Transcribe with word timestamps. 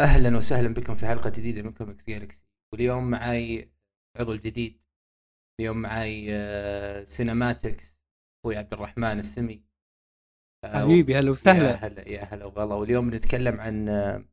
أهلا 0.00 0.36
وسهلا 0.36 0.68
بكم 0.74 0.94
في 0.94 1.06
حلقة 1.06 1.30
جديدة 1.30 1.62
من 1.62 1.72
Comics 1.72 2.06
Galaxy 2.10 2.44
واليوم 2.72 3.10
معاي 3.10 3.70
عضو 4.16 4.32
الجديد 4.32 4.80
اليوم 5.60 5.76
معاي 5.76 6.26
آه، 6.30 7.04
Cinematics 7.04 8.00
أخوي 8.40 8.56
عبد 8.56 8.72
الرحمن 8.72 9.18
السمي. 9.18 9.62
آه، 10.64 10.82
حبيبي 10.82 11.16
هلا 11.16 11.26
يا 11.26 11.30
وسهلا. 11.30 11.86
هلا 11.86 12.08
يا 12.08 12.24
هلا 12.24 12.44
وغلا. 12.44 12.74
واليوم 12.74 13.14
نتكلم 13.14 13.60
عن 13.60 13.88
آه، 13.88 14.24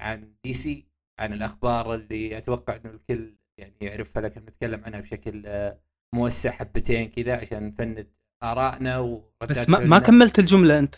عن 0.00 0.34
DC 0.44 0.88
عن 1.20 1.32
الأخبار 1.32 1.94
اللي 1.94 2.38
أتوقع 2.38 2.76
إنه 2.76 2.90
الكل 2.90 3.36
يعني 3.60 3.76
يعرفها 3.80 4.22
لكن 4.22 4.40
نتكلم 4.40 4.84
عنها 4.84 5.00
بشكل 5.00 5.42
آه، 5.46 5.80
موسع 6.14 6.50
حبتين 6.50 7.10
كذا 7.10 7.36
عشان 7.40 7.66
نفند 7.66 8.10
آرائنا 8.42 8.98
وردات 8.98 9.58
بس 9.58 9.68
ما, 9.68 9.78
ما 9.78 9.98
كملت 9.98 10.38
الجملة 10.38 10.78
أنت. 10.78 10.94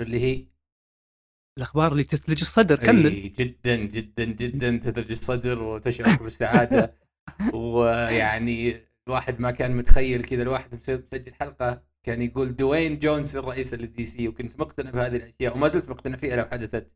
اللي 0.00 0.20
هي؟ 0.20 0.46
الأخبار 1.58 1.92
اللي 1.92 2.04
تثلج 2.04 2.40
الصدر 2.40 2.76
كمل. 2.76 3.32
جدا 3.32 3.76
جدا 3.76 4.24
جدا 4.24 4.70
تثلج 4.84 5.10
الصدر 5.10 5.62
وتشعر 5.62 6.16
بالسعادة. 6.22 6.94
ويعني 7.54 8.86
الواحد 9.08 9.40
ما 9.40 9.50
كان 9.50 9.76
متخيل 9.76 10.24
كذا 10.24 10.42
الواحد 10.42 10.74
مس- 10.74 10.90
مسجل 10.90 11.34
حلقة 11.34 11.82
كان 12.02 12.22
يقول 12.22 12.56
دوين 12.56 12.98
جونسون 12.98 13.36
الرئيس 13.36 13.74
للدي 13.74 14.04
سي 14.04 14.28
وكنت 14.28 14.60
مقتنع 14.60 14.90
بهذه 14.90 15.16
الأشياء 15.16 15.54
وما 15.56 15.68
زلت 15.68 15.88
مقتنع 15.90 16.16
فيها 16.16 16.36
لو 16.36 16.44
حدثت. 16.44 16.92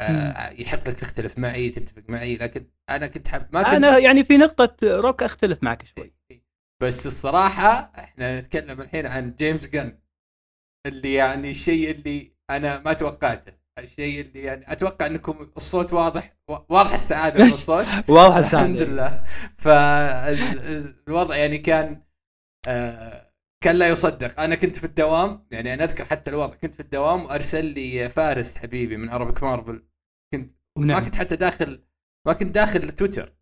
آه 0.00 0.50
يحق 0.50 0.88
لك 0.88 0.94
تختلف 0.94 1.38
معي 1.38 1.70
تتفق 1.70 2.02
معي 2.08 2.36
لكن 2.36 2.66
أنا 2.90 3.06
كنت 3.06 3.28
حب 3.28 3.46
ما 3.52 3.62
كنت 3.62 3.74
أنا 3.74 3.98
يعني 3.98 4.24
في 4.24 4.36
نقطة 4.36 4.76
روك 4.82 5.22
أختلف 5.22 5.62
معك 5.62 5.86
شوي. 5.86 6.14
بس 6.82 7.06
الصراحة 7.06 7.92
إحنا 7.98 8.40
نتكلم 8.40 8.80
الحين 8.80 9.06
عن 9.06 9.34
جيمس 9.38 9.68
جن 9.68 9.98
اللي 10.86 11.14
يعني 11.14 11.50
الشيء 11.50 11.90
اللي 11.90 12.32
أنا 12.50 12.78
ما 12.82 12.92
توقعته. 12.92 13.61
الشيء 13.78 14.20
اللي 14.20 14.42
يعني 14.42 14.72
أتوقع 14.72 15.06
أنكم 15.06 15.50
الصوت 15.56 15.92
واضح 15.92 16.36
واضح 16.48 16.92
السعادة 16.92 17.44
من 17.44 17.52
الصوت. 17.52 17.86
واضح 18.08 18.36
الحمد 18.36 18.80
السعادة. 18.80 18.84
لله 18.84 19.24
فالوضع 19.58 21.36
يعني 21.36 21.58
كان 21.58 22.02
آه 22.68 23.32
كان 23.64 23.76
لا 23.76 23.88
يصدق. 23.88 24.40
أنا 24.40 24.54
كنت 24.54 24.76
في 24.76 24.84
الدوام 24.84 25.46
يعني 25.50 25.74
أنا 25.74 25.84
أذكر 25.84 26.04
حتى 26.04 26.30
الوضع. 26.30 26.54
كنت 26.54 26.74
في 26.74 26.80
الدوام 26.80 27.24
وأرسل 27.24 27.64
لي 27.64 28.08
فارس 28.08 28.56
حبيبي 28.58 28.96
من 28.96 29.10
عربك 29.10 29.42
مارفل 29.42 29.86
كنت 30.34 30.52
ما 30.78 30.84
نعم. 30.86 31.04
كنت 31.04 31.16
حتى 31.16 31.36
داخل 31.36 31.84
ما 32.26 32.32
كنت 32.32 32.54
داخل 32.54 32.90
تويتر. 32.90 33.36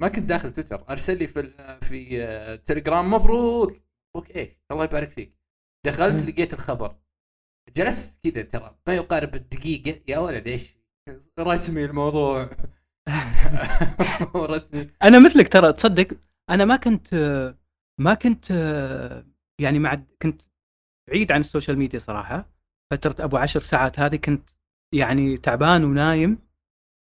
ما 0.00 0.08
كنت 0.08 0.24
داخل 0.28 0.52
تويتر. 0.52 0.84
أرسل 0.90 1.18
لي 1.18 1.26
في 1.26 1.42
في 1.82 2.24
آه، 2.24 2.56
تليجرام 2.56 3.10
مبروك. 3.10 3.72
مبروك 4.16 4.36
إيش؟ 4.36 4.60
الله 4.70 4.84
يبارك 4.84 5.10
فيك. 5.10 5.38
دخلت 5.86 6.22
مم. 6.22 6.28
لقيت 6.28 6.52
الخبر. 6.54 6.96
جلست 7.76 8.28
كذا 8.28 8.42
ترى 8.42 8.78
ما 8.86 8.94
يقارب 8.94 9.34
الدقيقة. 9.34 10.00
يا 10.08 10.18
ولد 10.18 10.46
إيش؟ 10.46 10.74
رسمي 11.38 11.84
الموضوع. 11.84 12.50
رسمي. 14.36 14.90
أنا 15.02 15.18
مثلك 15.18 15.48
ترى 15.52 15.72
تصدق 15.72 16.08
أنا 16.50 16.64
ما 16.64 16.76
كنت 16.76 17.14
ما 18.00 18.14
كنت 18.14 18.50
يعني 19.60 19.78
مع 19.78 20.02
كنت 20.22 20.42
بعيد 21.08 21.32
عن 21.32 21.40
السوشيال 21.40 21.78
ميديا 21.78 21.98
صراحة. 21.98 22.50
فترة 22.90 23.24
أبو 23.24 23.36
عشر 23.36 23.60
ساعات 23.60 23.98
هذه 23.98 24.16
كنت 24.16 24.50
يعني 24.94 25.36
تعبان 25.36 25.84
ونايم. 25.84 26.38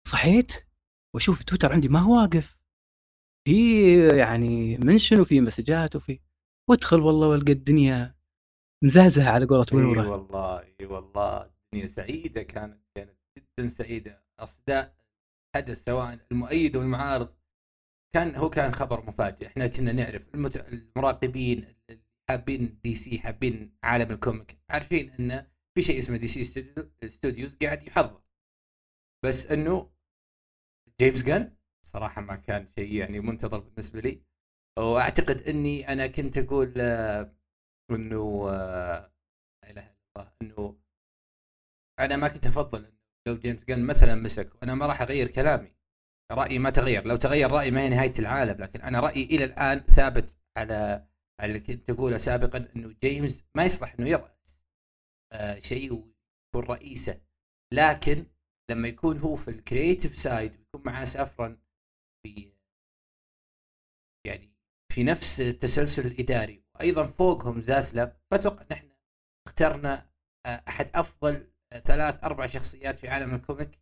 صحيت 0.09 0.67
وأشوف 1.15 1.43
تويتر 1.43 1.73
عندي 1.73 1.89
ما 1.89 1.99
هو 1.99 2.21
واقف. 2.21 2.59
في 3.47 4.09
يعني 4.17 4.77
منشن 4.79 5.21
وفي 5.21 5.41
مسجات 5.41 5.97
وفي 5.97 6.21
وادخل 6.71 7.01
والله 7.01 7.29
والقى 7.29 7.53
الدنيا 7.53 8.14
مزهزهة 8.85 9.31
على 9.31 9.47
قولة 9.47 9.67
إي 9.73 9.77
ورورة 9.77 10.09
والله 10.11 10.61
إي 10.81 10.87
والله. 10.87 11.43
الدنيا 11.43 11.87
سعيدة 11.87 12.43
كانت 12.43 12.81
كانت 12.97 13.17
جدا 13.39 13.69
سعيدة. 13.69 14.25
أصداء 14.39 14.95
حدث 15.57 15.85
سواء 15.85 16.19
المؤيد 16.33 16.77
والمعارض 16.77 17.35
كان 18.15 18.37
هو 18.37 18.51
كان 18.51 18.73
خبر 18.73 19.07
مفاجئ. 19.07 19.47
إحنا 19.47 19.67
كنا 19.67 19.93
نعرف 19.93 20.35
المت... 20.35 20.57
المراقبين 20.57 21.65
حابين 22.31 22.81
دي 22.85 22.95
سي 22.95 23.19
حابين 23.19 23.77
عالم 23.85 24.11
ال 24.11 24.19
comic 24.19 24.59
عارفين 24.71 25.11
انه 25.11 25.47
في 25.75 25.83
شيء 25.83 25.99
اسمه 25.99 26.17
دي 26.17 26.29
سي 26.29 26.45
studio- 26.45 27.07
studios 27.07 27.57
قاعد 27.63 27.83
يحضر. 27.83 28.23
بس 29.25 29.47
إنه 29.47 29.91
جيمس 31.01 31.23
جن 31.23 31.53
صراحة 31.87 32.23
ما 32.23 32.37
كان 32.37 32.67
شيء 32.67 32.93
يعني 32.93 33.21
منتظر 33.21 33.59
بالنسبة 33.59 34.01
لي. 34.01 34.23
وأعتقد 34.79 35.41
إني 35.43 35.93
أنا 35.93 36.07
كنت 36.07 36.39
أقول 36.39 36.75
آه، 36.79 37.35
إنه 37.91 38.51
لا 38.51 39.71
إله 39.71 39.83
إلا 39.83 39.97
الله 40.17 40.33
إنه 40.43 40.79
أنا 42.01 42.17
ما 42.17 42.29
كنت 42.29 42.47
أفضل 42.47 42.93
لو 43.29 43.39
جيمس 43.39 43.65
جن 43.65 43.87
مثلا 43.87 44.15
مسك 44.15 44.55
وأنا 44.55 44.75
ما 44.75 44.87
راح 44.87 45.03
أغير 45.03 45.29
كلامي. 45.29 45.75
رأيي 46.33 46.59
ما 46.59 46.71
تغير 46.71 47.07
لو 47.07 47.17
تغير 47.17 47.53
رأيي 47.53 47.71
ما 47.71 47.81
هي 47.81 47.89
نهاية 47.89 48.13
العالم 48.19 48.61
لكن 48.63 48.81
أنا 48.81 49.01
رأيي 49.01 49.25
إلى 49.25 49.45
الآن 49.45 49.81
ثابت 49.81 50.37
على 50.57 51.09
اللي 51.43 51.61
كنت 51.61 51.91
أقوله 51.91 52.17
سابقا 52.17 52.69
إنه 52.77 52.95
جيمس 53.03 53.45
ما 53.55 53.65
يصلح 53.65 53.95
إنه 53.99 54.11
يرأس 54.11 54.65
آه 55.33 55.59
شيء 55.59 55.93
ويكون 55.93 56.71
رئيسه. 56.77 57.21
لكن 57.73 58.27
لما 58.71 58.89
يكون 58.89 59.19
هو 59.19 59.37
في 59.37 59.49
ال 59.49 59.56
creative 59.56 60.15
side 60.17 60.57
ويكون 60.57 60.83
معاه 60.93 61.05
سافرن 61.05 61.59
في 62.23 62.53
يعني 64.27 64.53
في 64.93 65.03
نفس 65.03 65.41
التسلسل 65.41 66.07
الإداري 66.07 66.64
وأيضا 66.77 67.05
فوقهم 67.05 67.61
زاسلاف 67.61 68.13
فأتوقع 68.31 68.67
نحن 68.71 68.89
اخترنا 69.47 70.11
آه، 70.47 70.63
أحد 70.69 70.91
أفضل 70.95 71.51
آه، 71.73 71.79
ثلاث 71.79 72.25
أربع 72.25 72.47
شخصيات 72.47 72.99
في 72.99 73.09
عالم 73.09 73.35
ال 73.35 73.42
comic 73.42 73.81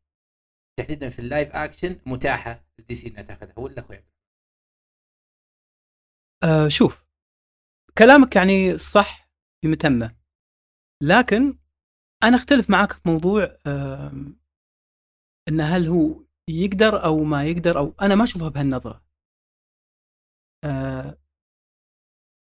تحديدا 0.78 1.08
في 1.08 1.18
ال 1.18 1.24
live 1.24 1.48
action 1.56 2.00
متاحة 2.06 2.64
لدي 2.78 2.94
سي 2.94 3.08
إنها 3.08 3.22
تأخذها 3.22 3.58
ولا 3.58 3.78
أخوي 3.80 4.04
آه 6.44 6.68
شوف 6.68 7.04
كلامك 7.98 8.36
يعني 8.36 8.78
صح 8.78 9.30
في 9.62 9.68
متمه 9.68 10.16
لكن 11.02 11.58
أنا 12.22 12.36
أختلف 12.36 12.70
معاك 12.70 12.92
في 12.92 13.00
موضوع 13.08 13.58
آم، 13.66 14.40
إن 15.48 15.60
هل 15.60 15.86
هو 15.88 16.24
يقدر 16.48 17.04
أو 17.04 17.24
ما 17.24 17.44
يقدر 17.44 17.78
أو 17.78 17.94
أنا 18.02 18.14
ما 18.14 18.24
أشوفها 18.24 18.48
بهالنظرة. 18.48 19.04
آه، 20.64 21.18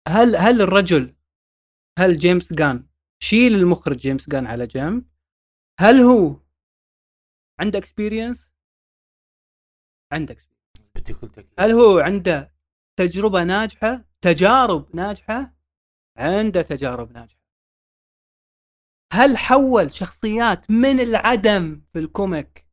هل 0.07 0.35
هل 0.35 0.61
الرجل 0.61 1.15
هل 1.99 2.15
جيمس 2.15 2.53
جان 2.53 2.89
شيل 3.23 3.55
المخرج 3.55 3.97
جيمس 3.97 4.29
جان 4.29 4.45
على 4.47 4.67
جنب؟ 4.67 5.05
هل 5.79 5.95
هو 5.95 6.41
عنده 7.59 7.79
experience 7.79 8.49
عنده 10.13 10.33
تأكيد. 10.33 11.53
هل 11.59 11.71
هو 11.71 11.99
عنده 11.99 12.55
تجربة 12.99 13.43
ناجحة؟ 13.43 14.05
تجارب 14.21 14.95
ناجحة؟ 14.95 15.55
عنده 16.17 16.61
تجارب 16.61 17.11
ناجحة. 17.11 17.41
هل 19.13 19.37
حول 19.37 19.93
شخصيات 19.93 20.71
من 20.71 20.99
العدم 20.99 21.81
في 21.93 21.99
ال 21.99 22.10
comic 22.10 22.67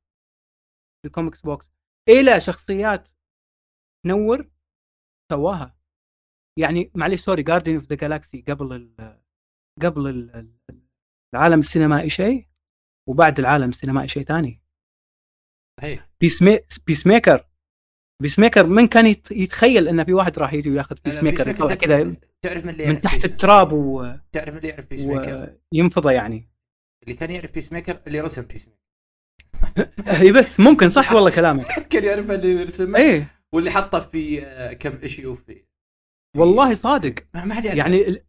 في 1.03 1.09
ال 1.09 1.13
comics 1.13 1.41
books 1.41 1.73
إلى 2.09 2.41
شخصيات 2.41 3.09
تنور 4.05 4.51
سواها. 5.33 5.78
يعني 6.59 6.91
معلش 6.95 7.21
sorry 7.25 7.43
Guardians 7.43 7.75
of 7.75 7.85
the 7.85 7.97
Galaxy 7.97 8.45
قبل 8.49 8.73
ال 8.73 9.19
قبل 9.83 10.09
ال- 10.09 10.35
ال- 10.37 10.83
العالم 11.35 11.59
السينمائي 11.59 12.11
شيء 12.11 12.47
وبعد 13.09 13.39
العالم 13.39 13.69
السينمائي 13.69 14.09
شيء 14.09 14.23
ثاني. 14.23 14.63
صحيح. 15.81 16.09
Peace 16.21 16.43
Ma... 16.43 16.59
Peacemaker 16.87 17.45
Peacemaker 18.23 18.67
من 18.67 18.87
كان 18.87 19.07
يت- 19.07 19.31
يتخيل 19.31 19.89
إن 19.89 20.05
في 20.05 20.13
واحد 20.13 20.39
راح 20.39 20.53
يجي 20.53 20.71
وياخذ 20.71 20.97
Peacemaker 21.05 21.49
يطلع 21.49 21.75
كذا 21.75 22.15
تعرف 22.43 22.65
من 22.65 22.71
اللي 22.71 22.85
من 22.87 22.91
يعرف 22.93 23.03
تحت 23.03 23.15
Peace- 23.15 23.25
التراب 23.25 23.73
و... 23.73 24.15
تعرف 24.33 24.49
من 24.49 24.57
اللي 24.57 24.69
يعرف 24.69 24.87
Peacemaker 24.91 25.57
وينفضه 25.73 26.11
يعني. 26.11 26.49
اللي 27.03 27.15
كان 27.15 27.31
يعرف 27.31 27.53
Peacemaker 27.55 28.01
اللي 28.07 28.21
رسم 28.21 28.43
Peacemaker 28.43 29.91
هي 30.07 30.33
بس 30.33 30.61
ممكن 30.61 30.89
صح 30.91 31.13
والله 31.13 31.31
كلامك. 31.31 31.67
كان 31.91 32.05
يعرف 32.05 32.31
اللي 32.31 32.63
رسمه. 32.63 32.99
إيه 32.99 33.27
واللي 33.53 33.71
حطه 33.71 33.99
في 34.01 34.43
آه، 34.47 34.73
كم 34.73 34.97
issue 35.03 35.35
في- 35.35 35.65
والله 36.39 36.75
صادق. 36.75 37.15
ما 37.35 37.55
حد 37.55 37.65
يعرف. 37.65 37.79
يعني 37.79 38.09
ال- 38.09 38.25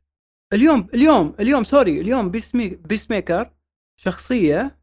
اليوم 0.53 0.88
اليوم 0.94 1.35
اليوم 1.39 1.63
sorry 1.63 2.01
اليوم 2.01 2.31
Peace. 2.31 2.51
Peacemaker 2.56 3.53
شخصية 4.00 4.79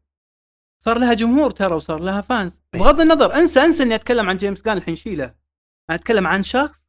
صار 0.83 0.99
لها 0.99 1.13
جمهور 1.13 1.51
ترى 1.51 1.75
وصار 1.75 1.99
لها 1.99 2.21
fans. 2.21 2.61
إيه. 2.73 2.79
بغض 2.79 3.01
النظر 3.01 3.33
انسى 3.35 3.59
انسى 3.59 3.83
إني 3.83 3.95
أتكلم 3.95 4.29
عن 4.29 4.37
جيمس 4.37 4.61
جان 4.61 4.77
الحين 4.77 4.95
شيله. 4.95 5.25
أنا 5.89 5.97
أتكلم 5.97 6.27
عن 6.27 6.43
شخص 6.43 6.87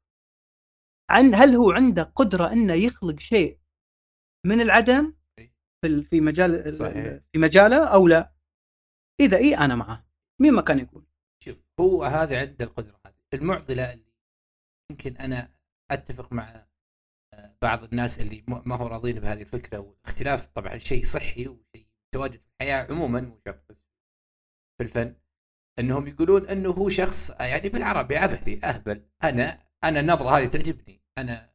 عن 1.11 1.35
هل 1.35 1.55
هو 1.55 1.71
عنده 1.71 2.03
قدرة 2.03 2.53
إنه 2.53 2.73
يخلق 2.75 3.19
شيء 3.21 3.59
من 4.47 4.61
العدم؟ 4.61 5.15
إيه. 5.39 5.55
في 5.85 6.03
في 6.03 6.21
مجال 6.21 6.55
ال- 6.55 6.73
صحيح. 6.73 7.21
في 7.33 7.39
مجاله 7.39 7.85
أو 7.85 8.09
لا؟ 8.09 8.33
إذا 9.21 9.37
إي 9.37 9.57
أنا 9.57 9.75
معه. 9.75 10.07
مين 10.41 10.53
ما 10.53 10.63
كان 10.63 10.79
يكون 10.79 11.07
شوف 11.45 11.57
هو 11.81 12.05
هذا 12.05 12.41
عنده 12.41 12.65
القدرة 12.65 13.01
هذه. 13.07 13.15
المعضلة 13.35 13.93
اللي 13.93 14.13
يمكن 14.91 15.17
أنا 15.17 15.58
أتفق 15.91 16.33
مع 16.33 16.67
آه، 17.35 17.57
بعض 17.63 17.85
الناس 17.85 18.21
اللي 18.21 18.45
ما 18.49 18.77
هو 18.77 18.87
راضين 18.87 19.21
بهذه 19.21 19.43
الفكرة 19.43 19.79
والاختلاف 19.79 20.47
طبعا 20.47 20.79
شيء 20.79 21.05
صحي 21.05 21.49
وشيء 21.49 21.89
متواجد 22.09 22.41
في 22.41 22.49
الحياة 22.61 22.87
عموما 22.91 23.21
مو 23.21 23.41
شرط 23.47 23.65
بس 23.71 23.77
في 24.79 24.85
الفن 24.85 25.15
إنهم 25.79 26.09
يقولون 26.09 26.47
إنه 26.47 26.71
هو 26.71 26.89
شخص 26.89 27.31
يعني 27.31 27.69
بالعربي 27.69 28.17
عبثي 28.17 28.61
أهبل. 28.65 29.09
أنا 29.25 29.59
أنا 29.85 30.01
النظرة 30.01 30.39
هذه 30.39 30.47
تعجبني. 30.47 31.03
أنا 31.19 31.55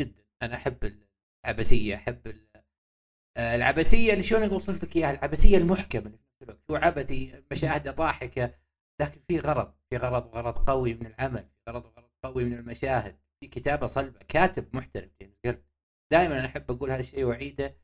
جدا 0.00 0.24
أنا 0.42 0.54
أحب 0.54 1.04
العبثية 1.44 1.94
أحب 1.94 2.34
آه، 3.36 3.54
العبثية 3.56 4.12
اللي 4.12 4.24
شلون 4.24 4.42
اوصف 4.42 4.84
لك 4.84 4.96
إياها؟ 4.96 5.10
العبثية 5.10 5.58
المحكمة 5.58 6.18
اللي 6.42 6.58
هو 6.70 6.76
عبثي 6.76 7.44
مشاهده 7.50 7.90
ضاحكة 7.90 8.54
لكن 9.00 9.20
في 9.28 9.38
غرض 9.38 9.74
في 9.90 9.96
غرض 9.96 10.26
وغرض 10.26 10.58
قوي 10.58 10.94
من 10.94 11.06
العمل 11.06 11.42
في 11.42 11.70
غرض 11.70 11.84
وغرض 11.84 12.10
قوي 12.22 12.44
من 12.44 12.52
المشاهد. 12.52 13.18
في 13.42 13.48
كتابة 13.48 13.86
صلبة 13.86 14.18
كاتب 14.28 14.76
محترف 14.76 15.10
جيمس 15.20 15.34
جن 15.46 15.62
دائما 16.12 16.38
أنا 16.38 16.46
أحب 16.46 16.70
أقول 16.70 16.90
هذا 16.90 17.00
الشيء 17.00 17.24
وأعيده 17.24 17.76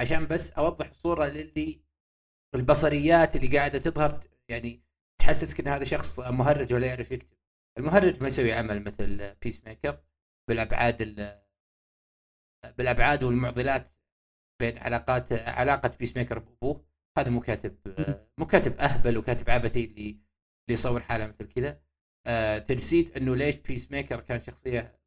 عشان 0.00 0.26
بس 0.26 0.50
أوضح 0.52 0.88
الصورة 0.90 1.26
للي 1.26 1.80
البصريات 2.54 3.36
اللي 3.36 3.58
قاعدة 3.58 3.78
تظهر 3.78 4.20
يعني 4.48 4.82
تحسسك 5.20 5.60
إن 5.60 5.68
هذا 5.68 5.84
شخص 5.84 6.20
مهرج 6.20 6.74
ولا 6.74 6.86
يعرف 6.86 7.10
يكتب. 7.10 7.36
المهرج 7.78 8.22
ما 8.22 8.28
يسوي 8.28 8.52
عمل 8.52 8.84
مثل 8.84 9.34
Peacemaker 9.34 10.00
بالأبعاد 10.48 11.02
ال- 11.02 11.42
بالأبعاد 12.78 13.24
والمعضلات 13.24 13.88
بين 14.60 14.78
علاقات 14.78 15.32
علاقة 15.32 15.90
Peacemaker 15.98 16.38
بأبوه. 16.38 16.86
هذا 17.18 17.30
مو 17.30 17.40
كاتب 17.40 17.76
مو 18.38 18.46
كاتب 18.46 18.72
أهبل 18.78 19.18
وكاتب 19.18 19.50
عبثي 19.50 19.84
اللي 19.84 20.10
اللي 20.10 20.20
يصور 20.70 21.00
حاله 21.00 21.26
مثل 21.26 21.48
كذا. 21.48 21.80
آه 22.26 22.58
تنسيت 22.58 23.16
إنه 23.16 23.36
ليش 23.36 23.56
Peacemaker 23.56 24.20
كان 24.20 24.40
شخصية 24.40 24.98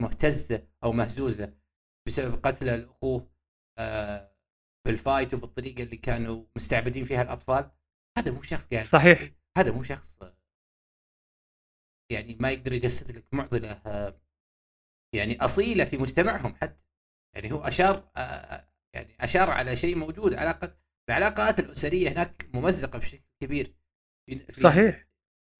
مهتزه 0.00 0.68
أو 0.84 0.92
مهزوزه 0.92 1.54
بسبب 2.08 2.46
قتل 2.46 2.66
لاخوه 2.66 3.30
آه 3.78 4.36
بال 4.86 5.00
fight 5.00 5.34
وبالطريقة 5.34 5.82
اللي 5.82 5.96
كانوا 5.96 6.44
مستعبدين 6.56 7.04
فيها 7.04 7.22
الأطفال. 7.22 7.70
هذا 8.18 8.32
مو 8.32 8.42
شخص 8.42 8.66
قاعد 8.66 8.86
صحيح. 8.86 9.30
هذا 9.58 9.72
مو 9.72 9.82
شخص 9.82 10.22
آه، 10.22 10.36
يعني 12.12 12.36
ما 12.40 12.50
يقدر 12.50 12.72
يجسد 12.72 13.16
لك 13.16 13.34
معضلة 13.34 13.72
آه، 13.72 14.20
يعني 15.14 15.40
أصيلة 15.44 15.84
في 15.84 15.98
مجتمعهم 15.98 16.54
حتى. 16.54 16.84
يعني 17.34 17.52
هو 17.52 17.58
أشار 17.58 18.10
يعني 18.94 19.16
أشار 19.20 19.50
على 19.50 19.76
شيء 19.76 19.96
موجود 19.96 20.34
علاقه 20.34 20.78
العلاقات 21.08 21.58
الأسرية 21.58 22.08
هناك 22.08 22.50
ممزقة 22.54 22.98
بشكل 22.98 23.24
كبير. 23.42 23.76
في 24.26 24.38
في- 24.38 24.60
صحيح. 24.60 25.06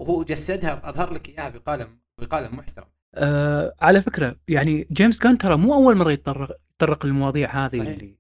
وهو 0.01 0.25
جسدها 0.25 0.89
أظهر 0.89 1.15
لك 1.15 1.29
إياها 1.29 1.49
بقالب 1.49 2.01
بقالب 2.21 2.57
محترم. 2.57 2.91
آه 3.17 3.75
على 3.81 4.03
فكرة 4.03 4.37
يعني 4.49 4.89
جيمس 4.93 5.23
جان 5.23 5.39
ترى 5.39 5.57
مو 5.57 5.75
أول 5.75 5.97
مرة 5.97 6.13
يتطرق 6.13 6.57
يتطرق 6.71 7.07
للمواضيع 7.07 7.51
هذه 7.65 7.69
صحيح. 7.79 7.89
اللي 7.89 8.17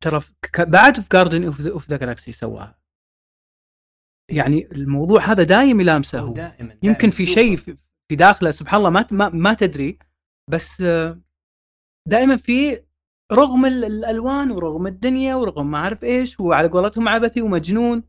ترى 0.00 0.20
بعد 0.58 1.00
في 1.00 1.06
Guardians 1.12 1.44
of 1.44 1.90
the 1.90 1.96
Galaxy 1.96 2.32
سواها 2.32 2.78
يعني 4.30 4.72
الموضوع 4.72 5.20
هذا 5.20 5.42
دايم 5.42 5.80
يلامسه 5.80 6.20
هو 6.20 6.26
هو 6.26 6.32
دائما 6.32 6.76
يمكن 6.82 7.10
في. 7.10 7.26
شيء 7.26 7.56
في 7.56 7.76
داخله 8.12 8.50
سبحان 8.50 8.78
الله 8.78 8.90
ما 8.90 9.06
ما, 9.10 9.28
ما 9.28 9.54
تدري 9.54 9.98
بس 10.50 10.80
آه، 10.80 11.20
دائما 12.08 12.36
في 12.36 12.82
رغم 13.32 13.66
ال- 13.66 13.84
الألوان 13.84 14.50
ورغم 14.50 14.86
الدنيا 14.86 15.34
ورغم 15.34 15.70
ما 15.70 15.78
أعرف 15.78 16.04
إيش 16.04 16.40
وعلى 16.40 16.68
قولتهم 16.68 17.08
عبثي 17.08 17.42
ومجنون 17.42 18.02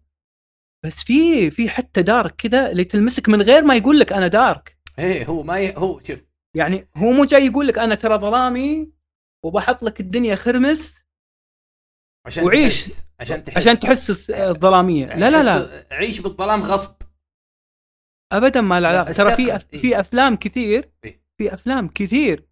بس 0.86 1.04
في 1.04 1.52
في 1.52 1.70
حتى 1.70 2.02
دارك 2.02 2.36
كذا 2.36 2.72
اللي 2.72 2.84
تلمسك 2.84 3.30
من 3.30 3.42
غير 3.42 3.64
ما 3.66 3.76
يقول 3.76 4.00
لك 4.00 4.14
أنا 4.14 4.28
دارك 4.28 4.78
إيه 5.00 5.26
هو 5.26 5.44
ما 5.44 5.60
ي... 5.60 5.76
هو 5.78 6.00
شوف. 6.00 6.26
يعني 6.56 6.88
هو 6.98 7.12
مو 7.12 7.26
جاي 7.26 7.46
يقول 7.46 7.68
لك 7.68 7.78
أنا 7.78 7.96
ترى 7.96 8.18
ظلامي 8.18 8.92
وبحط 9.46 9.84
لك 9.84 10.00
الدنيا 10.00 10.36
خرمس 10.36 11.04
عشان 12.26 12.44
وعيش. 12.46 12.84
تحس 12.86 13.08
عشان 13.20 13.44
تحس. 13.44 13.58
عشان 13.58 13.80
تحس 13.80 14.10
الس- 14.10 14.32
الظلامية. 14.32 15.06
لا 15.06 15.30
لا 15.30 15.44
لا. 15.44 15.88
عيش 15.96 16.20
بالظلام 16.20 16.62
غصب. 16.62 16.96
ابدا 18.32 18.62
ما 18.62 18.76
له 18.76 18.80
لا، 18.80 18.88
علاقه 19.00 19.12
ترى 19.12 19.36
في 19.36 19.52
إيه. 19.74 19.80
في 19.82 20.00
أفلام 20.00 20.36
كثير 20.36 20.92
إيه. 21.04 21.24
في 21.38 21.54
أفلام 21.54 21.88
كثير. 21.88 22.50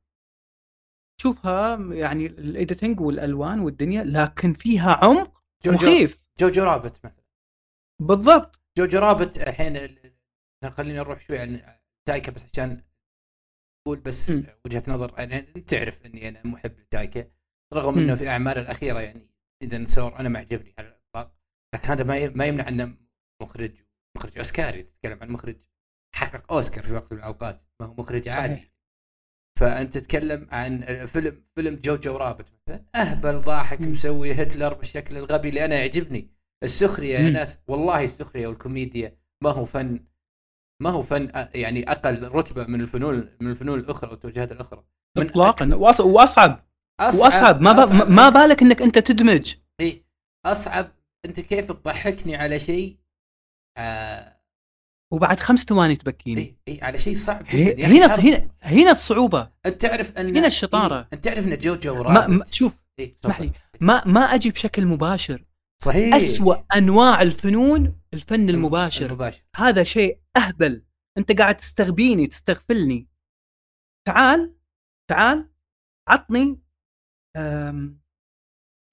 تشوفها 1.19 1.75
يعني 1.75 2.25
ال 2.25 2.35
editing 2.35 2.99
والالوان 2.99 3.59
والدنيا 3.59 4.03
لكن 4.03 4.53
فيها 4.53 4.93
عمق 5.05 5.43
جوجو 5.65 5.77
مخيف. 5.77 6.23
Jojo 6.39 6.63
Rabbit 6.63 7.05
مثلا. 7.05 7.23
بالضبط. 8.01 8.59
Jojo 8.77 8.99
Rabbit 8.99 9.37
الحين 9.39 9.77
ال- 9.77 10.13
خلينا 10.71 10.99
نروح 10.99 11.19
شوي 11.19 11.39
عن 11.39 11.79
تايكا 12.11 12.31
بس 12.31 12.45
عشان 12.53 12.81
أقول 13.87 13.99
بس 13.99 14.31
مم. 14.31 14.43
وجهة 14.65 14.83
نظر 14.87 15.13
يعني 15.17 15.37
أنت 15.37 15.57
تعرف 15.69 16.05
إني 16.05 16.27
أنا 16.27 16.41
محب 16.47 16.79
لتايكا 16.79 17.31
رغم 17.73 17.93
مم. 17.93 17.99
انه 17.99 18.15
في 18.15 18.29
اعماله 18.29 18.61
الأخيرة 18.61 18.99
يعني 18.99 19.21
اذا 19.63 19.85
سور 19.85 20.19
أنا 20.19 20.29
ما 20.29 20.39
عجبني 20.39 20.73
على 20.79 20.87
الإطلاق 20.87 21.35
لكن 21.75 21.87
هذا 21.87 22.03
ما 22.03 22.29
ما 22.29 22.45
يمنع 22.45 22.67
إنه 22.67 22.97
مخرج 23.41 23.71
مخرج 24.17 24.37
أوسكاري 24.37 24.83
تتكلم 24.83 25.19
عن 25.21 25.29
مخرج 25.29 25.57
حقق 26.15 26.53
أوسكار 26.53 26.83
في 26.83 26.93
وقت 26.93 27.13
من 27.13 27.19
الأوقات 27.19 27.63
ما 27.79 27.87
هو 27.87 27.93
مخرج 27.93 28.25
صحيح. 28.25 28.37
عادي 28.37 28.71
فأنت 29.59 29.97
تتكلم 29.97 30.47
عن 30.51 31.05
فيلم 31.05 31.43
فيلم 31.55 31.75
جوجو 31.75 32.17
رابت 32.17 32.51
مثلا 32.51 32.85
أهبل 32.95 33.39
ضاحك 33.39 33.81
مم. 33.81 33.91
مسوي 33.91 34.33
هتلر 34.33 34.73
بالشكل 34.73 35.17
الغبي 35.17 35.49
اللي 35.49 35.65
أنا 35.65 35.75
يعجبني 35.75 36.29
السخرية 36.63 37.19
يا. 37.19 37.29
ناس 37.29 37.59
والله 37.67 38.03
السخرية 38.03 38.47
والكوميديا 38.47 39.17
ما 39.43 39.49
هو 39.49 39.65
فن 39.65 40.10
ما 40.81 40.89
هو 40.89 41.01
فن 41.01 41.47
يعني 41.55 41.91
أقل 41.91 42.27
رتبة 42.27 42.63
من 42.65 42.81
الفنون 42.81 43.29
من 43.41 43.49
الفنون 43.51 43.79
الأخرى 43.79 44.11
والتوجهات 44.11 44.51
الأخرى. 44.51 44.83
من 45.17 45.29
اطلاقا. 45.29 45.65
أكثر- 45.65 45.69
وأص- 45.69 45.99
وأصعب. 45.99 46.65
وأصعب. 47.01 47.61
ما. 47.61 47.79
أصعب. 47.83 48.09
ما 48.09 48.29
بالك 48.29 48.61
إنك 48.61 48.81
أنت 48.81 48.99
تدمج. 48.99 49.53
إيه 49.79 50.03
أصعب. 50.45 50.91
أنت 51.25 51.39
كيف 51.39 51.71
تضحكني 51.71 52.35
على 52.35 52.59
شيء 52.59 52.97
آه 53.77 54.37
وبعد 55.13 55.39
خمس 55.39 55.59
ثواني 55.63 55.95
تبكيني. 55.95 56.41
إيه 56.41 56.57
إيه 56.67 56.83
على 56.83 56.97
شيء 56.97 57.13
صعب 57.15 57.45
جدا. 57.51 57.87
هنا. 57.87 58.15
هنا 58.15 58.47
هنا 58.61 58.91
الصعوبة. 58.91 59.49
أنت 59.65 59.81
تعرف 59.81 60.17
أن 60.17 60.37
هنا 60.37 60.47
الشطارة. 60.47 60.95
إيه 60.97 61.07
أنت 61.13 61.23
تعرف 61.25 61.47
أن 61.47 61.57
جوجو 61.57 61.95
ما, 61.95 62.01
رابت 62.01 62.29
ما 62.29 62.45
شوف 62.51 62.81
إيه 62.99 63.15
اسمح. 63.25 63.41
لي. 63.41 63.51
ما 63.81 64.03
ما 64.05 64.21
أجي 64.21 64.49
بشكل 64.51 64.85
مباشر. 64.85 65.43
صحيح. 65.83 66.15
أسوأ 66.15 66.55
أنواع 66.77 67.21
الفنون 67.21 68.01
الفن 68.13 68.49
المباشر. 68.49 69.05
المباشر. 69.05 69.43
هذا 69.55 69.83
شيء 69.83 70.19
أهبل. 70.37 70.85
أنت 71.17 71.31
قاعد 71.31 71.57
تستغبيني 71.57 72.27
تستغفلني. 72.27 73.07
تعال 74.07 74.55
تعال 75.09 75.49
عطني 76.09 76.59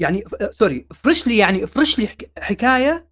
يعني 0.00 0.24
سوري 0.50 0.86
افرش 0.90 1.26
لي 1.26 1.36
يعني 1.36 1.64
افرش 1.64 1.98
لي 1.98 2.06
حك- 2.08 2.38
حكاية 2.38 3.10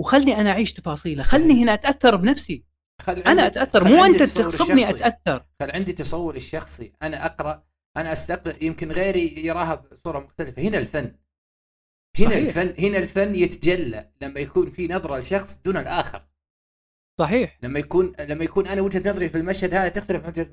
وخلني 0.00 0.40
أنا 0.40 0.50
أعيش 0.50 0.72
تفاصيلها. 0.72 1.24
خلني. 1.24 1.62
هنا 1.64 1.74
أتأثر 1.74 2.16
بنفسي. 2.16 2.64
خل 3.02 3.18
أنا 3.18 3.46
أتأثر. 3.46 3.84
خل 3.84 3.90
مو 3.96 4.04
أنت 4.04 4.22
تصور 4.22 4.44
تغصبني. 4.44 4.90
أتأثر. 4.90 5.46
خل 5.60 5.70
عندي 5.70 5.92
تصوري 5.92 6.36
الشخصي. 6.36 6.92
أنا 7.02 7.26
أقرأ 7.26 7.64
أنا 7.96 8.12
أستقرأ 8.12 8.64
يمكن 8.64 8.92
غيري 8.92 9.46
يراها 9.46 9.74
بصورة 9.74 10.18
مختلفة. 10.18 10.62
هنا 10.62 10.78
الفن. 10.78 11.14
هنا 12.20 12.30
صحيح. 12.30 12.36
الفن 12.58 12.84
هنا 12.84 12.98
الفن 12.98 13.34
يتجلى 13.34 14.10
لما 14.22 14.40
يكون 14.40 14.70
في 14.70 14.88
نظرة 14.88 15.18
لشخص 15.18 15.58
دون 15.64 15.76
الآخر 15.76 16.22
صحيح 17.20 17.58
لما 17.62 17.78
يكون 17.78 18.12
لما 18.20 18.44
يكون 18.44 18.66
أنا 18.66 18.80
وجهة 18.82 19.10
نظري 19.10 19.28
في 19.28 19.38
المشهد 19.38 19.74
هذا 19.74 19.88
تختلف 19.88 20.22
عن 20.24 20.28
وجهة 20.30 20.48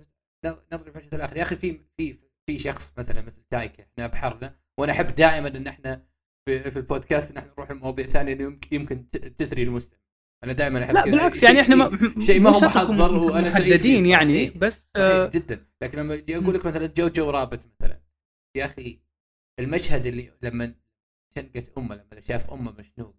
نظري 0.73 0.91
في 0.91 0.97
المشهد 0.97 1.13
الآخر 1.13 1.37
يا 1.37 1.43
أخي 1.43 1.55
في 1.55 1.79
في 1.97 2.17
في 2.49 2.59
شخص 2.59 2.93
مثلا 2.97 3.21
مثل 3.21 3.43
تايكا 3.49 3.83
إحنا 3.83 4.07
بحرنا 4.07 4.55
وأنا 4.79 4.91
أحب 4.91 5.07
دائما 5.15 5.47
إن 5.47 5.67
إحنا 5.67 6.05
في, 6.45 6.71
في 6.71 6.77
البودكاست 6.77 7.31
إن 7.31 7.37
إحنا 7.37 7.51
نروح 7.51 7.71
لمواضيع 7.71 8.05
ثانية 8.05 8.59
يمكن- 8.71 9.09
تثري 9.37 9.63
المستمع 9.63 9.99
أنا 10.43 10.53
دائما 10.53 10.83
أحب 10.83 10.93
لا. 10.93 11.03
بالعكس 11.05 11.43
يعني 11.43 11.61
إحنا 11.61 11.75
ما 11.75 11.99
شيء 12.19 12.39
ما 12.39 12.49
هو 12.49 12.59
محضر 12.59 13.13
وأنا 13.13 13.49
سعيد. 13.49 13.85
يعني 13.85 14.33
إيه. 14.33 14.59
بس 14.59 14.89
صحيح 14.97 15.07
آه، 15.07 15.29
جدا 15.29 15.65
لكن 15.81 15.99
لما 15.99 16.13
أجي 16.13 16.37
أقول 16.37 16.55
لك 16.55 16.65
مثلا 16.65 16.85
جوجو 16.85 17.29
رابط 17.29 17.59
مثلا 17.75 18.01
يا 18.57 18.65
أخي 18.65 18.99
المشهد 19.59 20.05
اللي 20.05 20.31
لما 20.41 20.75
شنقت 21.37 21.77
أمه 21.77 21.95
لما 21.95 22.19
شاف 22.19 22.53
أمه 22.53 22.71
مشنوق. 22.71 23.15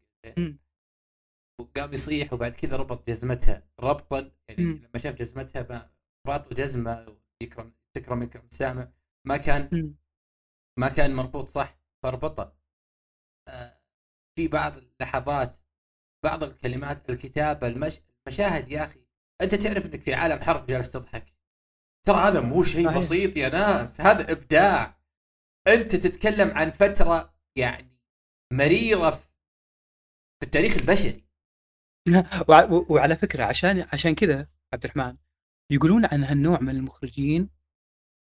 وقام 1.60 1.92
يصيح 1.92 2.32
وبعد 2.32 2.54
كذا 2.54 2.76
ربط 2.76 3.08
جزمتها 3.08 3.62
ربطا 3.80 4.32
يعني 4.48 4.64
مم. 4.64 4.76
لما 4.76 4.98
شاف 4.98 5.14
جزمتها 5.14 5.62
ما- 5.70 5.90
ربط 6.28 6.52
جزمة 6.54 7.16
يكرم 7.42 7.74
تكرم 7.96 8.22
يكرم 8.22 8.46
السامع 8.52 8.92
ما 9.26 9.36
كان 9.36 9.68
مم. 9.72 9.94
ما 10.78 10.88
كان 10.88 11.14
مربوط 11.14 11.48
صح 11.48 11.78
فربطه 12.02 12.56
آه، 13.48 13.80
في 14.38 14.48
بعض 14.48 14.76
اللحظات 14.76 15.56
بعض 16.24 16.42
الكلمات 16.42 17.10
الكتابة 17.10 17.66
المش... 17.66 18.00
المشاهد 18.28 18.68
يا 18.68 18.84
أخي 18.84 19.06
أنت 19.42 19.54
تعرف 19.54 19.86
إنك 19.86 20.00
في 20.00 20.14
عالم 20.14 20.42
حرب 20.42 20.66
جالس 20.66 20.90
تضحك 20.92 21.34
ترى 22.06 22.16
هذا 22.16 22.40
مو 22.40 22.62
شيء. 22.64 22.96
بسيط 22.96 23.36
يا 23.36 23.48
ناس 23.48 24.00
هذا 24.00 24.32
إبداع 24.32 25.00
أنت 25.68 25.96
تتكلم 25.96 26.50
عن 26.50 26.70
فترة 26.70 27.34
يعني 27.58 27.95
مريره 28.52 29.10
في 29.10 29.26
التاريخ 30.42 30.76
البشري. 30.76 31.26
وعلى 32.88 33.16
فكرة 33.16 33.44
عشان 33.44 33.86
عشان 33.92 34.14
كذا 34.14 34.48
عبد 34.74 34.84
الرحمن 34.84 35.16
يقولون 35.72 36.04
عن 36.04 36.24
هالنوع 36.24 36.60
من 36.60 36.76
المخرجين 36.76 37.50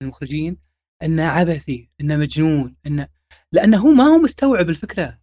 المخرجين 0.03 0.57
إنه 1.03 1.23
عبثي 1.27 1.91
إنه 2.01 2.17
مجنون 2.17 2.77
إنه 2.87 3.09
لأنه 3.53 3.79
هو 3.79 3.91
ما 3.91 4.05
هو 4.05 4.19
مستوعب 4.19 4.69
الفكرة. 4.71 5.19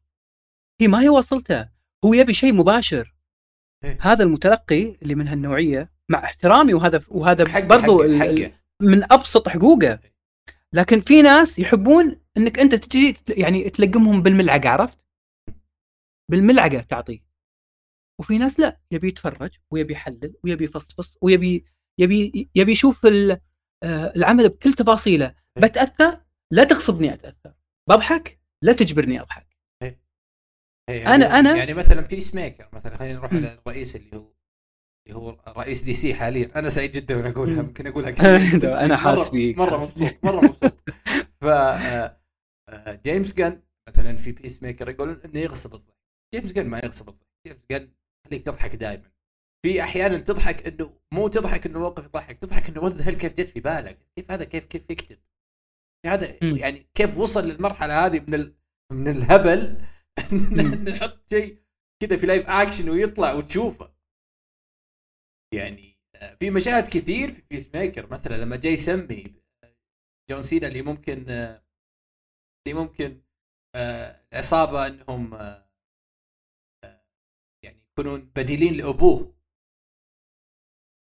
هي 0.81 0.87
ما 0.87 1.01
هي 1.01 1.09
وصلته. 1.09 1.69
هو 2.05 2.13
يبي 2.13 2.33
شيء 2.33 2.53
مباشر. 2.53 3.15
إيه. 3.83 3.97
هذا 4.01 4.23
المتلقي 4.23 4.95
اللي 5.01 5.15
من 5.15 5.27
هالنوعية 5.27 5.91
مع 6.09 6.23
احترامي 6.23 6.73
وهذا 6.73 7.01
وهذا 7.07 7.47
حقه 7.47 7.67
برضو 7.67 7.99
حقه. 8.19 8.29
ال- 8.31 8.53
من 8.81 9.03
أبسط 9.13 9.49
حقوقه. 9.49 9.99
لكن 10.73 11.01
في 11.01 11.21
ناس 11.21 11.59
يحبون 11.59 12.21
إنك 12.39 12.59
أنت 12.59 12.75
تجي 12.75 13.17
يعني 13.29 13.69
تلقمهم 13.69 14.23
بالملعقة 14.23 14.69
عرفت؟ 14.69 14.97
بالملعقة 16.31 16.79
تعطيه. 16.81 17.19
وفي 18.19 18.37
ناس 18.37 18.59
لا 18.59 18.79
يبي 18.91 19.07
يتفرج 19.07 19.51
ويبي 19.71 19.93
يحلل 19.93 20.33
ويبي 20.43 20.63
يفصفص 20.65 21.17
ويبي 21.21 21.65
يبي 21.99 22.49
يبي 22.55 22.71
يشوف 22.71 23.05
آه، 23.05 24.13
العمل 24.15 24.49
بكل 24.49 24.73
تفاصيله. 24.73 25.35
بتأثر؟ 25.57 26.21
لا 26.53 26.63
تغصبني 26.63 27.13
أتأثر. 27.13 27.53
بضحك؟ 27.89 28.39
لا 28.63 28.73
تجبرني 28.73 29.21
أضحك. 29.21 29.47
إيه، 29.83 29.99
أنا- 31.05 31.09
يعني- 31.09 31.29
أنا- 31.29 31.57
يعني 31.57 31.73
مثلا 31.73 32.01
Peacemaker 32.01 32.69
مثلا 32.73 32.97
خلينا 32.97 33.19
نروح. 33.19 33.33
على 33.33 33.53
الرئيس 33.53 33.95
اللي 33.95 34.17
هو 34.17 34.33
اللي 35.07 35.17
هو 35.19 35.37
رئيس 35.47 35.81
DC 35.81 36.13
حاليا. 36.13 36.51
أنا 36.59 36.69
سعيد 36.69 36.91
جدا 36.91 37.15
وأنا 37.15 37.29
أقولها. 37.29 37.59
يمكن 37.59 37.87
أقولها 37.87 38.11
كثير 38.11 38.57
بس 38.59 38.63
أنا 38.85 38.95
مرة- 38.95 38.99
حاس 38.99 39.29
فيك، 39.29 39.57
مره 39.57 39.77
مبسوط. 39.77 40.11
مرة 40.23 40.41
مبسوط. 40.41 40.73
ف 41.41 41.45
آه، 41.45 42.19
جيمس 43.05 43.33
جن 43.33 43.61
مثلا 43.89 44.15
في 44.15 44.31
Peacemaker 44.31 44.89
يقولون 44.89 45.21
إنه 45.25 45.39
يغصب 45.39 45.75
الضحك. 45.75 45.97
جيمس 46.35 46.53
جن 46.53 46.67
ما 46.67 46.79
يغصب 46.83 47.09
الضحك. 47.09 47.29
جيمس 47.47 47.65
جن 47.71 47.91
خليك 48.27 48.43
تضحك 48.43 48.75
دائما. 48.75 49.11
في 49.65 49.83
أحيانا 49.83 50.17
تضحك 50.17 50.67
إنه 50.67 50.99
مو 51.13 51.27
تضحك 51.27 51.65
إنه 51.65 51.79
موقف 51.79 52.05
يضحك 52.05 52.37
تضحك 52.37 52.69
إنه 52.69 53.01
hell 53.01 53.17
كيف 53.17 53.33
جت 53.33 53.49
في 53.49 53.59
بالك؟ 53.59 54.07
كيف 54.15 54.31
هذا 54.31 54.43
كيف 54.43 54.65
كيف 54.65 54.89
يكتب؟ 54.89 55.19
هذا. 56.05 56.37
يعني 56.43 56.89
كيف 56.93 57.17
وصل 57.17 57.47
للمرحلة 57.47 58.05
هذه 58.05 58.19
من 58.19 58.33
ال... 58.33 58.55
من 58.91 59.07
الهبل. 59.07 59.77
نحط 60.89 61.29
شيء 61.29 61.63
كذا 62.01 62.17
في 62.17 62.25
live 62.25 62.49
action 62.49 62.89
ويطلع 62.89 63.33
وتشوفه. 63.33 63.93
يعني 65.53 65.97
آه، 66.15 66.35
في 66.35 66.49
مشاهد 66.49 66.87
كثير 66.87 67.29
في 67.29 67.41
Peacemaker 67.49 68.11
مثلا 68.11 68.37
لما 68.37 68.55
جاي 68.55 68.73
يسمي 68.73 69.35
جون 70.29 70.41
سينا 70.41 70.67
اللي 70.67 70.81
ممكن 70.81 71.25
آه، 71.29 71.63
اللي 72.69 72.81
ممكن 72.81 73.21
آه، 73.75 74.25
العصابة 74.33 74.87
إنهم 74.87 75.33
آه، 75.33 75.69
آه، 76.85 77.05
يعني 77.63 77.83
يكونون 77.91 78.31
بديلين 78.35 78.73
لأبوه. 78.73 79.39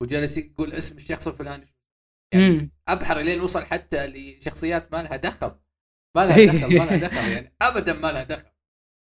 وجالس 0.01 0.37
يقول 0.37 0.71
اسم 0.73 0.97
الشخص 0.97 1.27
الفلاني 1.27 1.67
يعني. 2.33 2.71
أبحر 2.87 3.19
لين 3.19 3.41
وصل 3.41 3.65
حتى 3.65 4.07
لشخصيات 4.07 4.93
ما 4.93 5.03
لها 5.03 5.15
دخل. 5.15 5.59
ما 6.15 6.25
لها. 6.25 6.45
دخل 6.45 6.77
ما 6.77 6.83
لها 6.83 6.97
دخل 6.97 7.31
يعني 7.31 7.55
ابدا 7.61 7.93
ما 7.93 8.11
لها 8.11 8.23
دخل. 8.23 8.51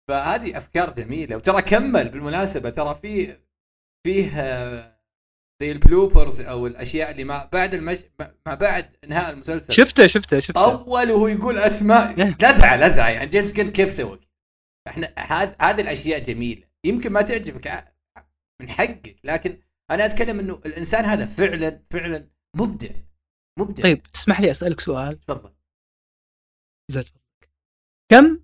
فهذه 0.08 0.56
أفكار 0.56 0.94
جميلة. 0.94 1.36
وترى 1.36 1.62
كمل 1.62 2.08
بالمناسبة. 2.08 2.70
ترى 2.70 2.94
في 2.94 3.40
فيه 4.06 4.95
زي 5.62 5.72
البلوبرز 5.72 6.40
أو 6.40 6.66
الأشياء 6.66 7.10
اللي 7.10 7.24
ما 7.24 7.44
بعد 7.52 7.74
المش... 7.74 7.98
ما 8.46 8.54
بعد 8.54 8.96
انهاء 9.04 9.30
المسلسل. 9.30 9.74
شفته 9.74 10.06
شفته 10.06 10.40
شفته. 10.40 10.76
طول 10.84 11.10
وهو 11.10 11.26
يقول 11.28 11.58
أسماء. 11.58 12.20
لذعة 12.20 12.76
لذعة. 12.76 13.08
يعني 13.08 13.26
جيمس 13.26 13.52
جن 13.52 13.70
كيف 13.70 13.92
سوى؟ 13.92 14.20
إحنا 14.88 15.14
هذه 15.18 15.56
هذه 15.60 15.80
الأشياء 15.80 16.22
جميلة. 16.22 16.68
يمكن 16.84 17.12
ما 17.12 17.22
تعجبك 17.22 17.94
من 18.60 18.68
حقك. 18.68 19.16
لكن 19.24 19.60
أنا 19.90 20.06
أتكلم 20.06 20.38
إنه 20.38 20.60
الإنسان 20.66 21.04
هذا 21.04 21.26
فعلا 21.26 21.86
فعلا 21.90 22.30
مبدع. 22.56 22.94
مبدع. 23.58 23.82
طيب 23.82 24.02
تسمح 24.02 24.40
لي 24.40 24.50
أسألك 24.50 24.80
سؤال؟ 24.80 25.20
تفضل. 25.20 25.52
كم 28.12 28.40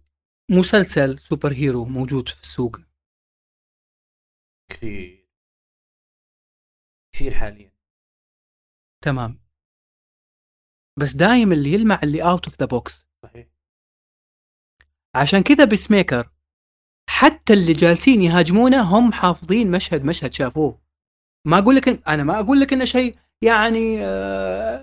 مسلسل 0.51 1.19
superhero 1.19 1.85
موجود 1.85 2.29
في 2.29 2.43
السوق؟ 2.43 2.81
كثير. 4.73 5.22
كثير 7.13 7.35
حاليا. 7.35 7.73
تمام. 9.05 9.39
بس 10.99 11.13
دايم 11.13 11.53
اللي 11.53 11.73
يلمع 11.73 12.01
اللي 12.03 12.23
out 12.23 12.45
of 12.47 12.61
the 12.61 12.67
box 12.67 13.07
صحيح. 13.25 13.47
عشان 15.15 15.43
كذا 15.43 15.65
Peacemaker 15.65 16.31
حتى 17.11 17.53
اللي 17.53 17.73
جالسين 17.73 18.23
يهاجمونه 18.23 18.81
هم 18.83 19.13
حافظين 19.13 19.71
مشهد 19.71 20.05
مشهد 20.05 20.33
شافوه. 20.33 20.81
ما 21.47 21.59
أقول 21.59 21.77
لك 21.77 21.91
إن- 21.91 22.09
أنا 22.09 22.25
ما 22.25 22.41
أقول 22.41 22.61
لك 22.61 22.73
إنه 22.73 22.85
شيء 22.85 23.17
يعني 23.43 23.97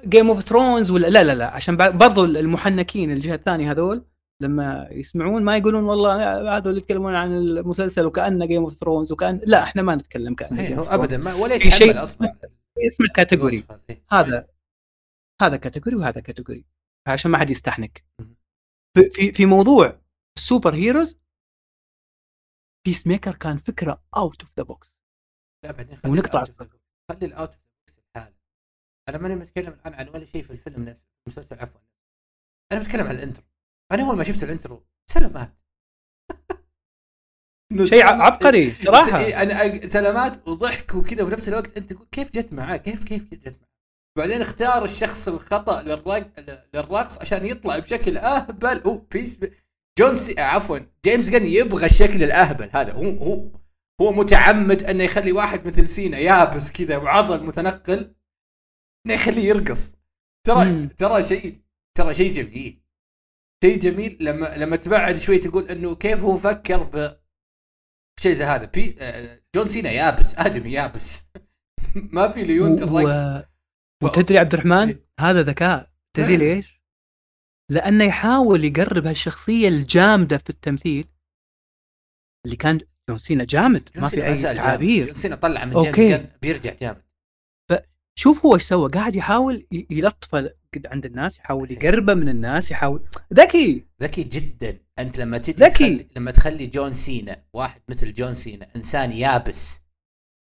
Game 0.10 0.27
of 0.29 0.39
Thrones 0.39 0.91
ولا 0.91 1.07
لا 1.07 1.24
لا 1.24 1.36
لا 1.36 1.48
عشان 1.51 1.77
برضو 1.98 2.25
المحنكين 2.25 3.12
الجهة 3.12 3.36
الثانية 3.36 3.71
هذول 3.71 4.05
لما 4.41 4.88
يسمعون 4.91 5.43
ما 5.43 5.58
يقولون 5.58 5.84
والله 5.84 6.58
هذول 6.58 6.77
يتكلمون 6.77 7.15
عن 7.15 7.31
المسلسل 7.31 8.05
وكأنه 8.05 8.46
Game 8.46 8.62
of 8.62 8.74
Thrones 8.74 9.12
وكان 9.12 9.41
لا 9.46 9.63
إحنا 9.63 9.81
ما 9.81 9.96
نتكلم 9.96 10.36
كأنه. 10.36 10.93
ابدا 10.93 11.17
ما 11.17 11.34
ولا 11.34 11.55
يتحمل 11.55 11.72
شيء 11.72 12.01
أصلا. 12.01 12.38
اسمه 12.88 13.08
category 13.15 13.56
الوصف 13.55 13.79
إيه. 13.89 14.03
هذا 14.12 14.48
هذا 15.41 15.58
category 15.58 15.96
وهذا 15.96 16.22
category 16.22 16.65
عشان 17.08 17.31
ما 17.31 17.38
حد 17.38 17.50
يستحنك. 17.50 18.05
في 18.98 19.31
في, 19.34 19.46
موضوع 19.46 20.01
ال 20.38 20.75
superheroes 20.75 21.18
Peacemaker 22.86 23.36
كان 23.36 23.58
فكرة 23.58 24.03
اوت 24.17 24.41
اوف 24.41 24.51
ذا 24.58 24.63
بوكس 24.63 24.93
لا 25.65 25.72
بعدين 25.72 25.98
خلي 25.98 26.12
ونقطع. 26.12 26.43
خلي 27.12 27.25
ال 27.25 27.33
out 27.33 27.53
of 27.53 27.63
the 28.18 28.24
box 28.25 28.39
أنا 29.10 29.17
ماني 29.17 29.36
متكلم 29.36 29.74
الآن 29.74 29.93
عن 29.93 30.10
ولا 30.10 30.25
شيء 30.25 30.41
في 30.41 30.51
الفيلم 30.51 30.84
نفسه 30.84 31.05
المسلسل 31.27 31.60
عفوا. 31.60 31.81
أنا 32.72 32.79
بتكلم 32.79 33.08
عن 33.08 33.15
ال 33.15 33.21
intro 33.21 33.46
أنا 33.91 34.03
أول 34.03 34.17
ما 34.17 34.24
شفت 34.24 34.43
ال 34.44 34.50
intro 34.50 34.86
سلامات. 35.12 35.60
شيء 37.84 38.05
عبقري 38.05 38.72
صراحة. 38.72 39.19
إيه، 39.19 39.41
أنا 39.41 39.88
سلامات 39.88 40.48
وضحك 40.48 40.96
وكذا 40.96 41.24
وفي 41.24 41.31
نفس 41.31 41.50
الوقت 41.50 41.77
أنت 41.77 41.93
تقول 41.93 42.08
كيف 42.12 42.31
جت 42.31 42.53
معاه 42.53 42.77
كيف 42.77 43.03
كيف 43.03 43.34
جت 43.34 43.48
معاه 43.48 43.69
بعدين 44.17 44.41
اختار 44.41 44.84
الشخص 44.84 45.27
الخطأ 45.27 45.81
للرق... 45.81 46.39
للرقص 46.74 47.22
عشان 47.22 47.46
يطلع 47.46 47.79
بشكل 47.79 48.17
أهبل. 48.17 48.81
هو 48.88 48.98
بيس 48.98 49.36
ب... 49.36 49.53
جون 50.00 50.15
سي 50.15 50.41
عفوا 50.41 50.79
جيمس 51.05 51.29
جن 51.29 51.46
يبغى 51.46 51.86
الشكل 51.86 52.24
الأهبل. 52.24 52.69
هذا 52.74 52.93
هو 52.93 53.10
هو 53.10 53.60
هو 54.01 54.12
متعمد 54.12 54.84
إنه 54.84 55.03
يخلي 55.03 55.31
واحد 55.31 55.67
مثل 55.67 55.88
سينا 55.88 56.17
يابس 56.17 56.72
كذا 56.72 56.98
وعضل 56.98 57.43
متنقل 57.43 58.15
إنه 59.05 59.13
يخليه 59.13 59.43
يرقص. 59.43 59.96
ترى. 60.48 60.88
ترى 60.88 61.24
شيء 61.24 61.62
ترى 61.98 62.13
شيء 62.13 62.34
جميل. 62.34 62.78
شيء 63.63 63.80
جميل 63.80 64.18
لما 64.22 64.58
لما 64.58 64.75
تبعد 64.75 65.18
شوي 65.18 65.38
تقول 65.38 65.68
إنه 65.70 65.96
كيف 65.96 66.20
هو 66.24 66.38
فكر 66.38 66.84
ب 66.84 67.20
شيء 68.20 68.32
زي 68.34 68.44
هذا 68.44 68.66
بي 68.66 68.96
آه، 69.00 69.42
جون 69.56 69.68
سينا 69.68 69.92
يابس 69.92 70.36
ادمي 70.38 70.72
يابس 70.72 71.24
ما 72.16 72.30
في 72.30 72.44
ليونه 72.44 72.84
الرقص 72.84 73.16
و... 73.16 74.06
وتدري 74.06 74.38
عبد 74.38 74.54
الرحمن 74.54 74.88
إيه. 74.88 75.06
هذا 75.20 75.42
ذكاء 75.42 75.92
تدري 76.18 76.38
فعلا. 76.38 76.56
ليش؟ 76.56 76.80
لأنه 77.72 78.04
يحاول 78.04 78.63
يقرب 78.66 79.08
هالشخصية 79.08 79.68
الجامدة 79.68 80.38
في 80.38 80.50
التمثيل 80.50 81.08
اللي 82.46 82.56
كان 82.56 82.80
جون 83.10 83.18
سينا 83.18 83.44
جامد 83.44 83.89
جون 83.96 84.04
ما 84.04 84.10
في 84.10 84.25
أي. 84.25 84.36
تعابير 84.56 85.06
جون 85.06 85.13
سينا 85.13 85.36
طلع 85.36 85.66
من. 85.66 85.92
جيمس 85.92 86.32
بيرجع 86.42 86.74
جامد 86.74 87.04
شوف 88.20 88.46
هو 88.46 88.56
إيش 88.56 88.63
سوى 88.63 88.89
قاعد 88.89 89.16
يحاول 89.16 89.68
ي- 89.72 89.88
قد 90.76 90.88
عند 90.88 91.06
الناس 91.06 91.38
يحاول. 91.38 91.72
يقربه 91.72 92.14
من 92.14 92.30
الناس 92.30 92.72
يحاول 92.72 93.08
ذكي 93.34 93.86
ذكي 94.02 94.24
جدا 94.24 94.80
أنت 95.00 95.20
لما 95.20 95.38
تجي 95.38 95.52
ذكي. 95.52 95.70
تخلي 95.70 96.08
لما 96.16 96.32
تخلي 96.32 96.68
جون 96.68 96.94
سينا 96.94 97.44
واحد 97.54 97.82
مثل 97.90 98.14
جون 98.14 98.34
سينا 98.34 98.68
إنسان 98.76 99.12
يابس 99.12 99.82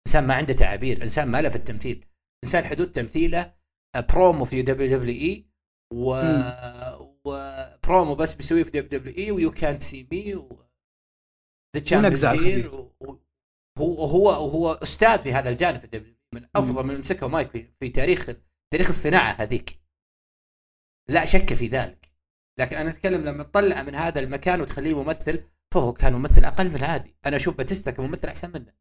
إنسان 0.06 0.26
ما 0.26 0.34
عنده 0.34 0.54
تعابير 0.54 1.02
إنسان 1.02 1.28
ما 1.28 1.42
له 1.42 1.48
في 1.48 1.56
التمثيل 1.56 2.04
إنسان 2.44 2.64
حدود 2.64 2.92
تمثيله 2.92 3.54
آه، 3.96 4.00
برومو 4.00 4.44
في 4.44 4.62
دبليو 4.62 4.98
دبليو 4.98 5.20
إي 5.20 5.46
و... 5.94 6.22
وبرومو 7.24 8.14
بس 8.14 8.34
بيسويه 8.34 8.62
في 8.62 8.70
دبليو 8.70 9.00
دبليو 9.00 9.16
إي 9.18 9.30
ويو 9.30 9.50
كانت 9.50 9.80
سي 9.80 10.08
مي 10.12 10.34
و 10.34 10.64
ذا. 11.76 12.34
هو 13.78 14.04
هو 14.04 14.30
هو 14.30 14.72
أستاذ 14.72 15.20
في 15.20 15.32
هذا 15.32 15.50
الجانب 15.50 15.80
في 15.80 16.14
من 16.34 16.46
أفضل 16.56 16.86
من 16.86 16.98
مسكه 16.98 17.28
مايك 17.28 17.50
في, 17.50 17.66
في 17.80 17.88
تاريخ 17.88 18.30
تاريخ 18.72 18.88
الصناعة 18.88 19.32
هذيك 19.32 19.78
لا 21.08 21.24
شك 21.24 21.54
في 21.54 21.66
ذلك. 21.66 22.12
لكن 22.58 22.76
أنا 22.76 22.90
أتكلم 22.90 23.24
لما 23.24 23.42
تطلع 23.42 23.82
من 23.82 23.94
هذا 23.94 24.20
المكان 24.20 24.60
وتخليه 24.60 25.02
ممثل 25.02 25.44
فهو 25.74 25.92
كان 25.92 26.12
ممثل 26.12 26.44
أقل 26.44 26.68
من 26.68 26.76
العادي 26.76 27.16
أنا 27.26 27.36
أشوف 27.36 27.56
باتيستا 27.56 27.90
كممثل 27.90 28.28
أحسن 28.28 28.52
منه. 28.52 28.72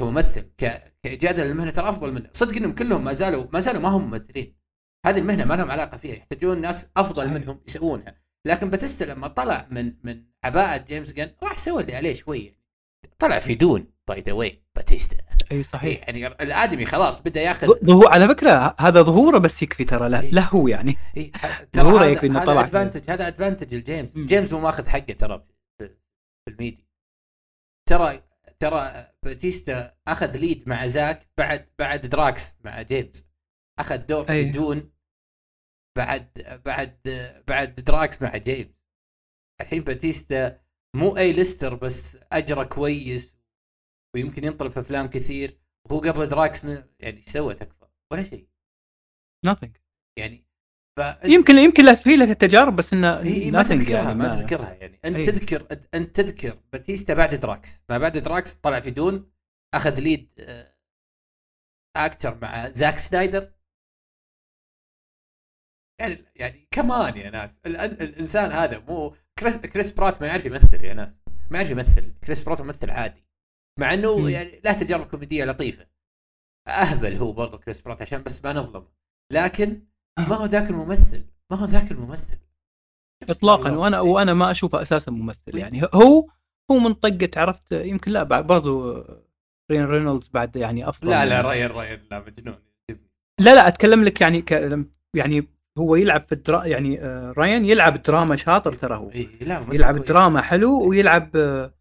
كممثل 0.00 0.40
ك... 0.40 0.94
كاجاده 1.02 1.44
للمهنه 1.44 1.70
ترى 1.70 1.88
افضل 1.88 2.12
منه. 2.12 2.30
صدق 2.32 2.56
إنهم 2.56 2.74
كلهم 2.74 3.04
ما 3.04 3.12
زالوا 3.12 3.46
ما 3.52 3.60
زالوا 3.60 3.80
ما 3.80 3.88
هم 3.88 4.10
ممثلين. 4.10 4.56
هذه 5.06 5.18
المهنة 5.18 5.44
ما 5.44 5.54
لهم 5.54 5.70
علاقة 5.70 5.96
فيها. 5.96 6.14
يحتاجون 6.14 6.60
ناس 6.60 6.90
أفضل. 6.96 7.28
منهم 7.28 7.60
يسوونها. 7.68 8.22
لكن 8.46 8.70
باتيستا 8.70 9.04
لما 9.04 9.28
طلع 9.28 9.68
من 9.70 9.96
من 10.02 10.24
عباءة 10.44 10.76
جيمس 10.76 11.12
جن 11.12 11.34
راح 11.42 11.58
سوى 11.58 11.82
اللي 11.82 11.96
عليه 11.96 12.14
شوية. 12.14 12.56
طلع 13.18 13.38
في 13.38 13.54
Dune 13.54 13.92
by 14.08 14.20
the 14.20 14.32
way 14.32 14.62
باتيستا. 14.76 15.25
أي 15.52 15.62
صحيح. 15.62 16.08
يعني 16.08 16.26
الآدمي 16.26 16.84
خلاص 16.84 17.20
بدأ 17.20 17.40
ياخذ 17.40 17.66
ظهور 17.84 18.08
على 18.08 18.28
فكرة 18.28 18.76
هذا 18.80 19.02
ظهوره 19.02 19.38
بس 19.38 19.62
يكفي 19.62 19.84
ترى 19.84 20.08
له, 20.08 20.20
إيه. 20.20 20.30
له 20.30 20.42
هو 20.42 20.68
يعني. 20.68 20.96
إيه، 21.16 21.32
ظهوره 21.76 22.04
يكفي 22.04 22.28
هذا 22.28 22.44
طلع 22.44 22.60
ادفانتج 22.60 23.10
هذا 23.10 23.26
advantage 23.26 23.74
لجيمس. 23.74 24.18
جيمس 24.18 24.52
مو 24.52 24.60
ماخذ 24.60 24.88
حقه 24.88 25.12
ترى 25.12 25.44
في 25.78 25.88
في 26.44 26.54
الميديا. 26.54 26.84
ترى 27.88 28.22
ترى 28.58 29.06
باتيستا 29.22 29.94
أخذ 30.08 30.36
lead 30.36 30.68
مع 30.68 30.86
زاك 30.86 31.28
بعد 31.38 31.68
بعد 31.78 32.00
دراكس 32.00 32.54
مع 32.64 32.82
جيمس. 32.82 33.26
أخذ 33.78 33.96
دور 33.96 34.24
في 34.24 34.32
أي. 34.32 34.44
Dune 34.44 34.92
بعد 35.96 36.60
بعد 36.64 36.98
بعد 37.48 37.74
دراكس 37.74 38.22
مع 38.22 38.36
جيمس. 38.36 38.86
الحين 39.60 39.82
باتيستا 39.82 40.60
مو 40.96 41.16
A-lister 41.16 41.74
بس 41.74 42.18
أجره 42.32 42.64
كويس 42.64 43.35
ويمكن 44.16 44.44
ينطلب 44.44 44.70
في 44.70 44.80
أفلام 44.80 45.06
كثير 45.06 45.58
وهو 45.90 45.98
قبل 46.00 46.26
دراكس 46.26 46.64
من 46.64 46.84
يعني 47.00 47.16
إيش 47.16 47.28
سوى 47.28 47.54
تكفى 47.54 47.86
ولا 48.12 48.22
شيء. 48.22 48.48
Nothing. 49.46 49.70
يعني 50.18 50.46
فأنت 50.98 51.24
يمكن 51.32 51.54
يمكن 51.58 51.84
لا 51.84 51.94
في 51.94 52.16
لك 52.16 52.28
التجارب 52.28 52.76
بس 52.76 52.92
إنه 52.92 53.18
هي 53.20 53.32
إيه، 53.34 53.50
ما 53.50 53.62
تذكرها 53.62 54.02
يعني 54.02 54.14
ما 54.14 54.28
تذكرها 54.28 54.74
يعني. 54.74 55.00
أنت 55.04 55.16
أي. 55.16 55.22
تذكر 55.22 55.66
أنت 55.94 56.20
تذكر 56.20 56.58
باتيستا 56.72 57.14
بعد 57.14 57.34
دراكس 57.34 57.82
ما 57.90 57.98
بعد 57.98 58.18
دراكس 58.18 58.54
طلع 58.54 58.80
في 58.80 58.90
دون 58.90 59.30
أخذ 59.74 60.00
lead 60.00 60.32
آه، 60.38 60.76
أكتر 61.96 62.38
مع 62.42 62.68
زاك 62.68 62.98
سنايدر 62.98 63.52
يعني 66.00 66.24
يعني 66.36 66.68
كمان 66.70 67.16
يا 67.16 67.30
ناس. 67.30 67.60
ال- 67.66 67.76
ال- 67.76 68.02
الإنسان 68.02 68.52
هذا 68.52 68.78
مو 68.78 69.14
كريس, 69.38 69.56
كريس 69.56 69.90
برات 69.90 70.20
ما 70.22 70.26
يعرف 70.28 70.44
يمثل 70.44 70.84
يا 70.84 70.94
ناس. 70.94 71.18
ما 71.50 71.58
يعرف 71.58 71.70
يمثل. 71.70 72.14
كريس 72.24 72.40
برات 72.40 72.60
ممثل 72.60 72.90
عادي. 72.90 73.26
مع 73.78 73.94
إنه 73.94 74.18
مم. 74.18 74.28
يعني 74.28 74.60
له 74.64 74.72
تجارب 74.72 75.06
كوميدية 75.06 75.44
لطيفة. 75.44 75.86
أهبل 76.68 77.14
هو 77.14 77.32
برضه 77.32 77.58
كريس 77.58 77.80
برات 77.80 78.02
عشان 78.02 78.22
بس 78.22 78.44
ما 78.44 78.52
نظلم. 78.52 78.86
لكن 79.32 79.82
ما 80.18 80.34
هو 80.34 80.44
ذاك 80.44 80.70
الممثل. 80.70 81.26
ما 81.50 81.56
هو 81.56 81.64
ذاك 81.64 81.90
الممثل. 81.90 82.36
اطلاقا 83.22 83.70
وأنا 83.70 84.00
وأنا 84.00 84.34
ما 84.34 84.50
أشوفه 84.50 84.82
أساسا 84.82 85.10
ممثل 85.12 85.58
يعني. 85.58 85.82
هو 85.94 86.28
هو 86.70 86.78
من 86.78 86.94
طقة 86.94 87.30
عرفت؟ 87.36 87.72
يمكن 87.72 88.12
لا 88.12 88.22
برضو 88.22 89.04
راين 89.70 89.84
رينولدز 89.84 90.28
بعد 90.28 90.56
يعني 90.56 90.88
أفضل 90.88 91.10
لا 91.10 91.26
لا 91.26 91.40
راين 91.40 91.66
راين 91.66 92.00
لا 92.10 92.24
مجنون. 92.26 92.56
لا 93.40 93.54
لا 93.54 93.68
أتكلم 93.68 94.04
لك 94.04 94.20
يعني 94.20 94.42
ك... 94.42 94.78
يعني 95.16 95.48
هو 95.78 95.96
يلعب 95.96 96.22
في 96.22 96.32
الدرا 96.32 96.64
يعني 96.64 97.00
آه، 97.00 97.32
رايان 97.32 97.64
يلعب 97.64 98.02
دراما 98.02 98.36
شاطر 98.36 98.72
ترى 98.72 98.96
هو. 98.96 99.10
إيه 99.10 99.44
لا 99.44 99.66
يلعب. 99.72 100.04
دراما 100.04 100.40
حلو 100.40 100.88
ويلعب 100.88 101.36
آه، 101.36 101.74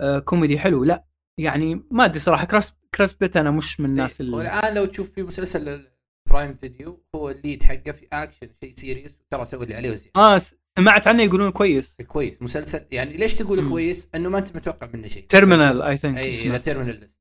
آه، 0.00 0.18
كوميدي 0.18 0.58
حلو. 0.58 0.84
لا 0.84 1.04
يعني 1.40 1.82
ما 1.90 2.04
أدري 2.04 2.18
صراحة 2.18 2.44
كريس 2.44 2.72
كريس 2.94 3.12
برات 3.12 3.36
أنا 3.36 3.50
مش 3.50 3.80
من 3.80 3.90
الناس 3.90 4.12
إيه. 4.12 4.20
اللي 4.20 4.36
والآن 4.36 4.74
لو 4.74 4.84
تشوف 4.84 5.14
في 5.14 5.22
مسلسل 5.22 5.90
برايم 6.30 6.54
فيديو 6.54 7.04
هو 7.14 7.30
ال 7.30 7.36
lead 7.36 7.62
حقه 7.62 7.92
في 7.92 8.06
اكشن 8.12 8.48
شيء 8.64 8.72
serious 8.76 9.20
ترى 9.30 9.44
سوى 9.44 9.64
اللي 9.64 9.74
عليه 9.74 9.90
وزياده 9.90 10.20
آه 10.20 10.42
سمعت 10.78 11.06
عنه 11.06 11.22
يقولون 11.22 11.50
كويس. 11.50 11.96
كويس 12.06 12.42
مسلسل 12.42 12.86
يعني 12.92 13.16
ليش 13.16 13.34
تقول. 13.34 13.68
كويس؟ 13.68 14.08
إنه 14.14 14.28
ما 14.28 14.38
أنت 14.38 14.56
متوقع 14.56 14.90
منه 14.94 15.08
شيء. 15.08 15.26
Terminal 15.26 15.82
I 15.82 15.96
think 15.96 16.18
إي 16.18 16.58
Terminal 16.58 17.00
List 17.00 17.20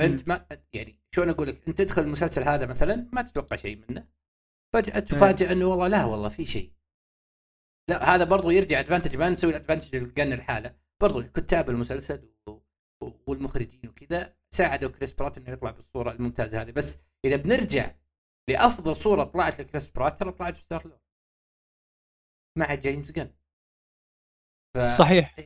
أنت 0.00 0.28
ما 0.28 0.46
يعني 0.72 1.00
شلون 1.14 1.30
أقول 1.30 1.48
لك؟ 1.48 1.68
أنت 1.68 1.82
تدخل 1.82 2.02
المسلسل 2.02 2.42
هذا 2.42 2.66
مثلا 2.66 3.08
ما 3.12 3.22
تتوقع 3.22 3.56
شيء 3.56 3.84
منه. 3.88 4.06
فجأة 4.74 4.98
تفاجئ 4.98 5.52
إنه 5.52 5.66
والله 5.66 5.88
لا 5.88 6.04
والله 6.04 6.28
في 6.28 6.44
شيء. 6.44 6.72
لا 7.90 8.14
هذا 8.14 8.24
برضو 8.24 8.50
يرجع 8.50 8.80
advantage 8.80 9.16
ما 9.16 9.30
نسوي 9.30 9.50
ال 9.50 9.55
advantage 9.55 9.96
القن 9.96 10.32
الحالة. 10.32 10.74
برضو 11.02 11.22
كتاب 11.22 11.70
المسلسل 11.70 12.33
والمخرجين 13.26 13.88
وكذا 13.88 14.34
ساعدوا 14.54 14.90
كريس 14.90 15.12
برات 15.12 15.38
إنه 15.38 15.50
يطلع 15.50 15.70
بالصورة 15.70 16.12
الممتازة 16.12 16.62
هذه. 16.62 16.70
بس 16.70 16.98
إذا 17.24 17.36
بنرجع 17.36 17.94
لأفضل 18.50 18.96
صورة 18.96 19.24
طلعت 19.24 19.60
لكريس 19.60 19.88
برات 19.88 20.18
ترى 20.18 20.32
طلعت 20.32 20.54
بستار 20.58 20.84
لورد 20.84 21.00
مع 22.58 22.74
جيمس 22.74 23.12
جن. 23.12 23.30
ف... 24.74 24.78
صحيح. 24.78 25.36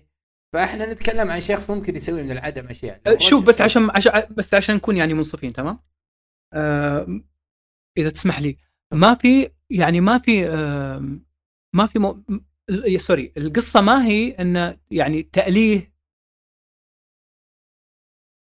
فإحنا 0.53 0.87
نتكلم 0.87 1.31
عن 1.31 1.41
شخص 1.41 1.71
ممكن 1.71 1.97
يسوي 1.97 2.23
من 2.23 2.31
العدم 2.31 2.67
أشياء. 2.67 3.01
أه، 3.07 3.19
شوف 3.19 3.47
بس 3.47 3.61
عشان 3.61 3.91
عشان 3.91 4.13
بس 4.31 4.55
عشان 4.55 4.75
نكون 4.75 4.97
يعني 4.97 5.15
منصفين 5.15 5.53
تمام؟ 5.53 5.79
آه 6.55 7.21
إذا 7.99 8.11
تسمح 8.11 8.41
لي. 8.41 8.57
ما 8.95 9.15
في 9.15 9.51
يعني 9.71 10.01
ما 10.01 10.19
في 10.19 10.49
آه 10.49 11.19
ما 11.75 11.87
في 11.87 11.99
مو... 11.99 12.23
sorry 12.97 13.33
القصة 13.37 13.81
ما 13.81 14.07
هي 14.07 14.31
ان 14.31 14.79
يعني 14.91 15.23
تأليه 15.23 15.98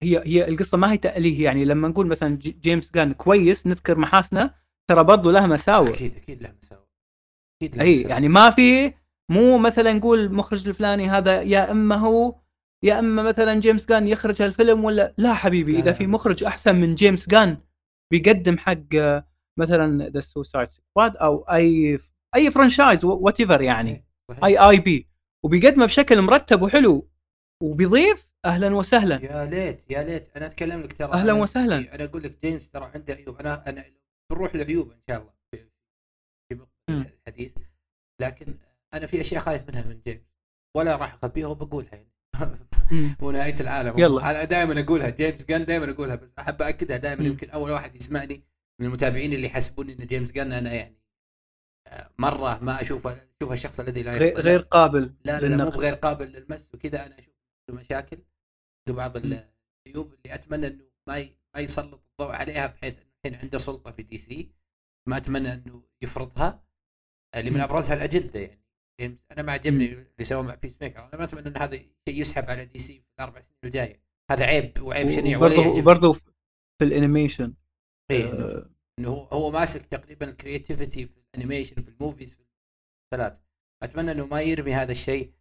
هي 0.04 0.24
هي 0.26 0.48
القصة 0.48 0.78
ما 0.78 0.92
هي 0.92 0.98
تأليه 0.98 1.44
يعني 1.44 1.66
لما 1.66 1.88
نقول 1.88 2.08
مثلا 2.08 2.38
جيمس 2.42 2.92
جان 2.92 3.14
كويس 3.14 3.68
نذكر 3.68 3.98
محاسنة 3.98 4.52
ترى 4.90 5.04
برضو 5.04 5.32
له 5.32 5.48
مساوئ 5.48 5.90
أكيد 5.90 6.16
أكيد 6.16 6.44
له 6.44 6.56
مساوئ 6.62 6.86
أكيد 7.62 7.76
له 7.76 7.84
إي. 7.84 8.02
يعني 8.02 8.28
ما 8.28 8.50
في 8.50 8.94
مو 9.32 9.58
مثلا 9.58 9.94
نقول 9.94 10.20
المخرج 10.20 10.68
الفلاني 10.68 11.10
هذا 11.10 11.42
يا 11.42 11.72
أما 11.72 11.96
هو 11.96 12.36
يا 12.84 13.00
أما 13.00 13.24
مثلا 13.24 13.60
جيمس 13.60 13.86
جان 13.86 14.08
يخرج 14.08 14.42
هالفيلم 14.42 14.84
ولا 14.84 15.14
لا 15.18 15.34
حبيبي 15.34 15.74
لا، 15.74 15.80
إذا 15.80 15.92
لا. 15.92 15.98
في 15.98 16.08
مخرج 16.08 16.44
أحسن 16.44 16.76
من 16.76 16.96
جيمس 16.96 17.30
جان 17.30 17.58
بيقدم 18.12 18.58
حق 18.58 18.96
آه، 18.96 19.28
مثلا 19.60 20.10
The 20.10 20.20
Suicide 20.20 20.70
Squad 20.70 21.16
أو 21.18 21.38
أي 21.38 22.00
أي 22.36 22.52
franchise 22.52 23.06
whatever 23.06 23.62
يعني. 23.62 24.06
أي 24.44 24.58
IP 24.58 25.08
وبيقدمه 25.46 25.86
بشكل 25.86 26.22
مرتب 26.22 26.62
وحلو 26.62 27.10
وبيضيف 27.64 28.30
أهلا 28.46 28.76
وسهلا. 28.76 29.16
يا 29.16 29.46
ليت 29.46 29.92
يا 29.92 30.04
ليت. 30.04 30.38
أنا 30.38 30.46
أتكلم 30.46 30.82
لك 30.82 30.94
ترى. 30.94 31.12
أنا- 31.12 31.30
وسهلاً. 31.42 31.96
أنا 31.96 32.04
أقول 32.04 32.24
لك 32.24 32.42
جيمس 32.46 32.70
ترى 32.70 32.92
عنده 32.96 33.14
عيوب. 33.14 33.38
أنا 33.40 33.70
أنا 33.70 33.84
بنروح 34.32 34.56
لعيوب 34.56 34.92
إن 34.92 35.00
شاء 35.10 35.22
الله 35.22 35.34
في. 35.52 35.66
الحديث. 36.90 37.54
لكن 38.22 38.58
أنا 38.94 39.06
في 39.06 39.22
أشياء 39.22 39.42
خايف 39.42 39.70
منها 39.70 39.84
من 39.84 40.02
جيمس 40.08 40.22
ولا 40.78 40.96
راح 40.96 41.14
أخبيها 41.14 41.48
وبقولها 41.48 41.96
يعني. 41.96 42.12
مم. 42.92 43.16
مو 43.22 43.32
نهايه 43.32 43.56
العالم 43.60 44.00
يلا. 44.00 44.32
أنا 44.32 44.44
دائما 44.44 44.80
أقولها. 44.82 45.10
جيمس 45.10 45.46
جان 45.46 45.66
دائما 45.66 45.92
أقولها. 45.92 46.16
بس 46.16 46.34
أحب 46.40 46.62
اكدها 46.62 46.98
دائما. 46.98 47.24
يمكن 47.26 47.50
أول 47.50 47.72
واحد 47.72 47.96
يسمعني 47.96 48.44
من 48.80 48.86
المتابعين 48.88 49.34
اللي 49.34 49.48
يحسبون 49.48 49.90
إن 49.90 49.98
جيمس 49.98 50.32
جان 50.32 50.52
أنا 50.54 50.74
يعني 50.74 50.96
آه، 51.88 52.12
مرة 52.18 52.60
ما 52.64 52.82
أشوفه 52.82 53.12
اشوفه 53.42 53.54
الشخص 53.54 53.80
الذي 53.80 54.04
لا 54.04 54.14
غير 54.18 54.30
يخطئ 54.30 54.42
غير 54.42 54.60
قابل 54.60 55.14
لا 55.26 55.40
لا, 55.42 55.48
لا 55.48 55.64
مو. 55.64 55.70
بغير 55.70 55.94
قابل 55.94 56.26
للمس 56.26 56.72
وكذا. 56.74 57.06
أنا 57.06 57.16
أشوف 57.20 57.34
مشاكل. 57.70 58.18
عنده 58.88 58.98
بعض. 58.98 59.18
العيوب 59.18 60.14
اللي 60.14 60.36
أتمنى 60.36 60.68
إنه 60.68 60.86
ما 61.08 61.18
ي- 61.18 61.38
ما 61.56 61.62
يسلط 61.62 62.02
الضوء 62.12 62.36
عليها 62.36 62.68
بحيث 62.68 62.98
إنه 62.98 63.08
الحين 63.26 63.42
عنده 63.42 63.58
سلطة 63.58 63.92
في 63.92 64.04
DC. 64.04 64.52
ما 65.10 65.18
أتمنى 65.18 65.54
إنه 65.54 65.84
يفرضها 66.02 66.64
اللي 67.36 67.50
من 67.52 67.58
مم. 67.58 67.64
أبرزها 67.64 67.96
الأجندة 67.98 68.40
يعني. 68.40 68.62
جيمس 69.02 69.24
أنا 69.32 69.42
ما 69.42 69.52
عجبني 69.52 69.86
اللي 69.94 70.24
سواه 70.26 70.42
مع 70.42 70.56
بيس 70.56 70.82
ميكر 70.82 71.00
أنا 71.00 71.18
ما 71.18 71.24
أتمنى 71.24 71.48
إن 71.48 71.58
هذا 71.58 71.78
شيء 71.78 71.88
يسحب 72.22 72.50
على 72.50 72.66
DC 72.66 72.94
في 73.00 73.06
الأربع 73.20 73.42
سنين 73.42 73.58
الجاية. 73.64 74.02
هذا 74.32 74.46
عيب 74.46 74.82
وعيب 74.82 75.10
شنيع 75.10 75.38
وبرضه 75.38 76.14
في 76.14 76.22
ال 76.82 76.88
animation. 76.88 77.54
إنه 78.12 78.30
آه، 78.30 78.70
إنه 79.00 79.10
هو 79.10 79.24
هو 79.26 79.52
ماسك 79.52 79.86
تقريبا 79.86 80.30
ال 80.30 80.37
creativity 80.37 81.06
في 81.06 81.14
ال 81.36 81.40
animation 81.40 81.82
في 81.82 81.90
ال 81.90 81.96
movies 81.96 82.34
في 82.34 82.42
المسلسلات 82.42 83.42
أتمنى 83.84 84.12
إنه 84.12 84.26
ما 84.26 84.42
يرمي 84.42 84.74
هذا 84.74 84.92
الشيء. 84.92 85.28
آه، 85.28 85.36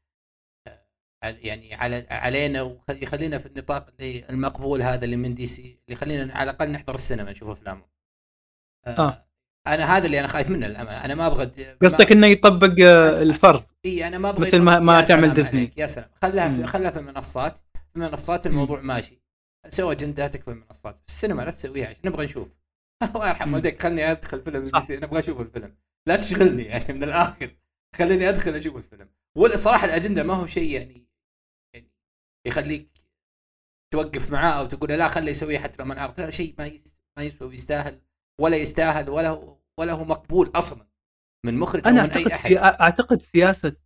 يعني 1.31 1.75
على 1.75 2.07
علينا 2.11 2.63
ويخلينا 2.63 3.39
في 3.39 3.47
النطاق 3.47 3.87
اللي 4.01 4.25
المقبول 4.31 4.83
هذا 4.83 5.05
اللي 5.05 5.17
من 5.17 5.35
DC 5.35 5.63
اللي 5.63 5.79
يخلينا 5.89 6.35
على 6.35 6.51
الأقل 6.51 6.71
نحضر 6.71 6.95
السينما 6.95 7.31
نشوف 7.31 7.49
افلامه 7.49 7.83
آه. 8.87 9.25
أنا 9.67 9.97
هذا 9.97 10.07
اللي 10.07 10.21
أنا 10.21 10.29
خايف 10.29 10.51
منه 10.51 10.67
للأمانة. 10.67 11.05
أنا 11.05 11.15
ما 11.15 11.27
أبغى 11.27 11.45
قصدك 11.83 12.13
إنه 12.13 12.27
يطبق 12.27 12.87
آه، 12.87 13.23
الفرض؟ 13.23 13.63
إي 13.85 14.07
أنا 14.07 14.19
ما 14.19 14.29
أبغى 14.31 14.47
مثل 14.49 14.59
ما- 14.63 14.79
ما 14.81 15.01
تعمل 15.01 15.35
ديزني. 15.35 15.59
عليك، 15.61 15.79
يا 15.79 15.87
سلام. 15.87 16.09
خلها 16.23 16.49
في. 16.49 16.67
خلها 16.67 16.91
في 16.91 16.99
المنصات. 16.99 17.59
في 17.59 17.97
المنصات 17.97 18.47
الموضوع 18.47 18.81
ماشي. 18.81 19.21
سوى 19.69 19.93
أجنداتك 19.93 20.43
في 20.43 20.49
المنصات. 20.51 20.99
في 20.99 21.05
السينما 21.09 21.43
لا 21.43 21.51
تسويها 21.51 21.89
عشان 21.89 22.01
نبغى 22.05 22.25
نشوف. 22.25 22.49
الله 23.15 23.29
يرحم. 23.29 23.55
والديك. 23.55 23.83
خلني 23.83 24.11
أدخل 24.11 24.41
فيلم 24.43 24.65
أبغى 24.75 25.19
أشوف 25.19 25.41
الفيلم. 25.41 25.75
لا 26.09 26.17
تشغلني 26.17 26.63
يعني 26.63 26.95
من 26.95 27.05
الآخر. 27.05 27.51
خليني 27.97 28.29
أدخل 28.29 28.55
أشوف 28.55 28.77
الفيلم. 28.77 29.09
والصراحة 29.37 29.85
الأجندة 29.85 30.23
ما 30.23 30.35
هو 30.35 30.47
شيء 30.47 30.71
يعني 30.71 31.04
يخليك 32.47 32.89
توقف 33.93 34.31
معاه 34.31 34.53
أو 34.53 34.67
تقول 34.67 34.91
لا 34.91 35.09
خليه 35.09 35.31
يسويه 35.31 35.59
حتى 35.59 35.83
لو 35.83 35.89
ما 35.89 35.95
نعرف. 35.95 36.21
هذا 36.21 36.31
شيء 36.31 36.55
ما 36.59 36.71
ما 37.19 37.23
يسوى 37.23 37.49
ويستاهل 37.49 38.01
ولا 38.41 38.57
يستاهل 38.57 39.11
ولا 39.11 39.29
هو 39.29 39.59
ولا 39.79 39.93
هو 39.93 40.05
مقبول 40.05 40.53
أصلا 40.55 40.87
من 41.47 41.59
مخرج 41.59 41.89
أنا 41.89 42.03
من 42.03 42.11
أي 42.11 42.17
أعتقد 42.17 42.33
أحد. 42.33 42.49
سي... 42.49 42.59
أعتقد 42.59 43.23
سياسة 43.23 43.77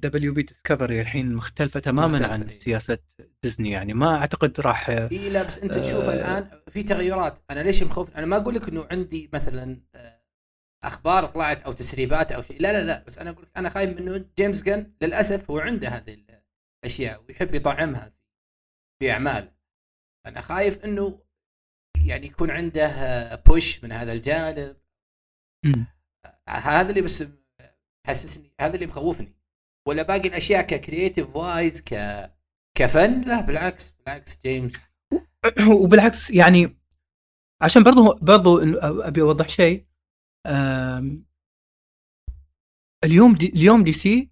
WB 0.00 0.34
Discovery 0.34 1.00
الحين 1.00 1.34
مختلفة 1.34 1.80
تماما 1.80 2.06
مختلفة، 2.06 2.32
عن 2.32 2.42
إيه. 2.42 2.60
سياسة 2.60 2.98
ديزني. 3.42 3.70
يعني 3.70 3.94
ما 3.94 4.16
أعتقد 4.16 4.60
راح 4.60 4.90
إي 4.90 5.28
لا 5.30 5.42
بس 5.42 5.58
أنت 5.58 5.74
تشوف 5.74 6.08
آه. 6.08 6.14
الآن 6.14 6.60
في 6.68 6.82
تغيرات. 6.82 7.38
أنا 7.50 7.60
ليش 7.60 7.82
مخوف؟ 7.82 8.16
أنا 8.16 8.26
ما 8.26 8.36
أقول 8.36 8.54
لك 8.54 8.68
إنه 8.68 8.86
عندي 8.90 9.30
مثلا 9.32 9.80
آه، 9.94 10.22
أخبار 10.84 11.26
طلعت 11.26 11.62
أو 11.62 11.72
تسريبات 11.72 12.32
أو 12.32 12.42
شيء. 12.42 12.60
لا 12.60 12.72
لا 12.72 12.86
لا 12.86 13.04
بس 13.06 13.18
أنا 13.18 13.30
أقول 13.30 13.42
لك 13.44 13.50
أنا 13.56 13.68
خايف 13.68 13.98
إنه 13.98 14.24
جيمس 14.38 14.62
جن 14.62 14.92
للأسف 15.02 15.50
هو 15.50 15.58
عنده 15.58 15.88
هذه 15.88 16.25
الاشياء 16.84 17.24
ويحب 17.24 17.54
يطعمها 17.54 18.12
في 18.98 19.12
اعمال 19.12 19.52
أنا 20.26 20.40
خايف 20.40 20.84
إنه 20.84 21.26
يعني 22.06 22.26
يكون 22.26 22.50
عنده 22.50 23.34
push 23.34 23.84
من 23.84 23.92
هذا 23.92 24.12
الجانب. 24.12 24.76
هذا 26.48 26.90
اللي 26.90 27.02
بس 27.02 27.24
حسسني 28.06 28.54
هذا 28.60 28.74
اللي 28.74 28.86
مخوفني. 28.86 29.36
ولا 29.88 30.02
باقي 30.02 30.28
الأشياء 30.28 30.62
ك 30.62 30.70
creative 30.70 31.36
wise 31.36 31.80
ك 31.80 31.94
كفن؟ 32.78 33.20
لا 33.20 33.40
بالعكس 33.40 33.90
بالعكس 33.90 34.38
جيمس. 34.42 34.90
وبالعكس 35.82 36.30
يعني 36.30 36.76
عشان 37.62 37.82
برضو 37.82 38.14
برضو 38.14 38.58
أبي 39.02 39.22
أوضح 39.22 39.48
شيء 39.48 39.86
اليوم 43.04 43.34
دي 43.34 43.48
اليوم 43.48 43.84
دي 43.84 43.92
سي 43.92 44.30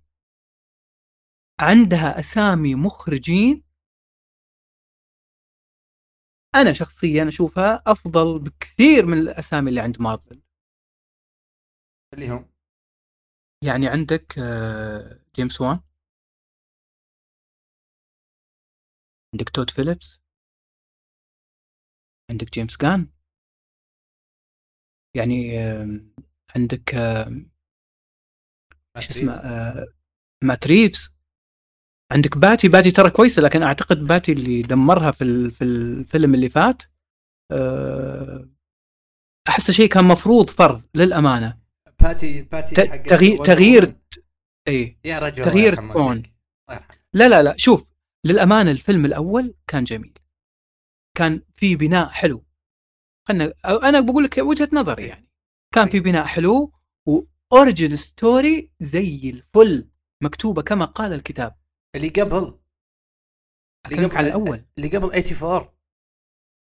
عندها 1.61 2.19
أسامي 2.21 2.75
مخرجين 2.75 3.63
أنا 6.55 6.73
شخصيا 6.73 7.29
أشوفها 7.29 7.83
أفضل 7.87 8.39
بكثير 8.39 9.07
من 9.07 9.19
الأسامي 9.19 9.71
اللي 9.71 9.81
عند 9.81 10.01
مارفل. 10.01 10.43
اللي 12.15 12.29
هم؟ 12.29 12.49
يعني 13.65 13.89
عندك 13.89 14.39
آه، 14.39 15.21
جيمس 15.37 15.61
وان 15.61 15.81
عندك 19.35 19.49
تود 19.51 19.71
فيليبس 19.71 20.21
عندك 22.31 22.51
جيمس 22.55 22.77
جان 22.77 23.09
يعني 25.17 25.59
عندك 26.57 26.95
شو 28.99 29.11
اسمه 29.11 29.33
آه، 29.33 29.87
مات 30.45 30.67
ريفز. 30.67 31.14
عندك 32.15 32.39
باتي 32.39 32.69
باتي 32.69 32.91
ترى 32.91 33.11
كويسة 33.11 33.43
لكن 33.43 33.63
أعتقد 33.63 34.05
باتي 34.05 34.33
اللي 34.33 34.61
دمرها 34.61 35.11
في 35.11 35.51
في 35.51 35.65
الفيلم 35.65 36.35
اللي 36.35 36.49
فات 36.49 36.83
آه، 37.53 38.49
احس 39.49 39.71
شيء 39.71 39.89
كان 39.89 40.05
مفروض 40.05 40.51
فرض 40.51 40.83
للأمانة. 40.95 41.59
باتي 42.03 42.43
باتي 42.43 42.75
تغيير- 42.75 43.45
تغيير-. 43.45 43.95
اي 44.69 44.99
يا 45.05 45.19
رجل 45.19 45.45
تغيير 45.45 45.73
يرحمه. 45.73 46.23
لا 47.15 47.29
لا 47.29 47.43
لا 47.43 47.55
شوف 47.57 47.93
للأمانة 48.27 48.71
الفيلم 48.71 49.05
الأول 49.05 49.55
كان 49.67 49.85
جميل. 49.85 50.19
كان 51.17 51.43
في 51.57 51.77
بناء 51.77 52.09
حلو. 52.09 52.45
خلنا 53.29 53.53
أنا 53.65 54.01
بقول 54.01 54.25
لك 54.25 54.39
وجهة 54.39 54.69
نظري 54.73 55.07
يعني. 55.07 55.31
كان 55.75 55.89
في 55.89 56.01
بناء 56.01 56.25
حلو 56.25 56.73
و 57.07 57.19
origin 57.19 57.97
story 57.97 58.71
زي 58.81 59.31
الفل 59.31 59.89
مكتوبة 60.23 60.63
كما 60.63 60.85
قال 60.85 61.13
الكتاب. 61.13 61.57
اللي 61.95 62.09
قبل 62.09 62.37
اللي 62.37 62.59
أكلمك 63.87 64.17
على 64.17 64.27
الأول 64.27 64.65
اللي 64.79 64.89
قبل 64.89 65.07
84 65.13 65.75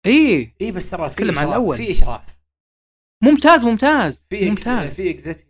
إي 0.06 0.56
إي 0.62 0.72
بس 0.72 0.90
ترى 0.90 1.10
في 1.10 1.24
إشراف 1.32 1.44
الأول. 1.48 1.78
في 1.78 1.92
إشراف 1.92 2.40
ممتاز 3.24 3.66
ممتاز 3.66 4.26
في 4.30 4.50
ممتاز. 4.50 4.96
في 4.96 5.10
executive 5.10 5.48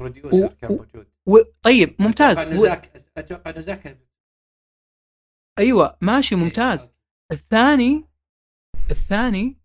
producer 0.00 0.44
و- 0.44 0.48
كان 0.48 0.70
موجود 0.70 1.10
و... 1.28 1.38
طيب 1.62 2.02
ممتاز 2.02 2.38
أتوقع 2.38 2.52
انه. 2.52 2.62
زاك 2.62 2.92
أتوقع 3.16 3.50
انه 3.50 3.60
زاك 3.60 3.98
أيوه 5.58 5.98
ماشي 6.00 6.34
ممتاز 6.36 6.80
إيه. 6.80 6.90
الثاني 7.32 8.04
الثاني 8.90 9.60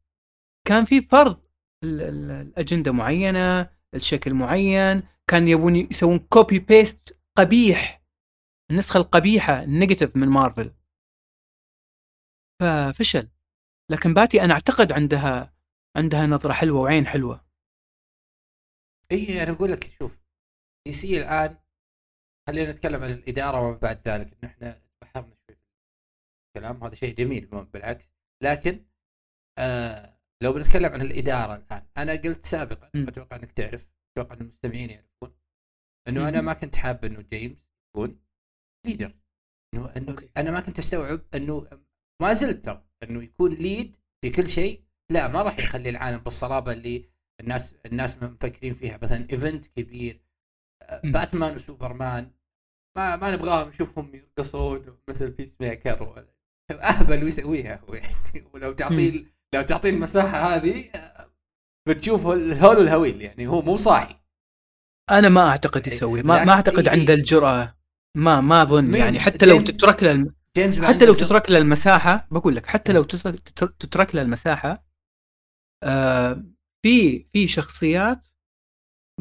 كان 0.67 0.86
في 0.86 1.01
فرض 1.01 1.41
ال- 1.84 2.01
ال- 2.01 2.31
الأجندة 2.31 2.91
معينة 2.91 3.69
الشكل 3.95 4.34
معين 4.34 5.03
كان 5.29 5.47
يبون 5.47 5.75
يسوون 5.75 6.19
copy 6.19 6.60
paste 6.60 7.17
قبيح 7.38 8.01
النسخة 8.71 8.97
القبيحة 8.97 9.63
ال 9.63 9.69
negative 9.69 10.15
من 10.15 10.28
مارفل. 10.28 10.75
ففشل. 12.62 13.30
لكن 13.91 14.13
بتي 14.13 14.41
أنا 14.41 14.54
أعتقد 14.54 14.91
عندها 14.91 15.56
عندها 15.97 16.28
نظرة 16.28 16.54
حلوة 16.54 16.82
وعين 16.82 17.08
حلوة. 17.08 17.45
اي 19.12 19.43
أنا 19.43 19.51
أقول 19.51 19.71
لك 19.71 19.91
شوف 19.99 20.25
DC 20.88 21.17
الآن 21.17 21.58
خلينا 22.47 22.71
نتكلم 22.71 23.04
عن 23.04 23.12
الإدارة 23.12 23.62
وما 23.62 23.78
بعد 23.78 24.08
ذلك 24.08 24.34
انه 24.34 24.51
إحنا 24.51 24.82
بحرنا 25.01 25.36
شوي 25.47 25.56
في 25.56 25.62
الكلام 26.58 26.84
هذا 26.84 26.95
شيء 26.95 27.15
جميل 27.15 27.45
بالعكس. 27.45 28.12
لكن 28.43 28.86
آه 29.58 30.19
لو 30.43 30.54
بنتكلم 30.54 30.93
عن 30.93 31.01
الإدارة 31.01 31.56
الآن 31.56 31.88
أنا 31.97 32.12
قلت 32.12 32.45
سابقا. 32.45 32.91
أتوقع 32.95 33.36
إنك 33.36 33.51
تعرف 33.51 33.89
أتوقع 34.12 34.36
إن 34.36 34.41
المستمعين 34.41 34.89
يعرفون 34.89 35.36
إنه 36.08 36.30
أنا. 36.30 36.41
ما 36.41 36.54
كنت 36.54 36.75
حاب 36.75 37.06
إنه 37.06 37.21
جيمس 37.21 37.65
يكون. 37.89 38.24
leader 38.86 39.12
إنه 39.74 39.91
إنه 39.98 40.12
أوكي. 40.12 40.30
أنا 40.38 40.52
ما 40.52 40.60
كنت 40.60 40.80
أستوعب 40.80 41.21
إنه 41.36 41.67
ما 42.21 42.34
زلت 42.34 42.65
ترى 42.65 42.86
إنه 43.04 43.24
يكون 43.24 43.54
lead 43.53 43.95
في 44.21 44.30
كل 44.30 44.50
شيء. 44.50 44.82
لا 45.12 45.28
ما 45.28 45.41
راح 45.41 45.60
يخلي 45.60 45.89
العالم 45.89 46.17
بالصلابة 46.17 46.71
اللي 46.71 47.10
الناس 47.41 47.76
الناس 47.86 48.24
مفكرين 48.24 48.74
فيها. 48.74 49.00
مثلا 49.02 49.28
event 49.31 49.67
كبير. 49.67 50.21
باتمان 51.04 51.56
وسوبرمان 51.56 52.32
ما 52.98 53.15
ما 53.15 53.32
نبغاهم 53.32 53.69
نشوفهم 53.69 54.15
يرقصون 54.15 54.98
مثل 55.10 55.32
بيس 55.32 55.62
ميكر 55.62 56.26
أهبل 56.71 57.24
ويسويها 57.24 57.80
هو. 57.89 57.93
يعني 57.93 58.48
ولو 58.54 58.71
تعطيه 58.71 59.26
لو 59.56 59.62
تعطيه 59.62 59.89
المساحة 59.89 60.56
هذه 60.56 60.91
بتشوف 61.88 62.28
الهول 62.28 62.78
والهويل 62.78 63.21
يعني 63.21 63.48
هو 63.48 63.62
مو 63.62 63.78
صاحي. 63.78 64.15
أنا 65.12 65.30
ما 65.30 65.50
أعتقد 65.50 65.88
يسوي. 65.88 66.24
ما, 66.24 66.45
ما 66.45 66.52
أعتقد 66.52 66.88
إيه. 66.88 67.00
عنده 67.00 67.13
الجرأة. 67.13 67.76
ما 68.15 68.41
ما 68.41 68.62
أظن 68.62 68.95
يعني 68.95 69.19
حتى 69.19 69.45
لو 69.45 69.62
تترك 69.62 70.04
له 70.04 70.12
الم- 70.12 70.36
حتى 70.84 71.06
لو 71.06 71.13
تترك 71.13 71.51
له 71.51 71.58
المساحة 71.58 72.28
بقول 72.32 72.56
لك 72.56 72.65
حتى 72.65 72.93
لو 72.93 73.04
تترك, 73.04 74.15
له 74.15 74.21
المساحة 74.21 74.86
آه 75.84 76.43
في 76.86 77.25
في 77.34 77.47
شخصيات 77.47 78.28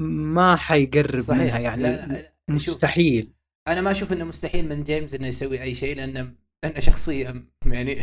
ما 0.01 0.57
حيقرب 0.57 1.21
صحيح. 1.21 1.41
منها 1.43 1.59
يعني 1.59 1.83
لا 1.83 2.07
لا 2.07 2.13
لا 2.13 2.33
مستحيل. 2.51 3.33
أنا 3.69 3.81
ما 3.81 3.91
أشوف 3.91 4.13
إنه 4.13 4.25
مستحيل 4.25 4.69
من 4.69 4.83
جيمس 4.85 5.15
إنه 5.15 5.27
يسوي 5.27 5.63
أي 5.63 5.75
شيء 5.75 5.97
لأنه 5.97 6.35
لأنه 6.65 6.81
شخصيه 6.81 7.45
يعني 7.67 8.03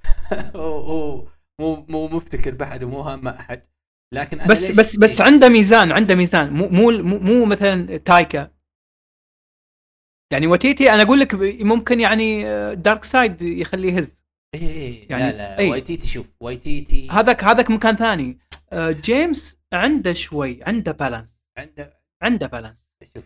هو 0.56 1.28
مو 1.60 1.86
مو 1.88 2.08
مفتكر 2.08 2.54
بأحد 2.54 2.82
ومو 2.82 3.00
هام 3.00 3.28
أحد. 3.28 3.62
لكن 4.14 4.40
أنا 4.40 4.48
بس 4.48 4.78
بس 4.80 4.96
بس 4.96 5.20
إيه؟ 5.20 5.26
عنده 5.26 5.48
ميزان 5.48 5.92
عنده 5.92 6.14
ميزان. 6.14 6.52
مو 6.52 6.68
مو, 6.68 6.90
مو 7.18 7.44
مثلا 7.44 7.96
تايكا. 7.96 8.50
يعني 10.32 10.46
وايتيتي 10.46 10.90
أنا 10.90 11.02
أقول 11.02 11.20
لك 11.20 11.34
ممكن 11.62 12.00
يعني 12.00 12.44
دارك 12.74 13.04
سايد 13.04 13.42
يخليه 13.42 13.92
يهز. 13.92 14.22
إيه 14.54 14.60
إيه، 14.60 15.10
يعني- 15.10 15.22
لا 15.22 15.36
لا 15.36 15.58
إيه. 15.58 15.70
وايتيتي 15.70 16.08
شوف 16.08 16.32
وايتيتي 16.40 17.10
هذاك 17.10 17.44
هذاك 17.44 17.70
مكان 17.70 17.96
ثاني. 17.96 18.38
آه، 18.72 18.90
جيمس 18.90 19.56
عنده 19.72 20.12
شوي 20.12 20.62
عنده 20.62 20.92
balance 20.92 21.38
عنده. 21.58 22.00
عنده 22.22 22.46
balance 22.46 22.84
شوف 23.14 23.24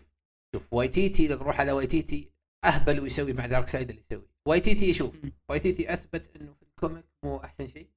شوف 0.55 0.73
وايتيتي 0.73 1.27
لو 1.27 1.37
بروح 1.37 1.59
على 1.59 1.71
وايتيتي 1.71 2.29
أهبل 2.65 2.99
ويسوي 2.99 3.33
مع 3.33 3.45
دارك 3.45 3.67
سايد 3.67 3.89
اللي 3.89 4.01
يسوي. 4.11 4.27
وايتيتي 4.47 4.93
شوف. 4.93 5.19
وايتيتي 5.49 5.93
أثبت 5.93 6.35
إنه 6.35 6.53
في 6.53 6.63
ال 6.63 6.70
comic 6.70 7.05
مو 7.23 7.37
أحسن 7.37 7.67
شيء. 7.67 7.87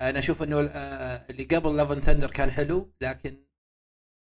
أنا 0.00 0.18
أشوف 0.18 0.42
إنه 0.42 0.60
آه، 0.60 1.26
اللي 1.30 1.44
قبل 1.44 1.76
Love 1.76 1.90
and 1.90 2.00
Thunder 2.00 2.30
كان 2.30 2.50
حلو 2.50 2.92
لكن 3.00 3.43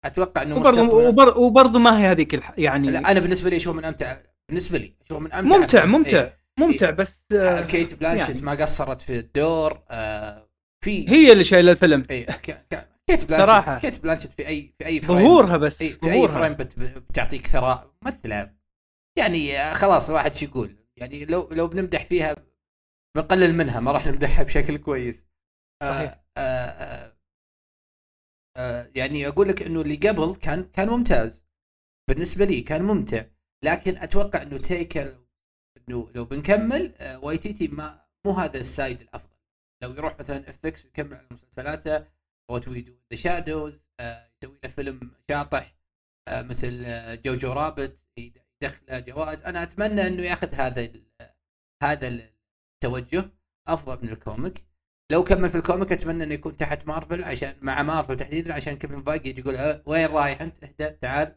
أتوقع 0.06 0.42
إنه 0.42 0.56
وبرضه 0.56 0.84
مستقبلا- 0.84 1.08
وبر- 1.08 1.38
وبرضه 1.38 1.80
ما 1.80 2.00
هي 2.00 2.08
هذيك 2.08 2.34
الح... 2.36 2.54
يعني 2.58 2.92
لا 2.92 3.12
أنا 3.12 3.20
بالنسبة 3.20 3.50
لي 3.50 3.56
أشوف 3.56 3.76
من 3.76 3.86
امتع 3.86 4.18
بالنسبة 4.50 4.78
لي 4.78 4.94
أشوف 5.06 5.20
من 5.22 5.34
أمتع 5.34 5.58
ممتع. 5.58 5.86
ممتع 5.86 6.18
إيه. 6.22 6.38
ممتع 6.60 6.90
بس 6.90 7.22
آه، 7.34 7.62
كيت 7.62 7.94
بلانشيت 7.94 8.30
يعني. 8.30 8.42
ما 8.42 8.52
قصرت 8.52 9.02
في 9.02 9.20
الدور 9.20 9.82
آه 9.90 10.50
في 10.86 11.10
هي 11.10 11.32
اللي 11.32 11.44
شايلة 11.44 11.72
الفيلم 11.72 12.06
اي 12.12 12.24
ك- 12.24 12.66
ك- 12.70 12.90
كيت 13.08 13.26
بلانشيت 13.26 13.48
صراحة. 13.48 13.80
كيت 13.80 14.04
بلانشيت 14.04 14.32
في 14.32 14.48
اي 14.48 14.74
في 14.80 14.86
أي 14.86 15.02
frame 15.02 15.20
ظهورها 15.20 15.58
بس 15.58 15.82
اي 15.82 15.90
في 15.90 16.06
أي 16.06 16.12
ظهورها 16.12 16.34
frame 16.34 16.54
بت- 16.54 16.80
بتعطيك 16.80 17.48
ثراء 17.48 17.92
ممثلة 18.06 18.54
يعني 19.18 19.58
آه، 19.60 19.74
خلاص 19.74 20.10
الواحد 20.10 20.34
شو 20.34 20.46
يقول 20.46 20.76
يعني 20.98 21.26
لو 21.26 21.50
لو 21.52 21.68
بنمدح 21.68 22.06
فيها 22.06 22.36
بنقلل 23.18 23.56
منها 23.56 23.80
ما 23.80 23.92
راح 23.92 24.06
نمدحها 24.08 24.44
بشكل 24.44 24.78
كويس 24.78 25.26
آه 25.82 25.92
صحيح. 25.92 26.22
آه 26.38 26.42
آه 26.42 27.06
آه 27.08 27.11
يعني 28.96 29.28
أقول 29.28 29.48
لك 29.50 29.62
إنه 29.62 29.82
اللي 29.82 29.96
قبل 29.96 30.36
كان 30.36 30.64
كان 30.64 30.90
ممتاز. 30.90 31.46
بالنسبة 32.10 32.46
لي 32.46 32.62
كان 32.62 32.82
ممتع. 32.82 33.26
لكن 33.64 33.98
أتوقع 33.98 34.42
إنه 34.42 34.58
تايكا 34.58 35.26
إنه 35.78 36.12
لو 36.16 36.26
بنكمل 36.26 36.96
آه 36.96 37.20
وايتيتي 37.20 37.68
ما 37.68 38.06
مو 38.26 38.32
هذا 38.32 38.58
ال 38.60 38.68
side 38.68 39.02
الأفضل. 39.02 39.38
لو 39.84 39.92
يروح 39.92 40.20
مثلا 40.20 40.50
FX 40.50 40.86
ويكمل 40.86 41.14
على 41.14 41.28
مسلسلاته 41.32 42.06
What 42.52 42.68
We 42.68 42.82
Do 42.82 42.94
in 43.14 43.15
the 43.15 43.18
Shadows 43.18 43.88
يسوي 44.44 44.60
له 44.64 44.70
فيلم 44.70 45.12
شاطح 45.32 45.76
آه 46.28 46.42
مثل 46.42 46.84
آه 46.86 47.16
Jojo 47.16 47.54
Rabbit 47.54 48.06
يدخله 48.18 49.00
جوائز. 49.00 49.44
أنا 49.44 49.64
أتمنى 49.64 50.08
إنه 50.08 50.24
يأخذ 50.24 50.56
هذا 50.56 50.92
هذا 51.84 52.08
التوجه 52.08 53.32
أفضل 53.68 54.04
من 54.06 54.10
ال 54.10 54.18
comic. 54.18 54.66
لو 55.12 55.24
كمل 55.24 55.50
في 55.50 55.56
ال 55.58 55.63
comic 55.63 55.92
أتمنى 55.92 56.24
إنه 56.24 56.34
يكون 56.34 56.58
تحت 56.58 56.88
مارفل 56.88 57.24
عشان 57.24 57.56
مع 57.62 57.84
مارفل 57.84 58.18
تحديدا 58.18 58.54
عشان 58.54 58.74
كيفن 58.78 59.04
فايج 59.04 59.26
يجي 59.26 59.42
يقول 59.42 59.56
"أه، 59.56 59.84
وين 59.86 60.06
رايح 60.06 60.42
أنت؟ 60.42 60.64
اهدى 60.64 60.90
تعال. 60.90 61.36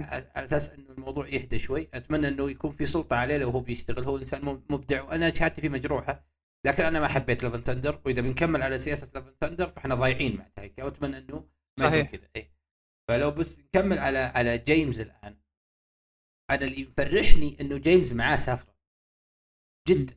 على 0.00 0.30
أساس 0.36 0.68
إنه 0.70 0.90
الموضوع 0.90 1.28
يهدى 1.28 1.58
شوي. 1.58 1.88
أتمنى 1.94 2.28
إنه 2.28 2.50
يكون 2.50 2.70
في 2.70 2.86
سلطة 2.86 3.16
عليه 3.16 3.36
لو 3.38 3.50
هو 3.50 3.60
بيشتغل. 3.60 4.04
هو 4.04 4.18
إنسان 4.18 4.44
مب- 4.44 4.72
مبدع 4.72 5.02
وأنا 5.02 5.30
شهادتي 5.30 5.60
فيه 5.60 5.68
مجروحة 5.68 6.24
لكن 6.66 6.82
أنا 6.84 7.00
ما 7.00 7.08
حبيت 7.08 7.42
Love 7.44 7.54
and 7.54 7.62
Thunder 7.62 8.00
وإذا 8.06 8.20
بنكمل 8.22 8.62
على 8.62 8.78
سياسة 8.78 9.10
Love 9.14 9.25
and 9.25 9.34
Thunder 9.40 9.68
فإحنا 9.68 9.94
ضايعين 9.94 10.36
مع 10.36 10.48
تايكا. 10.54 10.84
وأتمنى 10.84 11.18
إنه 11.18 11.48
ما 11.80 11.86
يكون. 11.86 12.02
كذا. 12.18 12.28
إيه. 12.36 12.52
فلو 13.08 13.30
بس 13.30 13.58
نكمل 13.60 13.98
على 13.98 14.18
على 14.18 14.58
جيمس 14.58 15.00
الآن. 15.00 15.38
أنا 16.50 16.64
اللي 16.64 16.80
يفرحني 16.80 17.56
إنه 17.60 17.78
جيمس 17.78 18.12
معاه 18.12 18.36
سافرة. 18.36 18.76
جدا. 19.88 20.14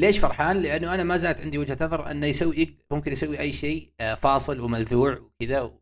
ليش 0.00 0.18
فرحان؟ 0.18 0.56
لأنه 0.56 0.94
أنا 0.94 1.02
ما 1.02 1.16
زالت 1.16 1.40
عندي 1.40 1.58
وجهة 1.58 1.76
نظر 1.80 2.10
أنه 2.10 2.26
يسوي 2.26 2.76
ممكن 2.90 3.12
يسوي 3.12 3.40
أي 3.40 3.52
شيء 3.52 3.92
آه، 4.00 4.14
فاصل 4.14 4.60
وملذوع 4.60 5.18
وكذا 5.18 5.80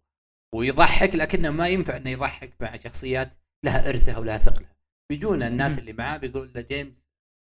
ويضحك 0.55 1.15
لكنه 1.15 1.51
ما 1.51 1.69
ينفع 1.69 1.97
إنه 1.97 2.11
يضحك 2.11 2.53
مع 2.61 2.77
شخصيات 2.77 3.35
لها 3.65 3.89
إرثها 3.89 4.19
ولها 4.19 4.39
ثقلها. 4.39 4.77
بيجونا 5.11 5.49
الناس. 5.49 5.79
اللي 5.79 5.93
معاه 5.93 6.17
بيقول 6.17 6.53
له 6.55 6.61
جيمس 6.61 7.07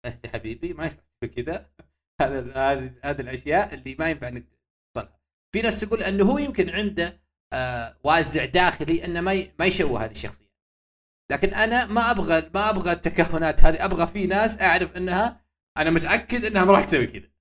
اهدى 0.06 0.30
حبيبي 0.30 0.74
ما 0.74 0.86
يصير 0.86 1.02
كذا. 1.36 1.70
هذا 2.22 2.40
هذه 2.56 2.94
هذه 3.04 3.22
الأشياء 3.22 3.74
اللي 3.74 3.96
ما 4.00 4.10
ينفع 4.10 4.28
إنك 4.28 4.46
توصلها 4.96 5.20
في 5.56 5.62
ناس 5.62 5.80
تقول 5.80 6.04
إنه 6.04 6.26
هو 6.26 6.38
يمكن 6.38 6.70
عنده 6.70 7.22
آه 7.54 7.98
وازع 8.04 8.46
داخلي 8.46 9.06
إنه 9.06 9.22
ما 9.22 9.48
ما 9.60 9.66
يشوه 9.66 10.06
هذه 10.06 10.12
الشخصية. 10.12 10.52
لكن 11.32 11.54
أنا 11.54 11.86
ما 11.86 12.12
أبغى 12.12 12.50
ما 12.54 12.70
أبغى 12.70 12.92
التكهنات 12.92 13.66
هذه. 13.66 13.86
أبغى 13.86 14.08
في 14.08 14.28
ناس 14.28 14.62
أعرف 14.62 14.98
إنها 14.98 15.42
أنا 15.78 15.90
متاكد 15.90 16.46
انها 16.46 16.66
ما 16.66 16.72
راح 16.72 16.84
تسوي 16.84 17.08
كذا. 17.08 17.32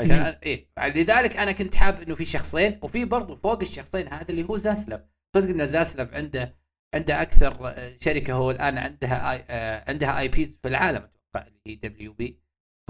عشان. 0.00 0.12
أنا 0.16 0.40
إيه. 0.42 0.70
لذلك 0.78 1.36
أنا 1.36 1.52
كنت 1.52 1.74
حاب 1.74 2.00
انه 2.00 2.14
في 2.14 2.24
شخصين 2.24 2.78
وفي 2.82 3.04
برضو 3.04 3.36
فوق 3.36 3.60
الشخصين 3.60 4.08
هذا 4.08 4.30
اللي 4.30 4.42
هو 4.44 4.56
زاسلاف. 4.56 5.00
صدق 5.36 5.50
إن 5.50 5.66
زاسلاف 5.66 6.14
عنده 6.14 6.56
عنده 6.94 7.22
أكثر 7.22 7.68
آه، 7.68 7.96
شركة 8.00 8.32
هو 8.32 8.50
الآن 8.50 8.78
عندها 8.78 9.32
I 9.32 9.44
آه، 9.48 9.84
عندها 9.90 10.20
IPs 10.20 10.58
في 10.62 10.68
العالم 10.68 11.02
أتوقع 11.02 11.46
اللي 11.46 11.60
هي 11.66 11.74
WB. 11.74 12.40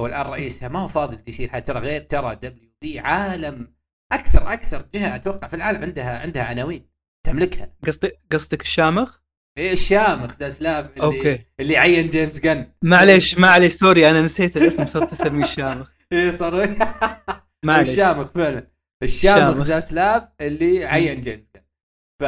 هو 0.00 0.06
الآن 0.06 0.26
رئيسها. 0.26 0.68
ما 0.68 0.78
هو 0.78 0.88
فاضي 0.88 1.16
DC 1.16 1.46
ترى 1.46 1.78
غير 1.78 2.00
ترى 2.02 2.34
WB 2.34 2.98
عالم 2.98 3.76
أكثر 4.12 4.52
أكثر 4.52 4.88
جهة 4.94 5.14
أتوقع 5.14 5.48
في 5.48 5.56
العالم 5.56 5.82
عندها 5.82 6.18
عندها 6.18 6.44
عناوين 6.44 6.88
تملكها. 7.26 7.72
قصدك 7.86 8.20
قصدك 8.32 8.60
الشامخ؟ 8.60 9.18
الشامخ 9.58 10.32
زاسلاف 10.32 10.86
اللي 10.96 11.02
أوكي. 11.02 11.46
اللي 11.60 11.76
عين 11.76 12.10
جيمس 12.10 12.40
جن. 12.40 12.72
معليش 12.82 13.38
معليش 13.38 13.72
sorry 13.74 14.10
أنا 14.10 14.22
نسيت 14.22 14.56
الاسم 14.56 14.86
صرت 14.86 15.12
أسميه 15.12 15.44
الشامخ 15.44 15.90
إيه 16.12 16.30
صار 16.30 16.76
معليش. 17.66 17.88
الشامخ 17.88 18.30
فعلا. 18.32 18.70
الشامخ 19.02 19.38
الشامخ. 19.48 19.56
زاسلاف 19.66 20.28
اللي 20.40 20.84
عين 20.84 21.20
جيمس 21.20 21.50
جن. 21.56 21.62
ف. 22.20 22.24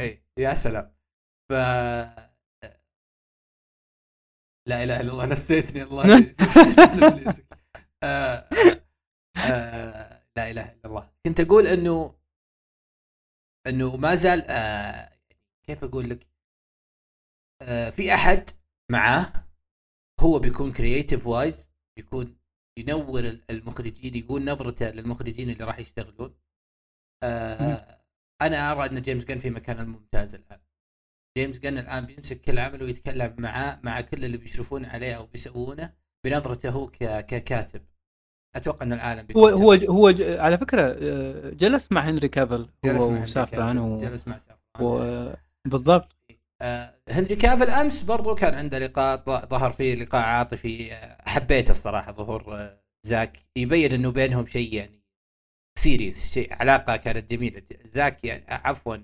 إيه 0.00 0.24
يا 0.38 0.54
سلام. 0.54 0.92
ف 1.50 1.52
لا 4.68 4.84
إله 4.84 5.00
إلا 5.00 5.12
الله 5.12 5.26
نسيتني 5.26 5.82
الله. 5.82 6.04
آه، 8.04 8.48
آه، 9.36 10.22
لا 10.36 10.50
إله 10.50 10.62
إلا 10.72 10.80
الله. 10.84 11.10
كنت 11.26 11.40
أقول 11.40 11.66
انه 11.66 12.14
إنه 13.66 13.96
ما 13.96 14.14
زال 14.14 14.44
آه، 14.48 15.11
كيف 15.66 15.84
أقول 15.84 16.10
لك؟ 16.10 16.26
آه، 17.62 17.90
في 17.90 18.14
أحد 18.14 18.50
معاه 18.90 19.32
هو 20.20 20.38
بيكون 20.38 20.72
creative 20.72 21.26
wise 21.26 21.68
بيكون 21.96 22.36
ينور 22.78 23.38
المخرجين 23.50 24.14
يقول 24.14 24.44
نظرته 24.44 24.90
للمخرجين 24.90 25.50
اللي 25.50 25.64
راح 25.64 25.78
يشتغلون. 25.78 26.34
آه 27.22 28.02
أنا 28.42 28.72
أرى 28.72 28.86
أن 28.90 29.02
جيمس 29.02 29.24
جن 29.24 29.38
في 29.38 29.50
مكان 29.50 29.86
ممتاز 29.88 30.34
الآن. 30.34 30.60
جيمس 31.38 31.58
جن 31.58 31.78
الآن 31.78 32.06
بيمسك 32.06 32.40
كل 32.40 32.58
عمل 32.58 32.82
ويتكلم 32.82 33.34
معاه 33.38 33.80
مع 33.82 34.00
كل 34.00 34.24
اللي 34.24 34.36
بيشرفون 34.36 34.84
عليه 34.84 35.14
أو 35.14 35.26
بيسوونه 35.26 35.92
بنظرته 36.24 36.70
هو 36.70 36.90
ككاتب. 36.90 37.82
أتوقع 38.56 38.86
أن 38.86 38.92
العالم 38.92 39.26
هو 39.36 39.48
هو. 39.48 39.72
هو 39.72 40.10
ج- 40.10 40.22
على 40.22 40.58
فكرة 40.58 40.82
آه، 41.02 41.50
جلس 41.50 41.92
مع 41.92 42.00
هنري 42.08 42.28
كافل 42.28 42.68
جلس 42.84 43.02
هو 43.02 43.08
مع 43.08 43.16
هنري 43.16 43.24
وسافران 43.24 43.78
و... 43.78 43.98
جلس 43.98 44.28
مع 44.28 44.38
سافران. 44.38 44.58
و... 44.80 45.34
بالضبط. 45.66 46.16
آه، 46.62 46.94
هنري 47.08 47.36
كافل 47.36 47.70
أمس 47.70 48.00
برضو 48.00 48.34
كان 48.34 48.54
عنده 48.54 48.78
لقاء 48.78 49.24
ظهر 49.46 49.70
فيه 49.70 49.94
لقاء 49.94 50.22
عاطفي 50.22 50.92
آه، 50.92 51.28
حبيت 51.28 51.70
الصراحة 51.70 52.12
ظهور 52.12 52.54
آه، 52.56 52.82
زاك. 53.06 53.38
يبين 53.56 53.92
إنه 53.92 54.10
بينهم 54.10 54.46
شيء 54.46 54.74
يعني 54.74 55.02
serious 55.78 56.32
شيء 56.32 56.54
علاقة 56.54 56.96
كانت 56.96 57.30
جميلة. 57.30 57.62
زاك 57.84 58.24
يعني 58.24 58.44
عفوا. 58.48 58.96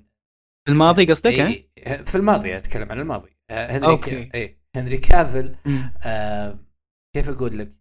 الماضي 0.68 1.06
قصدك 1.06 1.32
ها؟ 1.40 1.46
إيه 1.48 2.02
في 2.02 2.14
الماضي 2.14 2.56
أتكلم 2.56 2.92
عن 2.92 3.00
الماضي. 3.00 3.30
هنري 3.50 3.86
أوكي. 3.86 4.24
ك... 4.24 4.34
إيه 4.34 4.58
هنري 4.76 4.96
كافل. 4.96 5.56
آه 6.04 6.58
كيف 7.16 7.28
أقول 7.28 7.58
لك؟ 7.58 7.72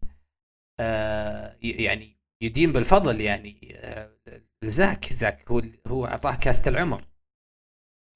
آه 0.79 1.55
يعني 1.61 2.17
يدين 2.43 2.71
بالفضل 2.71 3.21
يعني 3.21 3.75
آه 3.75 4.17
زاك 4.63 5.13
زاك 5.13 5.51
هو 5.51 5.61
هو 5.87 6.05
أعطاه 6.05 6.35
كاست 6.35 6.69
العمر. 6.69 7.01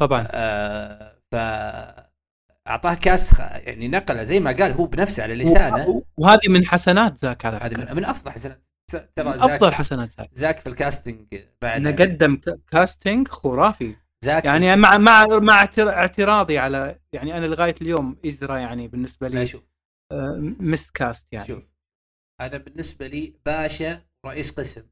طبعا. 0.01 0.27
آه 0.31 1.17
ف 1.31 1.35
أعطاه 2.67 2.93
كاست 2.93 3.39
يعني 3.39 3.87
نقله 3.87 4.23
زي 4.23 4.39
ما 4.39 4.51
قال 4.51 4.71
هو 4.71 4.85
بنفسه 4.85 5.23
على 5.23 5.35
لسانه. 5.35 6.03
وهذه 6.17 6.47
من 6.49 6.65
حسنات 6.65 7.17
زاك 7.17 7.45
على 7.45 7.57
هذه 7.57 7.77
من, 7.77 7.95
من 7.95 8.05
أفضل 8.05 8.31
حسنات. 8.31 8.63
ترى 9.15 9.33
زاك 9.39 9.49
أفضل 9.49 9.73
حسنات 9.73 10.09
زاك 10.09 10.29
زاك 10.33 10.59
في 10.59 10.67
ال 10.69 10.77
casting 10.78 11.35
بعد. 11.61 11.87
إنه 11.87 11.91
قدم 11.91 12.41
casting 12.71 13.27
خرافي. 13.27 13.95
زاك 14.25 14.45
يعني 14.45 14.75
مع 14.75 14.97
مع 14.97 15.25
مع 15.25 15.53
اعتر- 15.65 15.89
اعتراضي 15.89 16.57
على 16.57 16.99
يعني 17.13 17.37
أنا 17.37 17.45
لغاية 17.45 17.75
اليوم 17.81 18.17
إزرا 18.25 18.57
يعني 18.57 18.87
بالنسبة 18.87 19.27
لي 19.27 19.45
شوف. 19.45 19.63
آه، 20.11 20.35
miscast 20.59 21.27
يعني. 21.33 21.47
شوف. 21.47 21.63
أنا 22.41 22.57
بالنسبة 22.57 23.07
لي 23.07 23.33
باشا 23.45 24.01
رئيس 24.25 24.51
قسم. 24.51 24.83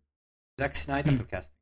زاك 0.59 0.75
سنايدر. 0.75 1.11
في 1.11 1.21
ال 1.21 1.26
casting. 1.26 1.59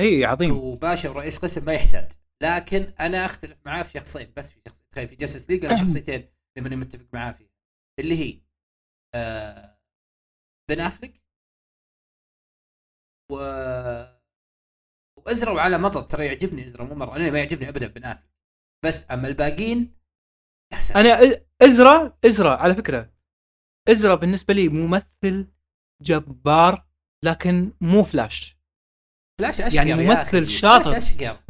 إي 0.00 0.24
عظيم. 0.24 0.56
وباشا 0.56 1.08
ورئيس 1.10 1.38
قسم 1.38 1.64
ما 1.64 1.72
يحتاج. 1.72 2.12
لكن 2.42 2.94
أنا 3.00 3.24
أختلف 3.24 3.58
معاه 3.66 3.82
في 3.82 3.90
شخصين 3.90 4.32
بس 4.36 4.50
في 4.50 4.60
شخصين 4.68 4.88
تخيل 4.90 5.08
في 5.08 5.16
جاستس 5.16 5.50
ليج 5.50 5.64
أنا 5.64 5.76
شخصيتين 5.76 6.28
ماني 6.58 6.76
متفق 6.76 7.06
معاه 7.12 7.32
فيها 7.32 7.50
اللي 8.00 8.18
هي 8.18 8.40
آه 9.14 9.78
بن 10.70 10.80
افلك 10.80 11.22
و 13.32 13.36
وازرا 15.26 15.52
وعلى 15.52 15.78
طاري 15.78 16.10
ترى 16.10 16.26
يعجبني 16.26 16.64
ازرا 16.64 16.84
مو 16.84 16.94
مرة 16.94 17.16
أنا 17.16 17.30
ما 17.30 17.38
يعجبني 17.38 17.68
ابدا 17.68 17.86
بن 17.86 18.04
افلك 18.04 18.30
بس 18.84 19.10
أما 19.10 19.28
الباقيين 19.28 19.96
سلام. 20.78 21.06
أنا 21.06 21.40
إزرا 21.62 22.18
إزرا 22.26 22.56
على 22.56 22.74
فكرة 22.74 23.14
إزرا 23.88 24.14
بالنسبة 24.14 24.54
لي 24.54 24.68
ممثل 24.68 25.52
جبار 26.02 26.86
لكن 27.24 27.72
مو 27.80 28.02
فلاش 28.02 28.58
فلاش 29.40 29.60
أشقر 29.60 29.86
يعني 29.86 30.04
ممثل. 30.04 30.46
شاطر. 30.46 30.84
فلاش 30.84 31.12
أشقر 31.12 31.43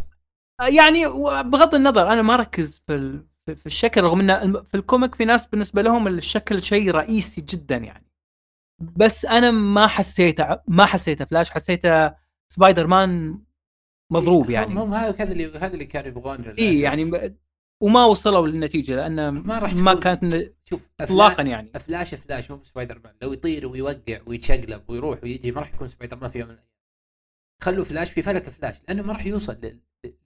يعني 0.63 1.07
بغض 1.43 1.75
النظر 1.75 2.13
أنا 2.13 2.23
ما 2.23 2.35
أركز 2.35 2.83
في 2.87 2.95
ال- 2.95 3.27
في 3.57 3.67
الشكل 3.67 4.01
رغم 4.01 4.31
إن 4.31 4.63
في 4.65 4.75
ال 4.77 4.83
comic 4.83 5.15
في 5.15 5.25
ناس 5.25 5.47
بالنسبة 5.47 5.83
لهم 5.83 6.09
الشكل 6.09 6.63
شيء 6.63 6.91
رئيسي 6.91 7.41
جدا 7.41 7.77
يعني. 7.77 8.07
بس 8.97 9.25
أنا 9.25 9.51
ما 9.51 9.87
حسيته 9.87 10.61
ما 10.69 10.87
حسيته 10.87 11.25
فلاش 11.25 11.51
حسيته 11.51 12.15
سبايدر 12.53 12.87
مان 12.87 13.39
مضروب 14.13 14.47
إيه، 14.47 14.55
يعني. 14.55 14.75
هم 14.81 14.95
هذا 14.95 15.17
هذا 15.25 15.33
اللي 15.33 15.59
هذا 15.59 15.75
اللي 15.75 15.85
كانوا 15.85 16.09
يبغون 16.09 16.37
للأسف. 16.37 16.59
اي 16.59 16.81
يعني 16.81 17.35
وما 17.83 18.05
وصلوا 18.05 18.47
للنتيجة 18.47 18.97
لأن 18.97 19.29
ما 19.29 19.59
راح 19.59 19.75
ما 19.75 19.95
كانت 19.95 20.53
شوف 20.65 20.89
اطلاقا 21.01 21.43
يعني. 21.43 21.71
فلاش 21.81 22.15
فلاش 22.15 22.51
مو 22.51 22.63
سبايدر 22.63 23.01
مان 23.05 23.15
لو 23.23 23.33
يطير 23.33 23.67
ويوقع 23.67 24.19
ويتشقلب 24.27 24.83
ويروح 24.89 25.19
ويجي 25.23 25.53
ما 25.53 25.61
راح 25.61 25.75
يكون 25.75 25.89
سبايدر 25.89 26.17
مان 26.17 26.31
في 26.31 26.39
يوم 26.39 26.49
من 26.49 26.55
الأيام. 26.55 26.69
خلوا 27.63 27.85
فلاش 27.85 28.11
في 28.11 28.23
فلك 28.23 28.49
فلاش 28.49 28.83
لأنه 28.89 29.03
ما 29.03 29.13
راح 29.13 29.27
يوصل 29.27 29.55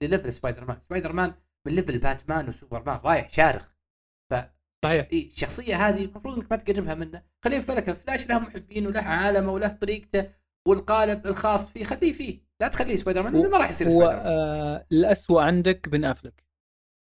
ل 0.01 0.06
level 0.06 0.33
سبايدر 0.33 0.65
مان 0.65 0.81
سبايدر 0.81 1.13
مان 1.13 1.33
من 1.67 1.73
level 1.73 1.99
باتمان 1.99 2.49
وسوبر 2.49 2.83
مان 2.83 2.99
رايح 3.03 3.29
شارخ. 3.29 3.73
ف 4.31 4.35
صحيح. 4.85 5.07
الشخصية 5.13 5.75
هذه 5.87 6.05
المفروض 6.05 6.35
إنك 6.35 6.51
ما 6.51 6.57
تقربها 6.57 6.95
منه. 6.95 7.23
خليه 7.45 7.59
في 7.59 7.65
فلك 7.65 7.91
فلاش 7.91 8.29
له 8.29 8.39
محبين 8.39 8.87
وله 8.87 9.01
عالمه 9.01 9.51
وله 9.51 9.67
طريقته 9.67 10.33
والقالب 10.67 11.27
الخاص 11.27 11.71
فيه. 11.71 11.83
خليه 11.83 12.13
فيه. 12.13 12.39
لا 12.61 12.67
تخليه 12.67 12.95
سبايدر 12.95 13.23
مان 13.23 13.33
لأنه 13.33 13.49
ما 13.49 13.57
راح 13.57 13.69
يصير 13.69 13.89
سبايدر 13.89 14.15
مان 14.15 14.25
آه 14.25 14.87
الاسوء 14.91 15.41
عندك 15.41 15.89
بن 15.89 16.05
أفلك. 16.05 16.43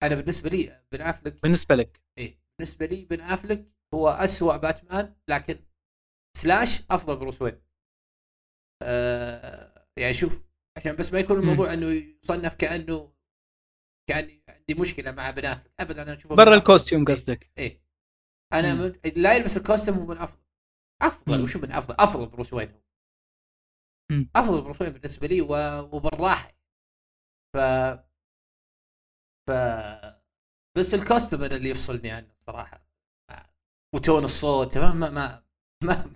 أنا 0.03 0.15
بالنسبة 0.15 0.49
لي 0.49 0.81
بن 0.91 1.01
أفلك. 1.01 1.41
بالنسبة 1.43 1.75
لك. 1.75 2.01
إيه 2.17 2.39
بالنسبة 2.59 2.85
لي 2.85 3.05
بن 3.05 3.21
أفلك 3.21 3.71
هو 3.93 4.09
أسوأ 4.09 4.57
باتمان 4.57 5.15
لكن 5.27 5.59
slash 6.37 6.83
أفضل 6.91 7.15
بروس 7.15 7.41
وين. 7.41 7.61
آه 8.81 9.87
يعني 9.97 10.13
شوف 10.13 10.44
عشان 10.77 10.95
بس 10.95 11.13
ما 11.13 11.19
يكون 11.19 11.39
الموضوع 11.39 11.73
إنه 11.73 11.87
يصنف 12.23 12.55
كانه 12.55 13.13
كان 14.09 14.41
عندي 14.49 14.73
مشكلة 14.81 15.11
مع 15.11 15.29
بن 15.29 15.45
افلك 15.45 15.71
ابدا 15.79 16.01
أنا 16.01 16.13
أشوفه 16.13 16.35
برا 16.35 16.55
ال 16.55 16.61
costume 16.61 17.01
أفضل. 17.01 17.13
قصدك. 17.15 17.51
إيه. 17.57 17.81
أنا 18.53 18.73
مم. 18.73 18.81
من... 18.81 19.11
لا 19.15 19.33
يلبس 19.33 19.57
ال 19.57 19.62
costume 19.62 19.97
هو 19.97 20.05
من 20.05 20.17
أفضل. 20.17 20.41
أفضل 21.01 21.37
مم. 21.37 21.43
وشو 21.43 21.59
من 21.59 21.71
أفضل؟ 21.71 21.95
أفضل 21.99 22.27
بروس 22.27 22.53
وين 22.53 22.71
هو. 22.71 24.25
أفضل 24.35 24.61
بروس 24.61 24.81
وين 24.81 24.89
بالنسبة 24.91 25.27
لي 25.27 25.41
و... 25.41 25.53
وبالراحة. 25.95 26.51
ف 27.55 27.57
ف 29.47 29.51
بس 30.77 30.93
ال 30.93 30.99
costume 30.99 31.43
أنا 31.43 31.55
اللي 31.55 31.69
يفصلني 31.69 32.11
عنه 32.11 32.31
الصراحه 32.39 32.85
وتون 33.95 34.23
الصوت 34.23 34.77
ما 34.77 34.93
ما 34.93 35.09
ما 35.09 35.43
ما, 35.83 36.13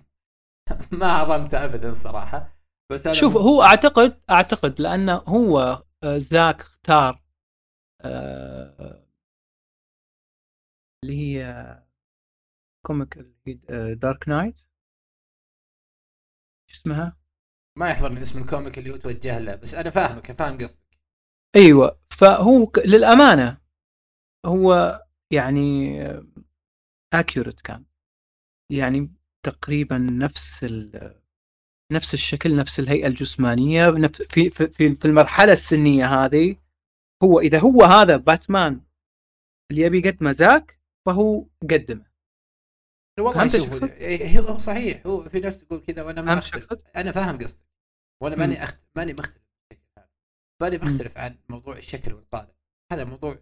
ما 1.00 1.12
عظمته 1.12 1.64
ابدا 1.64 1.92
صراحة. 1.92 2.59
بس 2.90 3.06
أنا 3.06 3.14
شوف 3.14 3.36
هو 3.36 3.62
أعتقد 3.62 4.20
أعتقد 4.30 4.80
لأنه 4.80 5.14
هو 5.14 5.82
آه، 6.02 6.18
زاك 6.18 6.60
اختار 6.60 7.22
آه، 8.00 9.06
اللي 11.04 11.16
هي 11.18 11.44
comic 12.86 13.18
دارك 13.92 14.28
نايت 14.28 14.56
شو 16.70 16.76
اسمها؟ 16.76 17.16
ما 17.78 17.88
يحضرني 17.90 18.22
اسم 18.22 18.42
ال 18.42 18.48
comic 18.48 18.78
اللي 18.78 18.90
هو 18.90 18.96
توجه 18.96 19.38
له 19.38 19.54
بس 19.54 19.74
أنا 19.74 19.90
فاهمك 19.90 20.32
فاهم 20.32 20.58
قصدك. 20.58 20.98
أيوه 21.56 22.00
فهو 22.10 22.72
للأمانة 22.84 23.60
هو 24.46 25.00
يعني 25.32 25.98
اكيوريت 27.14 27.60
كان. 27.60 27.84
يعني 28.72 29.14
تقريبا 29.46 29.98
نفس 29.98 30.64
ال 30.64 31.20
نفس 31.92 32.14
الشكل 32.14 32.56
نفس 32.56 32.80
الهيئة 32.80 33.06
الجسمانية 33.06 33.90
نفس 33.90 34.22
في 34.22 34.50
في 34.50 34.94
في 34.94 35.04
المرحلة 35.04 35.52
السنية 35.52 36.06
هذه 36.06 36.56
هو 37.22 37.40
إذا 37.40 37.58
هو 37.58 37.82
هذا 37.82 38.16
باتمان 38.16 38.80
اللي 39.70 39.82
يبي 39.82 39.98
يقدمه 39.98 40.32
زاك 40.32 40.80
فهو 41.06 41.46
قدمه 41.62 42.10
والله 43.20 43.48
شوف؟ 43.48 43.84
إيه، 43.84 44.40
هو 44.40 44.58
صحيح 44.58 45.06
هو 45.06 45.28
في 45.28 45.40
ناس 45.40 45.58
تقول 45.58 45.80
كذا 45.80 46.02
وأنا 46.02 46.22
ما 46.22 46.38
أختلف؟ 46.38 46.68
أنا 46.96 47.12
فاهم 47.12 47.38
قصدك 47.38 47.66
وأنا. 48.22 48.36
ماني 48.36 48.62
أخت... 48.62 48.78
ماني 48.96 49.12
مختلف. 49.12 49.42
ماني 50.62 50.78
مختلف 50.78 51.18
عن 51.18 51.38
موضوع 51.48 51.76
الشكل 51.76 52.12
والقالب 52.12 52.50
هذا 52.92 53.04
موضوع 53.04 53.38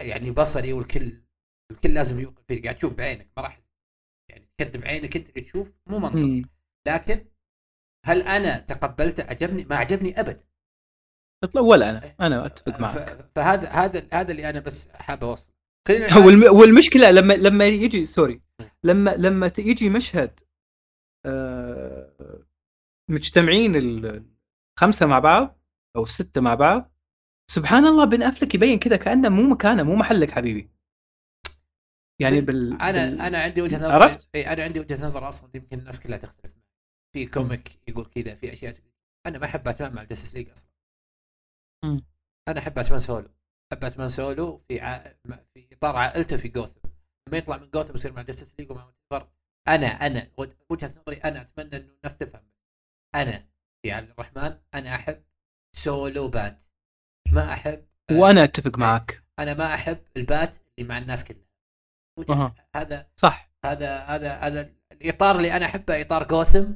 يعني 0.00 0.30
بصري 0.30 0.72
والكل 0.72 1.22
الكل 1.70 1.94
لازم 1.94 2.20
يوقف 2.20 2.44
فيه 2.48 2.62
قاعد 2.62 2.74
تشوف 2.74 2.92
بعينك 2.92 3.28
ما 3.36 3.42
راح 3.42 3.62
يعني 4.30 4.48
تكذب 4.56 4.84
عينك 4.84 5.16
أنت 5.16 5.28
اللي 5.28 5.40
تشوف 5.40 5.72
مو 5.86 5.98
منطق. 5.98 6.48
لكن 6.88 7.24
هل 8.08 8.22
أنا 8.22 8.58
تقبلته 8.58 9.22
عجبني 9.24 9.64
ما 9.64 9.76
عجبني 9.76 10.20
ابدا 10.20 10.44
اطلع 11.44 11.60
ولا 11.60 11.90
أنا. 11.90 12.14
أنا 12.20 12.46
أتفق 12.46 12.80
معك. 12.80 12.98
ف- 12.98 13.30
فهذا 13.36 13.68
هذا 13.68 14.08
هذا 14.12 14.30
اللي 14.30 14.50
أنا 14.50 14.60
بس 14.60 14.88
حاب 14.92 15.24
أوصل. 15.24 15.52
خلينا 15.88 16.06
والم- 16.16 16.52
والمشكلة 16.60 17.10
لما 17.10 17.34
لما 17.34 17.66
يجي 17.66 18.06
سوري. 18.06 18.40
لما 18.84 19.10
لما 19.16 19.52
يجي 19.58 19.90
مشهد 19.90 20.40
آه، 21.26 22.44
مجتمعين 23.10 23.76
الخمسه 23.76 25.06
مع 25.06 25.18
بعض 25.18 25.58
أو 25.96 26.02
السته 26.02 26.40
مع 26.40 26.54
بعض 26.54 26.92
سبحان 27.50 27.84
الله 27.86 28.04
بن 28.04 28.22
أفلك 28.22 28.54
يبين 28.54 28.78
كذا 28.78 28.96
كأنه 28.96 29.28
مو 29.28 29.42
مكانه 29.42 29.82
مو 29.82 29.94
محلك 29.94 30.30
حبيبي. 30.30 30.70
يعني 32.20 32.40
بال 32.40 32.72
أنا 32.82 33.10
بال... 33.10 33.20
أنا 33.20 33.38
عندي 33.38 33.62
وجهة 33.62 33.78
نظر 33.78 33.92
عرفت؟ 33.92 34.28
اي 34.34 34.52
أنا 34.52 34.64
عندي 34.64 34.80
وجهة 34.80 35.06
نظر 35.06 35.28
أصلا 35.28 35.50
يمكن 35.54 35.78
الناس 35.78 36.00
كلها 36.00 36.18
تختلف. 36.18 36.52
في 37.12 37.26
comic 37.26 37.78
يقول 37.88 38.06
كذا 38.06 38.34
في 38.34 38.52
أشياء 38.52 38.74
أنا 39.26 39.38
ما 39.38 39.44
أحب 39.44 39.62
باتمان 39.62 39.94
مع 39.94 40.02
الجستس 40.02 40.34
ليج 40.34 40.50
أصلا. 40.50 40.70
أنا 42.48 42.58
أحب 42.60 42.74
باتمان 42.74 43.00
سولو 43.00 43.28
أحب 43.72 43.80
باتمان 43.80 44.08
سولو 44.08 44.58
في 44.68 44.80
ع... 44.80 44.98
في 45.54 45.68
إطار 45.72 45.96
عائلته 45.96 46.36
في 46.36 46.48
جوثم 46.48 46.80
لما 47.28 47.38
يطلع 47.38 47.56
من 47.56 47.70
جوثم 47.70 47.94
يصير 47.94 48.12
مع 48.12 48.20
الجستس 48.20 48.54
ليج 48.60 48.70
ومع 48.70 48.92
what 49.12 49.32
أنا 49.68 49.86
أنا 49.86 50.30
وج- 50.38 50.52
وجهة 50.70 50.94
نظري 51.00 51.16
أنا 51.16 51.40
أتمنى 51.40 51.76
إنه 51.76 51.92
الناس 51.92 52.16
تفهم. 52.18 52.42
أنا 53.14 53.48
في 53.82 53.92
عبد 53.92 54.10
الرحمن 54.10 54.58
أنا 54.74 54.94
أحب 54.94 55.24
سولو 55.76 56.28
بات 56.28 56.62
ما 57.32 57.52
أحب 57.52 57.86
وأنا 58.10 58.44
أتفق 58.44 58.78
معك. 58.78 59.24
أنا 59.38 59.54
ما 59.54 59.74
أحب 59.74 59.98
البات 60.16 60.56
اللي 60.78 60.88
مع 60.88 60.98
الناس 60.98 61.24
كلها. 61.24 61.44
أها. 62.30 62.54
هذا 62.76 63.10
صح. 63.16 63.50
هذا 63.64 63.98
هذا 63.98 64.34
هذا 64.36 64.72
الإطار 64.92 65.36
اللي 65.36 65.56
أنا 65.56 65.66
أحبه 65.66 66.00
إطار 66.00 66.26
جوثم 66.26 66.72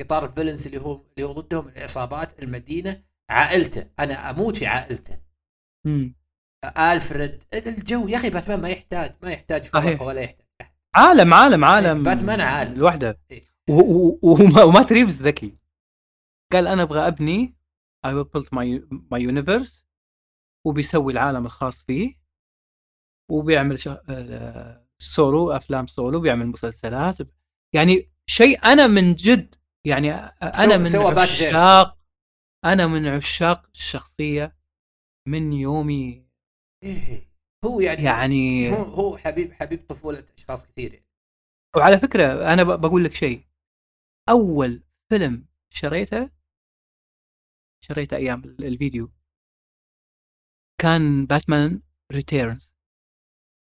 إطار 0.00 0.24
الفيلنز 0.24 0.66
اللي 0.66 0.80
هو 0.80 1.00
اللي 1.16 1.28
هو 1.28 1.32
ضدهم 1.32 1.68
العصابات 1.68 2.42
المدينة 2.42 3.02
عائلته. 3.30 3.86
أنا 3.98 4.30
أموت 4.30 4.56
في 4.56 4.66
عائلته. 4.66 5.18
ألفريد 6.78 7.44
الجو 7.54 8.08
يا 8.08 8.16
أخي 8.16 8.30
باتمان 8.30 8.60
ما 8.60 8.68
يحتاج 8.68 9.16
ما 9.22 9.30
يحتاج 9.32 9.64
فرق. 9.64 10.02
ولا 10.02 10.20
يحتاج 10.20 10.46
عالم 10.94 11.34
عالم 11.34 11.64
عالم 11.64 12.02
باتمان 12.02 12.40
عالم. 12.40 12.74
لوحده. 12.74 13.20
إيه. 13.30 13.42
وما- 14.22 14.62
ومات 14.62 14.92
ريفز 14.92 15.22
ذكي. 15.22 15.58
قال 16.52 16.66
أنا 16.66 16.82
أبغى 16.82 17.06
أبني. 17.06 17.56
Build 18.06 18.44
my, 18.54 18.80
my 19.14 19.18
universe. 19.18 19.82
وبيسوي 20.66 21.12
العالم 21.12 21.46
الخاص 21.46 21.82
فيه. 21.84 22.14
وبيعمل 23.30 23.80
ش... 23.80 23.88
آه، 23.88 24.86
سولو 24.98 25.50
أفلام 25.52 25.86
سولو 25.86 26.20
بيعمل 26.20 26.46
مسلسلات. 26.46 27.16
يعني 27.74 28.12
شيء 28.26 28.64
أنا 28.64 28.86
من 28.86 29.14
جد 29.14 29.54
يعني 29.86 30.12
أنا 30.42 30.76
من. 30.76 31.18
عشاق 31.18 31.98
أنا 32.64 32.86
من 32.86 33.06
عشاق 33.06 33.66
الشخصية 33.74 34.56
من 35.28 35.52
يومي 35.52 36.26
إيه. 36.84 37.30
هو 37.64 37.80
يعني 37.80 38.02
يعني 38.02 38.70
هو 38.70 38.82
هو 38.82 39.16
حبيب 39.16 39.52
حبيب 39.52 39.86
طفولة 39.88 40.26
أشخاص 40.38 40.66
كثير 40.66 40.94
يعني. 40.94 41.06
وعلى 41.76 41.98
فكرة 41.98 42.52
أنا 42.52 42.62
بقول 42.62 43.04
لك 43.04 43.14
شيء 43.14 43.46
أول 44.28 44.82
فيلم 45.08 45.46
شريته 45.70 46.30
شريته 47.84 48.16
أيام 48.16 48.44
ال- 48.44 48.64
الفيديو 48.64 49.12
كان 50.80 51.26
باتمان 51.26 51.82
ريتيرنز 52.12 52.72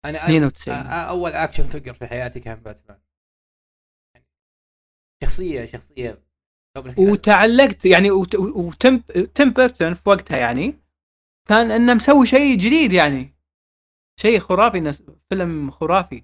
أنا 0.04 0.24
92 0.24 0.76
أ- 0.76 0.86
أ- 0.86 1.08
أول 1.08 1.30
action 1.30 1.62
figure 1.62 1.94
في 1.94 2.06
حياتي 2.06 2.40
كان 2.40 2.60
باتمان 2.62 2.98
شخصية 5.22 5.64
شخصية. 5.64 6.22
وتعلقت 6.98 7.86
يعني 7.86 8.10
وت- 8.10 8.34
وتم 8.34 9.50
بيرتون 9.50 9.94
في 9.94 10.08
وقتها 10.08 10.36
يعني 10.38 10.74
كان 11.48 11.70
إنه 11.70 11.94
مسوي 11.94 12.26
شيء 12.26 12.56
جديد 12.58 12.92
يعني. 12.92 13.34
شيء 14.20 14.38
خرافي 14.38 14.80
نس- 14.80 15.02
فيلم 15.28 15.70
خرافي. 15.70 16.22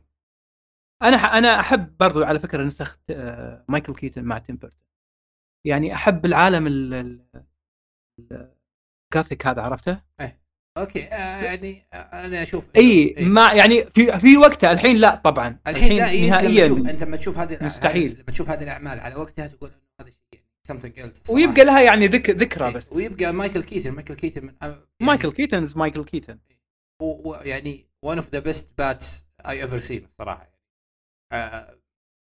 أنا 1.02 1.18
ح- 1.18 1.34
أنا 1.34 1.60
أحب 1.60 1.96
برضو 1.96 2.24
على 2.24 2.38
فكرة 2.38 2.62
نسخ 2.64 2.98
آه، 3.10 3.64
مايكل 3.68 3.94
كيتن 3.94 4.24
مع 4.24 4.38
تيم 4.38 4.56
بيرتون 4.56 4.86
يعني 5.66 5.94
أحب 5.94 6.24
العالم 6.26 6.66
ال- 6.66 6.94
ال- 6.94 7.26
ال- 8.20 8.54
ال 9.12 9.17
gothic 9.17 9.46
هذا 9.46 9.62
عرفته؟ 9.62 10.02
okay. 10.78 11.04
آه 11.04 11.42
يعني 11.42 11.86
آه 11.92 11.96
أنا 11.96 12.42
أشوف 12.42 12.66
أي 12.76 12.82
إيه. 12.82 13.24
ما 13.24 13.52
يعني 13.52 13.84
في 13.84 14.18
في 14.18 14.36
وقتها 14.36 14.72
الحين 14.72 14.96
لا 14.96 15.14
طبعا. 15.24 15.58
الحين 15.66 15.96
لا 15.96 16.10
إيه، 16.10 16.26
لما 16.26 16.40
نهائيا 16.40 16.64
تشوف 16.66 16.78
أنت 16.78 17.02
لما 17.02 17.16
تشوف 17.16 17.38
هذه 17.38 17.58
مستحيل. 17.60 18.12
لما 18.12 18.32
تشوف 18.32 18.50
هذه 18.50 18.62
الأعمال 18.62 19.00
على 19.00 19.14
وقتها 19.14 19.46
تقول 19.46 19.70
هذا 20.00 20.10
شيء 20.10 20.40
يعني 20.96 21.12
else. 21.12 21.20
الصراحة. 21.20 21.34
ويبقى 21.34 21.64
لها 21.64 21.80
يعني 21.80 22.06
ذك 22.06 22.30
ذكرى 22.30 22.66
إيه، 22.66 22.72
بس. 22.74 22.92
ويبقى 22.92 23.32
مايكل 23.32 23.62
كيتن 23.62 23.90
مايكل 23.90 24.14
كيتن 24.14 24.46
من 24.46 24.54
يعني 24.62 24.76
مايكل 25.02 25.32
كيتنز 25.32 25.76
مايكل 25.76 26.04
كيتن. 26.04 26.38
هو 27.02 27.22
هو 27.22 27.42
يعني 27.44 27.86
one 28.06 28.18
of 28.18 28.24
the 28.36 28.40
best 28.40 28.64
bats 28.80 29.06
I 29.44 29.54
ever 29.66 29.88
seen 29.88 30.04
الصراحه 30.04 30.52
آه 31.32 31.78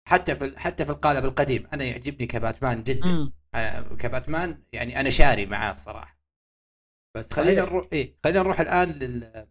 حتى 0.09 0.35
في 0.35 0.59
حتى 0.59 0.85
في 0.85 0.91
القالب 0.91 1.25
القديم. 1.25 1.67
أنا 1.73 1.85
يعجبني 1.85 2.27
كباتمان 2.27 2.83
جدا. 2.83 3.31
آه 3.55 3.81
كباتمان 3.81 4.63
يعني 4.73 5.01
أنا 5.01 5.11
شاري 5.11 5.47
معاه 5.47 5.71
الصراحه 5.71 6.18
بس 7.17 7.33
خلينا. 7.33 7.63
نروح 7.63 7.89
إيه 7.93 8.17
خلينا 8.25 8.43
نروح 8.43 8.61
الآن 8.61 8.89
لل 8.89 9.49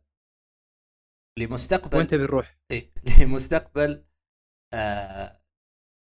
لمستقبل 1.39 1.97
وأنت 1.97 2.13
بنروح. 2.13 2.57
إيه 2.71 2.91
لمستقبل 3.19 4.05
آه 4.73 5.41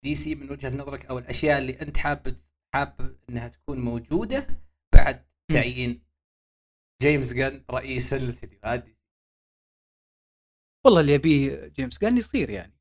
دي 0.03 0.15
سي 0.15 0.35
من 0.35 0.51
وجهة 0.51 0.75
نظرك 0.75 1.05
أو 1.05 1.19
الأشياء 1.19 1.59
اللي 1.59 1.81
أنت 1.81 1.97
حاب 1.97 2.37
حاب 2.73 3.19
إنها 3.29 3.47
تكون 3.47 3.79
موجودة 3.79 4.47
بعد 4.95 5.25
تعيين 5.51 6.03
جيمس 7.01 7.33
جن 7.33 7.63
رئيس 7.71 8.13
الاستديوهات 8.13 8.83
دي 8.83 8.97
والله 10.85 11.01
اللي 11.01 11.13
يبيه 11.13 11.67
جيمس 11.67 11.97
قال 11.97 12.17
يصير 12.17 12.49
يعني. 12.49 12.80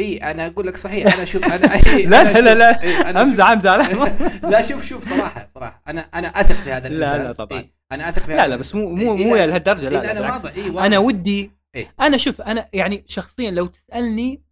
إي 0.00 0.16
أنا 0.18 0.46
أقول 0.46 0.66
لك 0.66 0.76
صحيح 0.76 1.14
أنا 1.14 1.24
شوف 1.24 1.44
أنا 1.44 1.74
إيه 1.96 2.06
لا 2.06 2.20
أنا 2.30 2.38
لا 2.38 2.54
لا 2.54 2.82
إيه 2.82 3.10
أنا 3.10 3.22
أمزح 3.22 3.46
أمزح 3.48 3.74
لا 3.74 3.84
شوف- 3.94 4.44
لا 4.44 4.62
شوف 4.62 4.84
شوف 4.86 5.04
صراحة 5.08 5.46
صراحة 5.46 5.82
أنا 5.88 6.00
أنا 6.00 6.28
أثق 6.28 6.54
في 6.54 6.72
هذا 6.72 6.88
لا، 6.88 6.96
الإنسان 6.96 7.26
لا 7.26 7.32
طبعاً. 7.32 7.58
إيه 7.58 7.72
أنا 7.92 8.08
أثق 8.08 8.22
في 8.22 8.32
هذا 8.32 8.42
لا 8.42 8.48
لا 8.48 8.56
بس 8.56 8.74
مو 8.74 8.90
مو. 8.94 9.16
مو 9.16 9.36
لا، 9.36 9.46
لهالدرجه 9.46 9.88
لا, 9.88 9.98
لا 9.98 10.10
أنا. 10.10 10.20
واضح 10.20 10.54
إي 10.54 10.70
واضح 10.70 10.82
أنا 10.84 10.98
ودي 10.98 11.50
إيه. 11.74 11.94
أنا 12.00 12.16
شوف 12.16 12.40
أنا 12.40 12.68
يعني 12.72 13.04
شخصيا 13.06 13.50
لو 13.50 13.66
تسألني 13.66 14.44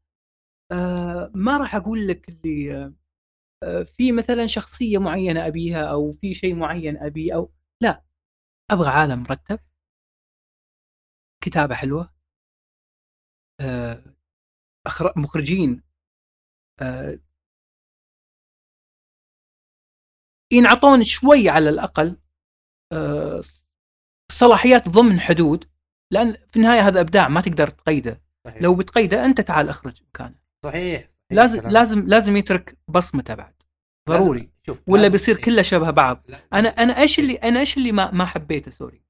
آه 0.72 1.30
ما 1.34 1.56
راح 1.56 1.74
أقول 1.76 2.08
لك 2.08 2.28
اللي 2.28 2.74
آه 3.62 3.82
في 3.82 4.12
مثلا 4.12 4.46
شخصية 4.46 4.98
معينة 4.98 5.46
أبيها 5.46 5.84
أو 5.84 6.12
في 6.12 6.34
شيء 6.34 6.54
معين 6.54 6.96
ابيه 6.96 7.34
أو 7.34 7.52
لا 7.82 8.04
أبغى 8.70 8.88
عالم 8.88 9.22
مرتب 9.22 9.58
كتابة 11.44 11.74
حلوة 11.74 12.10
آه. 13.60 14.02
مخرجين 15.16 15.82
آه 16.80 17.18
ينعطون 20.52 21.04
شوي 21.04 21.48
على 21.48 21.68
الأقل 21.68 22.16
آه 22.92 23.42
صلاحيات 24.32 24.88
ضمن 24.88 25.20
حدود 25.20 25.64
لأن 26.12 26.32
في 26.32 26.56
النهاية 26.56 26.80
هذا 26.80 27.00
إبداع 27.00 27.28
ما 27.28 27.40
تقدر 27.40 27.68
تقيده 27.68 28.22
صحيح. 28.46 28.62
لو 28.62 28.74
بتقيده 28.74 29.24
أنت 29.24 29.40
تعال 29.40 29.68
اخرج 29.68 30.02
مكانه 30.02 30.34
صحيح. 30.64 31.08
لازم 31.32 31.60
كلام. 31.60 31.72
لازم 31.72 32.06
لازم 32.06 32.36
يترك 32.36 32.78
بصمته 32.88 33.34
بعد 33.34 33.54
لازم- 34.08 34.24
ضروري 34.24 34.50
شوف 34.66 34.82
ولا 34.88 35.02
لازم- 35.02 35.12
بيصير 35.12 35.36
إيه. 35.36 35.42
كله 35.44 35.62
شبه 35.62 35.90
بعض 35.90 36.22
لا، 36.28 36.40
أنا 36.52 36.68
أنا 36.68 36.98
إيش 36.98 37.18
اللي 37.18 37.34
أنا 37.36 37.60
إيش 37.60 37.76
اللي 37.76 37.92
ما 37.92 38.10
ما 38.10 38.24
حبيته 38.24 38.70
سوري 38.70 39.02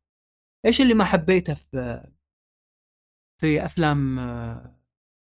إيش 0.67 0.81
اللي 0.81 0.95
ما 0.95 1.05
حبيته 1.05 1.55
في 1.55 2.07
في 3.41 3.65
أفلام 3.65 4.19
آه، 4.19 4.78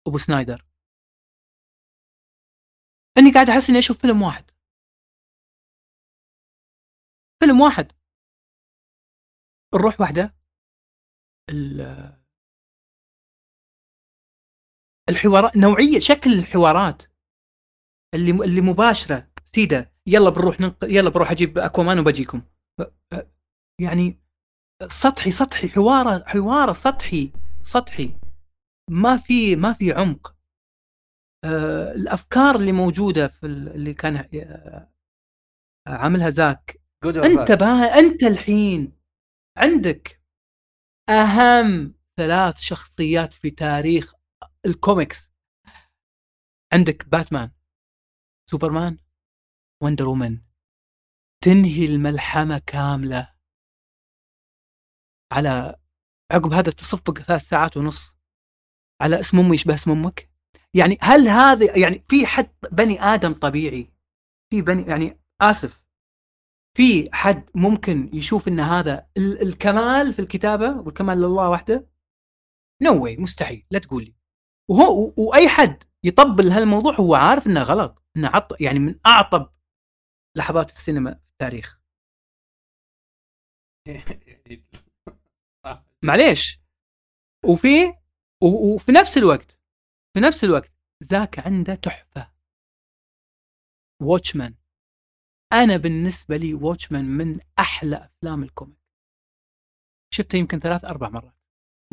أبو 0.08 0.18
سنايدر. 0.18 0.66
إني 3.18 3.32
قاعد 3.34 3.50
أحس 3.50 3.70
إني 3.70 3.80
أشوف 3.80 4.02
فيلم 4.02 4.22
واحد. 4.22 4.52
فيلم 7.40 7.62
واحد. 7.62 7.92
الروح 9.74 10.02
واحدة. 10.02 10.36
ال- 11.50 12.24
الحوارات 15.10 15.58
نوعية 15.58 16.00
شكل 16.00 16.34
الحوارات. 16.40 17.04
اللي 18.14 18.32
اللي 18.32 18.62
مباشرة. 18.62 19.32
سيده 19.44 19.94
يلا 20.08 20.30
بنروح 20.30 20.60
ننق... 20.60 20.84
يلا 20.84 21.10
بروح 21.10 21.32
أجيب 21.32 21.58
أكوامان 21.58 22.00
وبجيكم. 22.00 22.42
يعني 23.82 24.20
سطحي 24.88 25.32
سطحي 25.32 25.70
حوارة 25.70 26.24
حوارة 26.28 26.74
سطحي 26.74 27.32
سطحي. 27.62 28.23
ما 28.90 29.18
في 29.18 29.56
ما 29.56 29.74
في 29.74 29.92
عمق. 29.92 30.36
آه، 31.46 31.92
الأفكار 31.92 32.56
اللي 32.56 32.72
موجودة 32.72 33.28
في 33.28 33.46
ال- 33.46 33.70
اللي 33.70 33.94
كان 33.94 34.16
آه، 34.18 34.90
عاملها 35.88 36.30
زاك. 36.30 36.82
أنت 37.26 37.52
بقى 37.60 38.00
أنت 38.00 38.24
الحين 38.24 38.98
عندك 39.58 40.22
أهم 41.10 41.96
ثلاث 42.18 42.58
شخصيات 42.60 43.34
في 43.34 43.50
تاريخ 43.52 44.14
الكوميكس 44.66 45.32
عندك 46.74 47.08
باتمان 47.10 47.52
سوبرمان 48.50 48.98
وندر 49.84 50.08
وومن 50.08 50.42
تنهي 51.44 51.86
الملحمة 51.86 52.58
كاملة. 52.66 53.34
على 55.34 55.80
عقب 56.32 56.54
هذا 56.54 56.70
التصفق 56.70 57.20
ثلاث 57.20 57.42
ساعات 57.42 57.78
ونص. 57.78 58.16
على 59.04 59.20
اسم 59.20 59.40
أمي 59.40 59.54
يشبه 59.56 59.74
اسم 59.74 59.92
أمك؟ 59.92 60.30
يعني 60.76 60.98
هل 61.02 61.28
هذا 61.28 61.78
يعني 61.78 62.06
في 62.10 62.26
حد 62.26 62.52
بني 62.72 63.02
آدم 63.02 63.34
طبيعي؟ 63.34 63.94
في 64.54 64.62
بني 64.62 64.82
يعني 64.90 65.20
آسف. 65.42 65.84
في 66.78 67.10
حد 67.14 67.50
ممكن 67.56 68.10
يشوف 68.14 68.48
إن 68.48 68.60
هذا 68.60 69.08
ال- 69.18 69.42
الكمال 69.42 70.14
في 70.14 70.20
الكتابة 70.20 70.80
والكمال 70.82 71.18
لله 71.18 71.50
وحده؟ 71.50 71.90
نو 72.84 72.94
no 72.94 73.02
واي 73.02 73.18
مستحيل 73.18 73.66
لا 73.72 73.80
تقول 73.80 74.04
لي 74.04 74.16
وهو 74.70 75.04
و- 75.06 75.14
وأي 75.18 75.50
حد 75.50 75.84
يطبل 76.04 76.48
هالموضوع 76.52 76.94
هو 76.96 77.16
عارف 77.16 77.48
إنه 77.48 77.64
غلط 77.64 78.04
إنه 78.18 78.28
عط 78.28 78.62
يعني 78.62 78.80
من 78.80 79.00
أعطب 79.06 79.50
لحظات 80.38 80.72
السينما 80.72 81.14
في 81.14 81.20
التاريخ. 81.32 81.80
معليش. 86.06 86.60
وفي 87.46 87.94
وفي 88.44 88.92
نفس 88.92 89.18
الوقت 89.18 89.60
في 90.16 90.20
نفس 90.20 90.44
الوقت 90.44 90.72
زاك 91.04 91.40
عنده 91.48 91.76
تحفة. 91.76 92.32
Watchmen 94.02 94.56
أنا 95.54 95.78
بالنسبة 95.78 96.38
لي 96.38 96.54
Watchmen 96.54 97.06
من 97.06 97.40
أحلى 97.60 97.96
أفلام 97.96 98.44
ال 98.44 98.49
comic. 98.49 98.78
شفته 100.14 100.38
يمكن 100.38 100.60
ثلاث 100.60 100.86
أربع 100.86 101.10
مرات. 101.10 101.36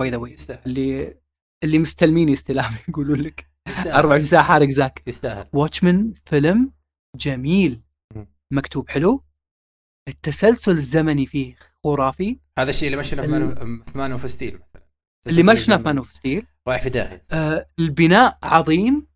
by 0.00 0.10
the 0.10 0.16
way 0.16 0.36
اللي 0.66 1.20
اللي 1.64 1.78
مستلمين 1.78 2.28
استلام 2.32 2.72
يقولون 2.88 3.20
لك. 3.20 3.50
24 3.86 4.24
ساعه 4.24 4.42
حارق 4.44 4.68
زاك. 4.68 5.02
يستاهل. 5.06 5.48
Watchmen 5.52 6.12
فيلم 6.26 6.72
جميل. 7.16 7.82
مكتوب 8.52 8.88
حلو. 8.88 9.24
التسلسل 10.08 10.70
الزمني 10.72 11.26
فيه 11.26 11.56
خرافي. 11.84 12.40
هذا 12.58 12.70
الشيء 12.70 12.86
اللي 12.86 12.96
ما 12.96 13.02
شفناه 13.02 13.54
في 13.84 13.98
Man- 13.98 14.12
of 14.12 14.30
Steel 14.30 14.60
اللي 15.26 15.42
ما 15.42 15.54
شفناه 15.54 15.76
في 15.76 15.82
مان 15.82 15.98
of 15.98 16.12
Steel 16.12 16.46
رايح 16.68 16.82
في 16.82 16.90
داهية. 16.90 17.22
آه 17.32 17.70
البناء 17.78 18.38
عظيم. 18.42 19.06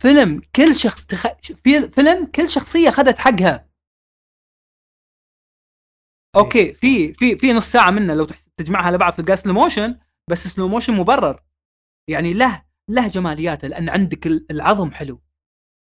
فيلم 0.00 0.42
كل 0.56 0.76
شخص 0.76 1.06
تخ... 1.06 1.26
في 1.42 1.88
فيلم 1.88 2.26
كل 2.26 2.48
شخصية 2.48 2.88
أخذت 2.88 3.18
حقها. 3.18 3.70
okay 6.36 6.74
في 6.74 7.14
في 7.14 7.36
في 7.38 7.52
نص 7.52 7.72
ساعة 7.72 7.90
منه 7.90 8.14
لو 8.14 8.26
تجمعها 8.56 8.82
على 8.86 8.98
بعض 8.98 9.12
تلقى 9.12 9.36
slow 9.36 9.52
motion 9.52 9.98
بس 10.30 10.46
slow 10.48 10.68
motion 10.68 10.92
مبرر. 10.94 11.42
يعني 12.10 12.32
له 12.34 12.64
له 12.90 13.08
جمالياته 13.08 13.68
لأن 13.68 13.88
عندك 13.88 14.26
ال- 14.26 14.46
العظم 14.50 14.90
حلو. 14.90 15.22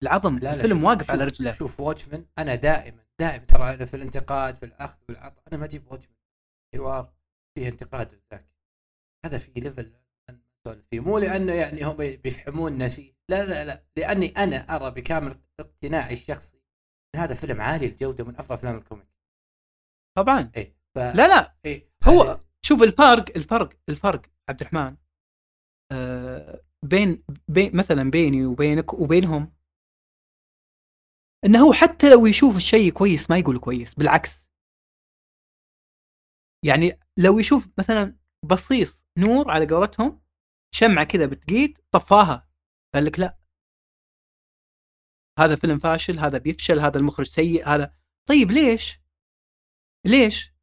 العظم 0.03 0.35
لا 0.39 0.41
لا 0.41 0.55
الفيلم 0.55 0.77
شوف- 0.79 0.85
واقف 0.85 1.01
شوف 1.01 1.11
على 1.11 1.25
رجله. 1.25 1.53
شوف 1.53 1.81
Watchmen 1.81 2.27
أنا 2.39 2.55
دائما 2.55 3.05
دائما 3.21 3.45
ترى 3.45 3.75
أنا 3.75 3.85
في 3.85 3.97
الانتقاد 3.97 4.57
في 4.57 4.63
الأخذ 4.67 4.97
والعطاء 5.09 5.45
أنا 5.49 5.57
ما 5.57 5.65
أجيب 5.65 5.87
Watchmen 5.93 6.17
حوار 6.75 7.13
فيه 7.55 7.69
انتقاد 7.69 8.13
لزاك 8.13 8.50
هذا 9.27 9.39
في 9.39 9.61
level 9.61 9.95
نسولف 10.31 10.87
فيه. 10.91 11.01
مو 11.01 11.19
لأنه 11.19 11.53
يعني 11.53 11.85
هم 11.85 11.97
بيفهموننا 11.97 12.89
فيه 12.89 13.13
لا 13.31 13.45
لا 13.45 13.65
لا. 13.65 13.85
لأني 13.97 14.27
أنا 14.27 14.77
أرى 14.77 14.91
بكامل 14.91 15.41
اقتناعي 15.61 16.13
الشخصي 16.13 16.61
إن 17.15 17.21
هذا 17.21 17.35
فيلم 17.35 17.61
عالي 17.61 17.87
الجودة 17.87 18.25
من 18.25 18.37
أفضل 18.37 18.55
أفلام 18.55 18.77
ال 18.77 18.81
comic. 18.81 19.09
طبعا. 20.17 20.53
إيه 20.57 20.77
ف... 20.95 20.99
لا 20.99 21.29
لا. 21.29 21.57
إيه 21.65 21.91
هو 22.09 22.41
شوف 22.63 22.83
الفرق 22.83 23.37
الفرق 23.37 23.79
الفرق 23.89 24.23
عبد 24.49 24.61
الرحمن 24.61 24.97
آه 25.93 26.63
بين, 26.85 27.25
بين 27.49 27.77
مثلا 27.77 28.11
بيني 28.11 28.47
وبينك 28.47 28.95
وبينهم 28.95 29.53
إنه 31.45 31.59
هو 31.59 31.73
حتى 31.73 32.11
لو 32.11 32.27
يشوف 32.27 32.57
الشيء 32.57 32.93
كويس 32.93 33.31
ما 33.31 33.39
يقول 33.39 33.59
كويس 33.59 33.95
بالعكس. 33.95 34.49
يعني 36.65 36.99
لو 37.19 37.39
يشوف 37.39 37.69
مثلا 37.79 38.17
بصيص 38.45 39.00
نور 39.19 39.51
على 39.51 39.67
قولتهم 39.67 40.23
شمعة 40.75 41.05
كذا 41.05 41.27
بتقيد 41.27 41.79
طفاها. 41.91 42.49
قال 42.95 43.05
لك 43.05 43.21
لا. 43.21 43.39
هذا 45.39 45.57
فيلم 45.57 45.79
فاشل 45.79 46.19
هذا 46.19 46.39
بيفشل 46.39 46.79
هذا 46.81 46.99
المخرج 46.99 47.27
سيء 47.27 47.69
هذا. 47.69 47.95
طيب 48.29 48.51
ليش؟ 48.51 49.01
ليش؟ 50.07 50.55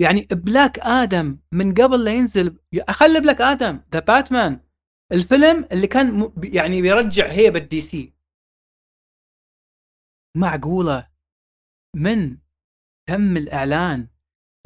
يعني 0.00 0.20
Black 0.30 0.78
Adam 0.78 1.38
من 1.52 1.74
قبل 1.74 2.04
لا 2.04 2.14
ينزل 2.14 2.58
أخلي 2.74 3.20
Black 3.20 3.40
Adam 3.40 3.84
The 3.92 4.00
Batman. 4.00 4.60
الفيلم 5.12 5.68
اللي 5.72 5.86
كان 5.86 6.32
يعني 6.44 6.82
بيرجع 6.82 7.26
هيبه 7.30 7.58
DC. 7.58 8.14
معقولة؟ 10.36 11.10
من؟ 11.96 12.38
تم 13.08 13.36
الإعلان. 13.36 14.08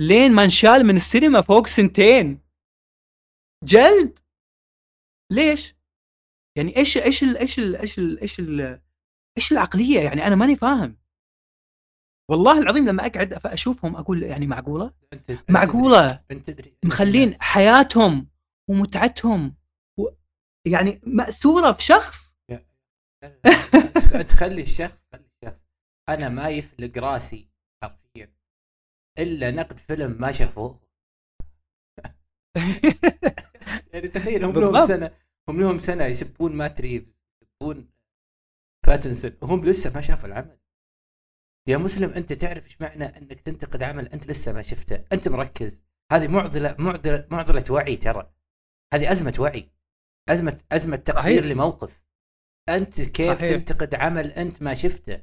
لين 0.00 0.34
ما 0.34 0.44
انشال 0.44 0.86
من 0.86 0.96
السينما 0.96 1.40
فوق 1.40 1.66
سنتين. 1.66 2.43
جلد؟ 3.64 4.18
ليش؟ 5.32 5.74
يعني 6.56 6.76
إيش 6.76 6.96
إيش 6.96 7.22
ال 7.22 7.36
إيش 7.36 7.58
ال 7.58 7.76
إيش 7.76 7.98
ال 7.98 8.20
إيش 8.20 8.40
ال 8.40 8.80
إيش 9.38 9.52
العقلية؟ 9.52 10.00
يعني 10.00 10.26
أنا 10.26 10.34
ماني 10.34 10.56
فاهم. 10.56 10.96
والله 12.30 12.58
العظيم 12.62 12.88
لما 12.88 13.06
أقعد 13.06 13.32
أشوفهم 13.32 13.96
أقول 13.96 14.22
يعني 14.22 14.46
معقولة؟ 14.46 14.94
معقولة. 15.50 16.24
مخلين 16.84 17.30
حياتهم 17.40 18.28
ومتعتهم 18.70 19.56
و... 19.98 20.08
يعني 20.66 21.00
مأسورة 21.06 21.72
في 21.72 21.82
شخص؟ 21.82 22.34
انت 24.14 24.30
خلي 24.30 24.62
الشخص 24.62 25.06
خلي 25.12 25.24
الشخص. 25.42 25.64
أنا 26.08 26.28
ما 26.28 26.48
يفلق 26.48 26.98
راسي 26.98 27.48
حرفيا. 27.82 28.34
إلا 29.18 29.50
نقد 29.50 29.78
فيلم 29.78 30.20
ما 30.20 30.32
شافوه. 30.32 30.80
يعني 33.92 34.08
تخيل 34.08 34.44
هم 34.44 34.60
لهم. 34.60 34.80
سنة 34.80 35.10
هم 35.48 35.60
لهم 35.60 35.78
سنة 35.78 36.04
يسبون 36.04 36.56
مات 36.56 36.80
ريفز 36.80 37.14
يسبون 37.42 37.88
باتنسون 38.86 39.36
وهم 39.42 39.64
لسه 39.64 39.94
ما 39.94 40.00
شافوا 40.00 40.28
العمل. 40.28 40.58
يا 41.68 41.76
مسلم 41.76 42.10
أنت 42.10 42.32
تعرف 42.32 42.64
إيش 42.66 42.80
معنى 42.80 43.04
إنك 43.04 43.40
تنتقد 43.40 43.82
عمل 43.82 44.08
أنت 44.08 44.26
لسه 44.26 44.52
ما 44.52 44.62
شفته؟ 44.62 45.04
أنت 45.12 45.28
مركز. 45.28 45.84
هذه 46.12 46.28
معضلة 46.28 46.76
معضلة 46.78 47.28
معضلة 47.30 47.64
وعي 47.70 47.96
ترى. 47.96 48.34
هذه 48.94 49.12
أزمة 49.12 49.34
وعي 49.38 49.70
أزمة 50.28 50.62
أزمة 50.72 50.96
تقدير 50.96 51.40
صحيح. 51.40 51.52
لموقف. 51.52 52.04
أنت 52.68 53.00
كيف 53.00 53.38
صحيح. 53.38 53.50
تنتقد 53.50 53.94
عمل 53.94 54.30
أنت 54.30 54.62
ما 54.62 54.74
شفته؟ 54.74 55.22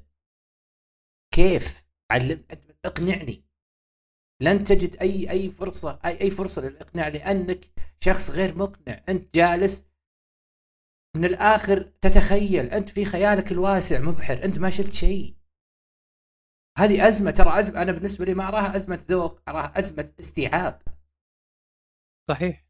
كيف؟ 1.34 1.84
علم 2.12 2.46
اقنعني 2.86 3.46
لن 4.42 4.64
تجد 4.64 4.96
أي 4.96 5.30
أي 5.30 5.50
فرصة 5.50 6.00
أي 6.06 6.22
أي 6.22 6.30
فرصة 6.30 6.62
للإقناع 6.62 7.08
لأنك 7.08 7.66
شخص 8.00 8.32
غير 8.32 8.58
مقنع. 8.58 9.04
أنت 9.10 9.36
جالس 9.36 9.86
من 11.16 11.26
الآخر 11.26 11.82
تتخيل. 11.82 12.66
أنت 12.66 12.89
في 12.89 13.06
خيالك 13.06 13.52
الواسع 13.52 14.00
مبحر. 14.00 14.44
أنت 14.44 14.60
ما 14.60 14.70
شفت 14.70 14.94
شيء. 14.94 15.36
هذه 16.78 17.08
أزمة. 17.08 17.32
ترى 17.32 17.60
أزمة 17.60 17.82
أنا 17.82 17.92
بالنسبة 17.92 18.26
لي 18.26 18.34
ما 18.34 18.48
اراها 18.48 18.76
أزمة 18.76 19.06
ذوق 19.10 19.42
اراها 19.50 19.78
أزمة 19.80 20.14
استيعاب. 20.20 20.82
صحيح. 22.30 22.66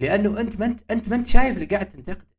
لأنه 0.00 0.40
أنت 0.40 0.60
ما 0.60 0.66
أنت 0.66 0.90
أنت 0.92 1.08
ما 1.08 1.16
أنت 1.16 1.26
شايف 1.26 1.54
اللي 1.54 1.66
قاعد 1.66 1.88
تنتقده. 1.88 2.36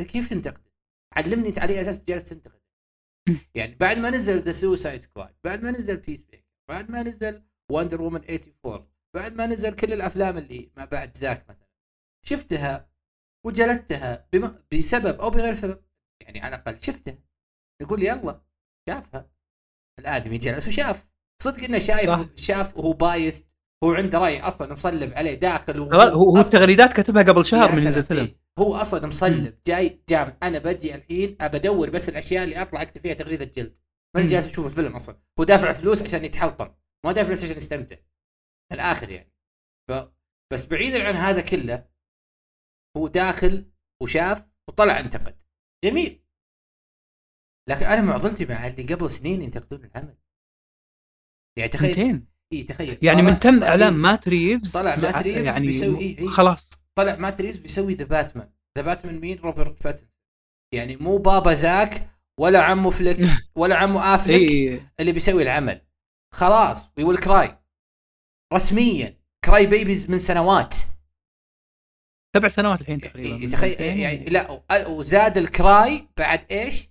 كيف 0.00 0.30
تنتقده؟ 0.30 0.68
علمني 1.16 1.48
أنت 1.48 1.58
على 1.58 1.80
أساس 1.80 2.04
جالس 2.04 2.28
تنتقد 2.28 2.60
يعني 3.54 3.74
بعد 3.74 3.98
ما 3.98 4.10
نزل 4.10 4.38
The 4.38 4.52
Suicide 4.52 5.00
Squad 5.00 5.34
بعد 5.44 5.62
ما 5.62 5.70
نزل 5.70 5.96
Peacemaker 5.96 6.46
بعد 6.68 6.90
ما 6.90 7.02
نزل 7.02 7.47
Wonder 7.70 8.02
Woman 8.02 8.20
84 8.20 8.88
بعد 9.16 9.34
ما 9.34 9.46
نزل 9.46 9.74
كل 9.74 9.92
الأفلام 9.92 10.38
اللي 10.38 10.70
ما 10.76 10.84
بعد 10.84 11.16
زاك 11.16 11.44
مثلا. 11.50 11.68
شفتها 12.26 12.90
وجلدتها 13.46 14.28
بم... 14.32 14.54
بسبب 14.72 15.20
أو 15.20 15.30
بغير 15.30 15.54
سبب. 15.54 15.84
يعني 16.22 16.40
على 16.40 16.56
الأقل 16.56 16.82
شفتها. 16.82 17.18
يقول 17.82 18.02
يلا 18.02 18.42
شافها. 18.88 19.30
الآدمي 20.00 20.38
جلس 20.38 20.68
وشاف. 20.68 21.08
صدق 21.42 21.64
إنه 21.64 21.78
شايف 21.78 22.10
صح. 22.10 22.26
شاف 22.34 22.76
وهو 22.76 22.92
بايس 22.92 23.44
هو 23.84 23.92
عنده 23.92 24.18
رأي 24.18 24.40
أصلا 24.40 24.72
مصلب 24.72 25.14
عليه 25.14 25.34
داخل 25.34 25.80
وهو 25.80 26.00
هو 26.00 26.30
هو 26.30 26.42
أصلاً- 26.42 26.46
التغريدات 26.46 26.92
كتبها 27.00 27.22
قبل 27.22 27.44
شهر 27.44 27.68
من 27.68 27.76
سلام، 27.76 27.86
ينزل 27.86 28.04
فيلم 28.04 28.24
إيه. 28.24 28.40
هو 28.58 28.74
أصلا 28.74 29.06
مصلب. 29.06 29.58
جاي 29.66 30.02
جامد 30.08 30.36
أنا 30.42 30.58
بجي 30.58 30.94
الحين 30.94 31.36
ابى 31.40 31.56
ادور 31.56 31.90
بس 31.90 32.08
الأشياء 32.08 32.44
اللي 32.44 32.62
أطلع 32.62 32.82
أكتب 32.82 33.00
فيها 33.02 33.14
تغريدة 33.14 33.44
جلد. 33.44 33.78
ماني. 34.16 34.28
جالس 34.28 34.48
أشوف 34.48 34.66
الفيلم 34.66 34.94
أصلا. 34.96 35.16
هو 35.40 35.44
دافع 35.44 35.72
فلوس 35.72 36.02
عشان 36.02 36.24
يتحلطم 36.24 36.68
ما 37.06 37.12
دافع 37.12 37.26
فلوس 37.26 37.44
عشان 37.44 37.56
يستمتع 37.56 37.96
الآخر 38.72 39.10
يعني. 39.10 39.32
ف 39.90 39.92
بس 40.52 40.66
بعيدا 40.66 41.08
عن 41.08 41.14
هذا 41.14 41.40
كله 41.40 41.88
هو 42.96 43.08
داخل 43.08 43.72
وشاف 44.02 44.48
وطلع 44.68 45.00
انتقد. 45.00 45.42
جميل. 45.84 46.24
لكن 47.68 47.86
أنا 47.86 48.02
معضلتي 48.02 48.46
مع 48.46 48.66
اللي 48.66 48.94
قبل 48.94 49.10
سنين 49.10 49.42
ينتقدون 49.42 49.84
العمل. 49.84 50.18
يعني 51.58 51.70
تخيل 51.70 51.94
سنتين. 51.94 52.26
إيه 52.52 52.66
تخيل. 52.66 52.98
يعني 53.02 53.22
من 53.22 53.38
تم 53.38 53.62
اعلان 53.62 53.92
إيه، 53.92 54.00
مات 54.00 54.28
ريفز 54.28 54.72
طلع 54.72 54.96
مات 54.96 55.16
ريفز 55.16 55.46
يعني 55.46 55.66
بيسوي 55.66 55.98
إيه، 55.98 56.18
إيه. 56.18 56.28
خلاص. 56.28 56.68
طلع 56.94 57.16
مات 57.16 57.40
ريفز 57.40 57.58
بيسوي 57.58 57.94
The 57.94 58.04
Batman 58.04 58.52
The 58.78 58.82
Batman 58.82 59.20
مين؟ 59.20 59.38
روبرت 59.38 59.82
باتنسون. 59.84 60.08
يعني 60.74 60.96
مو 60.96 61.18
بابا 61.18 61.54
زاك 61.54 62.10
ولا 62.40 62.62
عمو 62.62 62.90
فليك 62.90 63.18
ولا 63.60 63.76
عمو 63.76 63.98
آفليك 63.98 64.50
إي. 64.50 64.90
اللي 65.00 65.12
بيسوي 65.12 65.42
العمل. 65.42 65.87
خلاص 66.34 66.90
we 66.98 67.04
will 67.04 67.18
cry 67.18 67.58
رسميا. 68.54 69.18
cry 69.44 69.66
babies 69.66 70.10
من 70.10 70.18
سنوات. 70.18 70.74
سبع 72.36 72.48
سنوات 72.48 72.80
الحين 72.80 73.00
تقريبا. 73.00 73.28
يعني 73.28 73.46
من 73.46 73.52
تخيل 73.52 73.72
سنتين. 73.72 73.98
يعني 73.98 74.24
لا 74.24 74.64
وزاد 74.88 75.36
الكراي 75.36 76.08
بعد 76.16 76.52
إيش؟ 76.52 76.88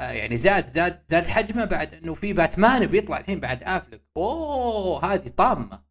آه 0.00 0.10
يعني 0.10 0.36
زاد 0.36 0.66
زاد 0.66 1.04
زاد 1.08 1.26
حجمه 1.26 1.64
بعد 1.64 1.94
إنه 1.94 2.14
في 2.14 2.32
باتمان 2.32 2.86
بيطلع 2.86 3.18
الحين 3.18 3.40
بعد 3.40 3.62
آفلك. 3.62 4.02
أوه 4.16 5.04
هذه 5.04 5.28
طامة. 5.28 5.84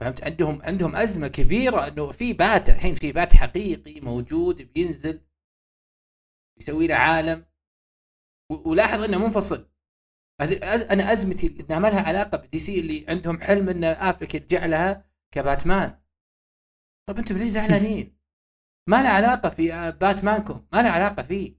فهمت؟ 0.00 0.24
عندهم 0.24 0.62
عندهم 0.62 0.96
أزمة 0.96 1.28
كبيرة 1.28 1.88
إنه 1.88 2.12
في 2.12 2.32
بات 2.32 2.70
الحين 2.70 2.94
في 2.94 3.12
بات 3.12 3.36
حقيقي 3.36 4.00
موجود 4.00 4.72
بينزل 4.72 5.26
يسوي 6.60 6.86
له 6.86 6.94
عالم. 6.94 7.46
ولاحظ 8.50 9.02
إنه 9.02 9.18
منفصل. 9.18 9.70
هذه 10.40 10.56
أنا 10.92 11.12
أزمتي 11.12 11.56
إنها 11.60 11.78
ما 11.78 11.88
لها 11.88 12.00
علاقة 12.02 12.38
بدي 12.38 12.58
سي 12.58 12.80
اللي 12.80 13.06
عندهم 13.08 13.40
حلم 13.40 13.68
إن 13.68 13.84
افلك 13.84 14.34
يرجع 14.34 14.66
لها 14.66 15.04
كباتمان. 15.34 15.98
طب 17.08 17.18
أنتم 17.18 17.36
ليش 17.36 17.48
زعلانين؟ 17.48 18.18
ما 18.88 19.02
له 19.02 19.08
علاقة 19.08 19.48
في 19.48 19.74
آه، 19.74 19.90
باتمانكم. 19.90 20.66
ما 20.72 20.82
له 20.82 20.90
علاقة 20.90 21.22
فيه؟ 21.22 21.58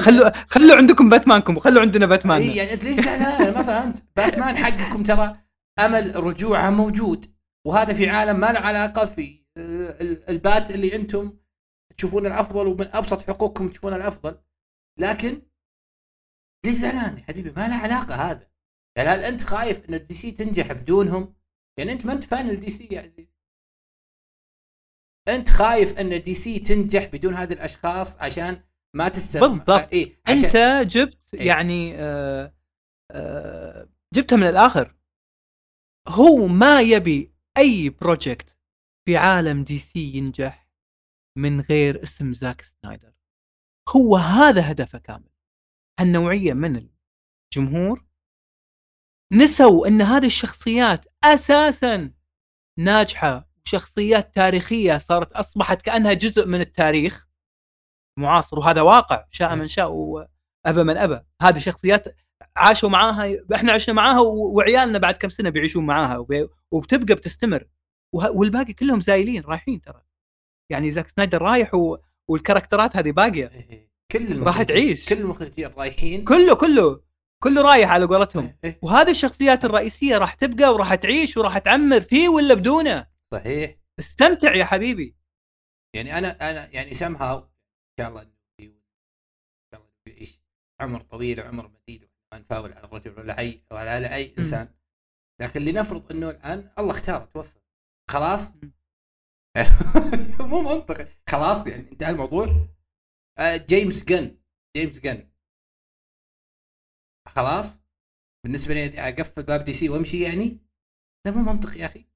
خلوا 0.00 0.30
خلوا 0.46 0.76
عندكم 0.76 1.08
باتمانكم 1.08 1.56
وخلوا 1.56 1.82
عندنا 1.82 2.06
باتمان. 2.06 2.40
إيه 2.40 2.56
يعني 2.56 2.72
أنت 2.72 2.84
ليش 2.84 2.96
زعلان؟ 2.96 3.54
ما 3.54 3.62
فهمت. 3.62 4.02
باتمان 4.16 4.56
حقكم 4.56 5.02
ترى 5.02 5.36
أمل 5.78 6.16
رجوعه 6.16 6.70
موجود. 6.70 7.34
وهذا 7.66 7.92
في 7.92 8.08
عالم 8.08 8.40
ما 8.40 8.52
له 8.52 8.58
علاقة 8.60 9.04
في 9.06 9.44
آه، 9.56 10.00
ال- 10.02 10.30
البات 10.30 10.70
اللي 10.70 10.94
أنتم 10.96 11.38
تشوفون 11.96 12.26
الأفضل 12.26 12.66
ومن 12.66 12.86
أبسط 12.96 13.22
حقوقكم 13.30 13.68
تشوفون 13.68 13.94
الأفضل. 13.94 14.38
لكن 14.98 15.42
ليش 16.68 16.76
زعلان 16.76 17.18
يا 17.18 17.22
حبيبي 17.22 17.50
ما 17.50 17.68
له 17.68 17.76
علاقة 17.76 18.14
هذا 18.14 18.50
يعني 18.96 19.08
هل 19.08 19.20
أنت 19.20 19.42
خايف 19.42 19.88
إن 19.88 19.94
ال 19.94 20.14
DC 20.14 20.30
تنجح 20.30 20.72
بدونهم؟ 20.72 21.34
يعني 21.78 21.92
أنت 21.92 22.06
ما 22.06 22.12
أنت 22.12 22.24
fan 22.24 22.50
ال 22.50 22.70
DC 22.70 22.88
يا 22.90 23.00
عزيز 23.00 23.28
أنت 25.28 25.48
خايف 25.48 26.00
إن 26.00 26.22
DC 26.22 26.58
تنجح 26.58 27.06
بدون 27.06 27.34
هذه 27.34 27.52
الأشخاص 27.52 28.16
عشان 28.16 28.62
ما 28.96 29.08
تستمر 29.08 29.48
بالضبط. 29.48 29.92
إيه 29.92 30.20
عشان 30.26 30.44
أنت 30.44 30.88
جبت 30.90 31.34
إيه. 31.34 31.46
يعني 31.46 31.94
آه 31.96 32.54
آه 33.10 33.88
جبتها 34.14 34.36
من 34.36 34.46
الآخر 34.46 34.96
هو 36.08 36.46
ما 36.46 36.80
يبي 36.80 37.34
أي 37.58 37.90
project 37.90 38.58
في 39.06 39.16
عالم 39.16 39.64
DC 39.64 40.12
ينجح 40.12 40.68
من 41.38 41.60
غير 41.60 42.02
اسم 42.02 42.32
زاك 42.32 42.62
سنايدر 42.62 43.12
هو 43.96 44.16
هذا 44.16 44.70
هدفه 44.70 44.98
كامل 44.98 45.37
هالنوعيه 45.98 46.52
من 46.52 46.88
الجمهور 47.56 48.04
نسوا 49.32 49.86
إن 49.86 50.02
هذه 50.02 50.26
الشخصيات 50.26 51.06
أساسا 51.24 52.12
ناجحة 52.78 53.48
وشخصيات 53.66 54.34
تاريخية 54.34 54.98
صارت 54.98 55.32
أصبحت 55.32 55.82
كأنها 55.82 56.12
جزء 56.12 56.46
من 56.46 56.60
التاريخ 56.60 57.28
معاصر 58.18 58.58
وهذا 58.58 58.80
واقع 58.80 59.24
شاء 59.30 59.56
من 59.56 59.68
شاء 59.68 59.90
وأبى 59.92 60.82
من 60.82 60.96
أبى 60.96 61.20
هذه 61.42 61.58
شخصيات 61.58 62.04
عاشوا 62.56 62.88
معاها 62.88 63.36
إحنا 63.54 63.72
عشنا 63.72 63.94
معاها 63.94 64.20
وعيالنا 64.20 64.98
بعد 64.98 65.14
كم 65.14 65.28
سنة 65.28 65.50
بيعيشون 65.50 65.86
معاها 65.86 66.26
وبتبقى 66.72 67.14
بتستمر 67.14 67.68
والباقي 68.12 68.72
كلهم 68.72 69.00
زايلين 69.00 69.42
رايحين 69.42 69.80
ترى 69.80 70.02
يعني 70.70 70.90
زاك 70.90 71.08
سنايدر 71.08 71.42
رايح. 71.42 71.72
والكاركترات 72.28 72.96
هذه 72.96 73.10
باقية 73.10 73.46
إيه. 73.46 73.87
كل 74.12 74.42
راح 74.42 74.62
تعيش. 74.62 75.08
كل 75.08 75.18
المخرجين 75.18 75.70
رايحين. 75.76 76.24
كله 76.24 76.54
كله 76.54 77.02
كله 77.42 77.62
رايح 77.62 77.90
على 77.90 78.04
قولتهم. 78.04 78.44
إيه، 78.44 78.58
إيه. 78.64 78.78
وهذه 78.82 79.10
الشخصيات 79.10 79.64
الرئيسية 79.64 80.18
راح 80.18 80.34
تبقى 80.34 80.72
وراح 80.74 80.94
تعيش 80.94 81.36
وراح 81.36 81.58
تعمر 81.58 82.00
فيه 82.00 82.28
ولا 82.28 82.54
بدونه. 82.54 83.06
صحيح. 83.32 83.76
استمتع 83.98 84.54
يا 84.54 84.64
حبيبي. 84.64 85.16
يعني 85.96 86.18
أنا 86.18 86.50
أنا 86.50 86.68
يعني 86.74 86.94
سمها 86.94 87.34
إن 87.34 87.48
شاء 88.00 88.08
الله 88.08 88.22
إن 88.22 88.28
شاء 89.72 89.80
الله 89.80 89.90
بيعيش 90.06 90.40
عمر 90.80 91.00
طويل 91.00 91.40
وعمر 91.40 91.70
مديد 91.70 92.08
ما 92.32 92.38
نفاول 92.38 92.72
على 92.72 92.84
الرجل 92.84 93.18
ولا 93.18 93.38
أي 93.38 93.62
ولا 93.70 93.94
على 93.94 94.14
أي 94.14 94.34
إنسان. 94.38 94.68
لكن 95.40 95.60
لنفرض 95.60 96.12
إنه 96.12 96.30
الآن 96.30 96.70
الله 96.78 96.90
اختاره 96.90 97.24
توفى. 97.34 97.58
خلاص. 98.10 98.52
مو 100.40 100.62
منطقي. 100.62 101.06
خلاص 101.30 101.66
يعني 101.66 101.90
انتهى 101.92 102.10
الموضوع. 102.10 102.68
جيمس 103.40 104.04
جن 104.04 104.38
جيمس 104.76 105.00
جن 105.00 105.28
خلاص؟ 107.28 107.82
بالنسبة 108.44 108.74
لي 108.74 109.08
أقفل 109.08 109.42
باب 109.42 109.64
DC 109.64 109.88
وأمشي 109.88 110.22
يعني؟ 110.22 110.58
لا 111.26 111.32
مو 111.32 111.52
منطقي 111.52 111.80
يا 111.80 111.86
أخي. 111.86 112.06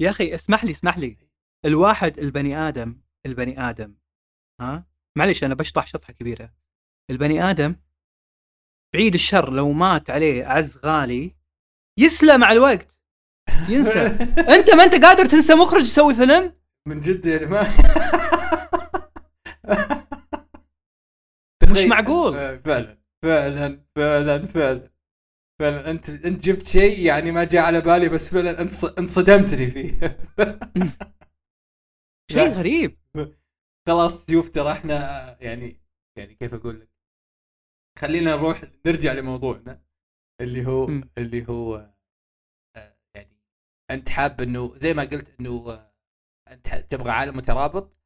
يا 0.00 0.10
أخي 0.10 0.34
اسمح 0.34 0.64
لي 0.64 0.70
اسمح 0.70 0.98
لي. 0.98 1.16
الواحد 1.64 2.18
البني 2.18 2.56
آدم 2.56 3.02
البني 3.26 3.70
آدم. 3.70 3.94
ها؟ 4.60 4.86
معليش 5.18 5.44
أنا 5.44 5.54
بشطح 5.54 5.86
شطحة 5.86 6.12
كبيرة. 6.12 6.54
البني 7.10 7.50
آدم 7.50 7.76
بعيد 8.94 9.14
الشر 9.14 9.52
لو 9.52 9.72
مات 9.72 10.10
عليه 10.10 10.50
اعز 10.50 10.78
غالي 10.78 11.36
يسلى 11.98 12.38
مع 12.38 12.52
الوقت. 12.52 12.98
ينسى. 13.68 14.06
أنت 14.56 14.74
ما 14.74 14.84
أنت 14.84 15.04
قادر 15.04 15.26
تنسى 15.26 15.54
مخرج 15.54 15.82
يسوي 15.82 16.14
فيلم؟ 16.14 16.56
من 16.88 17.00
جد 17.00 17.26
يعني 17.26 17.46
ما 17.46 17.62
مش 21.72 21.86
معقول. 21.86 22.36
آه، 22.36 22.56
فعلا 22.56 22.98
فعلا 23.24 23.84
فعلا 23.96 24.46
فعلا 24.46 24.90
فعلا 25.60 25.90
أنت 25.90 26.10
أنت 26.10 26.44
جبت 26.44 26.66
شيء 26.68 27.06
يعني 27.06 27.30
ما 27.32 27.44
جاء 27.44 27.62
على 27.62 27.80
بالي 27.80 28.08
بس 28.08 28.28
فعلا 28.28 28.60
انت 28.62 28.70
ص- 28.70 28.98
انت 28.98 29.10
صدمتني 29.10 29.66
فيه 29.66 30.00
شيء. 32.32 32.48
غريب 32.52 32.98
خلاص 33.88 34.30
شوف 34.30 34.48
ترى 34.50 34.72
إحنا 34.72 34.94
يعني 35.44 35.80
يعني 36.18 36.34
كيف 36.34 36.54
أقول 36.54 36.80
لك 36.80 36.88
خلينا 37.98 38.36
نروح 38.36 38.62
نرجع 38.86 39.12
لموضوعنا 39.12 39.82
اللي 40.40 40.66
هو 40.66 40.86
مم. 40.86 41.10
اللي 41.18 41.48
هو 41.48 41.94
آه، 42.76 42.96
يعني 43.16 43.36
أنت 43.90 44.08
حاب 44.08 44.40
إنه 44.40 44.76
زي 44.76 44.94
ما 44.94 45.02
قلت 45.02 45.40
إنه 45.40 45.70
آه، 45.72 45.92
أنت 46.52 46.68
تبغى 46.74 47.10
عالم 47.10 47.36
مترابط 47.36 47.96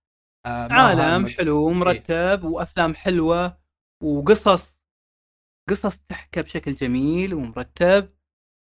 عالم 0.46 1.24
هم- 1.26 1.28
حلو 1.28 1.66
ومرتب 1.66 2.44
وأفلام 2.44 2.94
حلوة 2.94 3.58
وقصص 4.02 4.78
قصص 5.70 5.98
تحكى 5.98 6.42
بشكل 6.42 6.74
جميل 6.74 7.34
ومرتب 7.34 8.16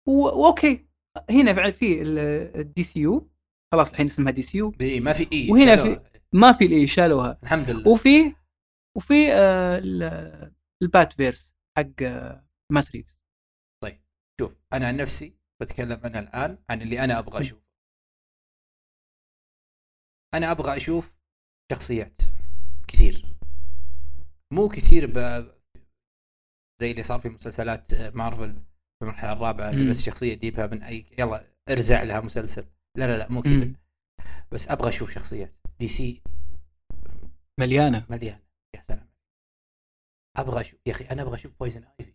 و- 0.08 0.12
و 0.24 0.34
okay. 0.34 0.88
هنا 1.30 1.52
بعد 1.52 1.74
في 1.74 2.02
ال 2.02 2.84
DCU 2.84 3.30
خلاص 3.72 3.90
الحين 3.90 4.06
اسمها 4.06 4.32
DCU 4.32 4.74
إيه، 4.82 5.00
ما 5.00 5.14
في 5.14 5.28
E 5.34 5.52
وهنا 5.52 5.76
شالوها. 5.76 6.12
ما 6.34 6.52
في 6.54 6.66
ال 6.66 6.77
E 6.77 6.88
شالوها. 6.88 7.40
الحمد 7.44 7.70
لله. 7.72 7.88
وفي 7.90 8.36
وفي 8.98 9.34
آه 9.34 9.78
ال- 9.78 10.54
ال 10.84 11.14
Batverse 11.14 11.52
حق 11.78 12.02
آه 12.04 12.46
مات 12.72 12.92
ريفز 12.92 13.18
شوف 14.42 14.56
أنا 14.74 14.88
عن 14.88 14.98
نفسي 14.98 15.38
بتكلم 15.62 16.02
أنا 16.06 16.20
الآن 16.20 16.58
عن 16.70 16.82
اللي 16.82 17.04
أنا 17.04 17.20
أبغى 17.20 17.42
أشوفه. 17.42 17.64
أنا 20.34 20.52
أبغى 20.52 20.78
أشوف 20.78 21.23
شخصيات 21.72 22.22
كثير. 22.88 23.38
مو 24.54 24.70
كثير 24.70 25.06
ب... 25.06 25.18
زي 26.82 26.92
اللي 26.92 27.04
صار 27.04 27.20
في 27.20 27.30
مسلسلات 27.30 27.94
مارفل 27.94 28.54
في 28.54 29.02
المرحلة 29.02 29.34
الرابعة 29.34 29.70
اللي. 29.70 29.90
بس 29.90 30.02
شخصية 30.02 30.36
تجيبها 30.36 30.68
من 30.68 30.84
اي 30.84 31.06
يلا 31.20 31.48
ارزع 31.70 32.04
لها 32.04 32.22
مسلسل. 32.22 32.66
لا 32.98 33.08
لا 33.08 33.18
لا 33.18 33.32
مو 33.32 33.42
كذا. 33.42 33.74
بس 34.52 34.68
أبغى 34.68 34.90
أشوف 34.90 35.12
شخصيات. 35.12 35.54
DC. 35.80 36.22
مليانة. 37.60 38.08
مليانة. 38.10 38.44
يا 38.76 38.82
سلام. 38.82 39.10
أبغى 40.38 40.62
أشوف 40.62 40.80
يا 40.86 40.92
أخي 40.92 41.06
أنا 41.06 41.22
أبغى 41.22 41.36
أشوف 41.36 41.60
Poison 41.60 41.84
Ivy. 42.00 42.14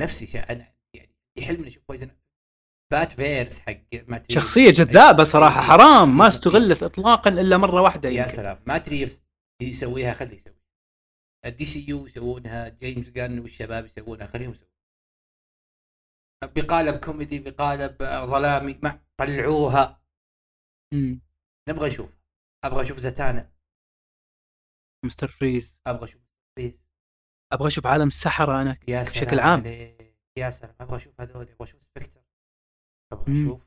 نفسي. 0.00 0.38
أنا 0.38 0.74
يعني 0.94 1.14
حلم 1.42 1.58
اني 1.58 1.68
أشوف 1.68 1.84
Poison 1.88 2.10
Batverse 2.94 3.60
حق 3.60 3.76
مات 4.08 4.20
ريفز. 4.20 4.34
شخصية 4.34 4.70
جذابة 4.70 5.24
صراحة. 5.24 5.60
حرام 5.60 6.16
ما. 6.16 6.28
استغلت 6.28 6.82
اطلاقا 6.82 7.30
إلا 7.30 7.56
مرة 7.56 7.80
واحدة 7.80 8.08
يا. 8.08 8.26
سلام 8.26 8.62
مات 8.66 8.88
ريفز 8.88 9.22
يسويها 9.62 10.14
خليه 10.14 10.36
يسوي 10.36 10.54
ال 11.46 11.64
DCU 11.64 12.06
يسوونها 12.06 12.68
جيمس 12.68 13.10
جان 13.10 13.38
والشباب 13.38 13.84
يسوونها 13.84 14.26
خليهم 14.26 14.50
يسوون 14.50 14.70
بقالب 16.44 16.96
كوميدي 17.00 17.38
بقالب 17.38 18.02
ظلامي 18.04 18.78
ما 18.82 19.00
طلعوها 19.20 20.02
مم. 20.94 21.20
نبغى 21.68 21.88
نشوف 21.88 22.10
أبغى 22.64 22.82
أشوف 22.82 22.98
زتانا 22.98 23.52
مستر 25.04 25.28
فريز 25.28 25.80
أبغى 25.86 26.04
أشوف 26.04 26.22
please 26.58 26.90
أبغى 27.52 27.68
أشوف 27.68 27.86
عالم 27.86 28.06
السحرة 28.06 28.62
أنا 28.62 28.78
يا 28.88 29.02
بشكل 29.02 29.40
عام. 29.40 29.66
يا 30.38 30.50
سلام 30.50 30.74
أبغى 30.80 30.96
أشوف 30.96 31.20
هذول 31.20 31.42
أبغى 31.42 31.56
أشوف 31.60 31.82
سبكتر 31.82 32.23
أبغى. 33.14 33.32
أشوف 33.32 33.60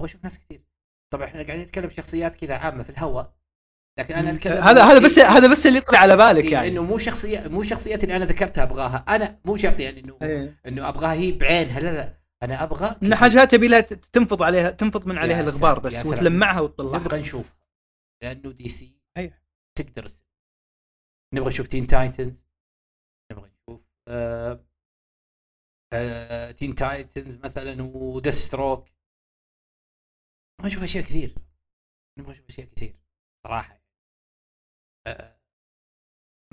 أبغى 0.00 0.10
أشوف 0.10 0.24
ناس 0.24 0.38
كثير 0.38 0.60
طبعا 1.12 1.24
إحنا 1.24 1.42
قاعدين 1.42 1.64
نتكلم 1.64 1.90
شخصيات 1.90 2.34
كذا 2.34 2.54
عامة 2.54 2.82
في 2.82 2.90
الهواء 2.90 3.38
لكن 3.98 4.14
أنا. 4.14 4.32
أتكلم 4.32 4.62
هذا 4.62 4.84
هذا 4.84 4.98
بس 4.98 5.18
هذا 5.18 5.48
بس 5.48 5.66
اللي 5.66 5.78
يطلع 5.78 5.98
على 5.98 6.16
بالك 6.16 6.44
يعني 6.44 6.68
إنه 6.68 6.82
مو 6.82 6.98
شخصيه 6.98 7.48
مو 7.48 7.60
الشخصيات 7.60 8.04
اللي 8.04 8.16
أنا 8.16 8.24
ذكرتها 8.24 8.62
أبغاها 8.62 9.04
أنا 9.08 9.38
مو 9.44 9.56
شرط 9.56 9.80
يعني 9.80 10.00
انه 10.00 10.18
إيه. 10.22 10.60
إنه 10.66 10.88
أبغاها 10.88 11.12
هي 11.12 11.32
بعينها 11.32 11.80
لا 11.80 11.92
لا 11.92 12.18
أنا 12.42 12.62
أبغى 12.62 12.96
إن. 13.02 13.14
حاجات 13.14 13.50
تبي 13.52 13.68
لها 13.68 13.80
تنفض 13.80 14.42
عليها 14.42 14.70
تنفض 14.70 15.06
من 15.06 15.18
عليها 15.18 15.40
الغبار 15.40 15.78
بس. 15.78 16.06
وتلمعها 16.06 16.60
وتطلعها 16.60 17.00
نبغى 17.00 17.20
نشوف 17.20 17.54
لأنه 18.22 18.52
DC 18.52 19.00
أيوه. 19.16 19.32
تقدر. 19.78 20.10
نبغى 21.34 21.48
نشوف 21.48 21.66
Teen 21.66 21.86
Titans 21.86 22.44
نبغى 23.32 23.50
نشوف 23.50 23.80
آه 24.08 24.67
Teen 26.58 26.74
Titans 26.74 27.36
مثلا 27.36 27.82
وديث 27.82 28.34
ستروك 28.34 28.88
نبغى 30.60 30.70
نشوف 30.70 30.82
أشياء 30.82 31.04
كثير. 31.04 31.34
نبغى 32.18 32.32
نشوف 32.32 32.46
أشياء 32.48 32.66
كثير 32.66 32.96
صراحة. 33.46 33.82
آه 35.06 35.38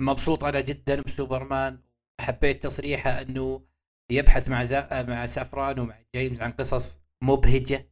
مبسوط 0.00 0.44
أنا 0.44 0.60
جدا 0.60 1.02
بسوبرمان. 1.02 1.82
حبيت 2.20 2.62
تصريحه 2.62 3.10
إنه 3.10 3.66
يبحث 4.12 4.48
مع 4.48 4.62
زا... 4.62 5.02
مع 5.02 5.26
سافران 5.26 5.78
ومع 5.78 6.02
جيمس 6.16 6.40
عن 6.40 6.52
قصص 6.52 7.00
مبهجة. 7.22 7.90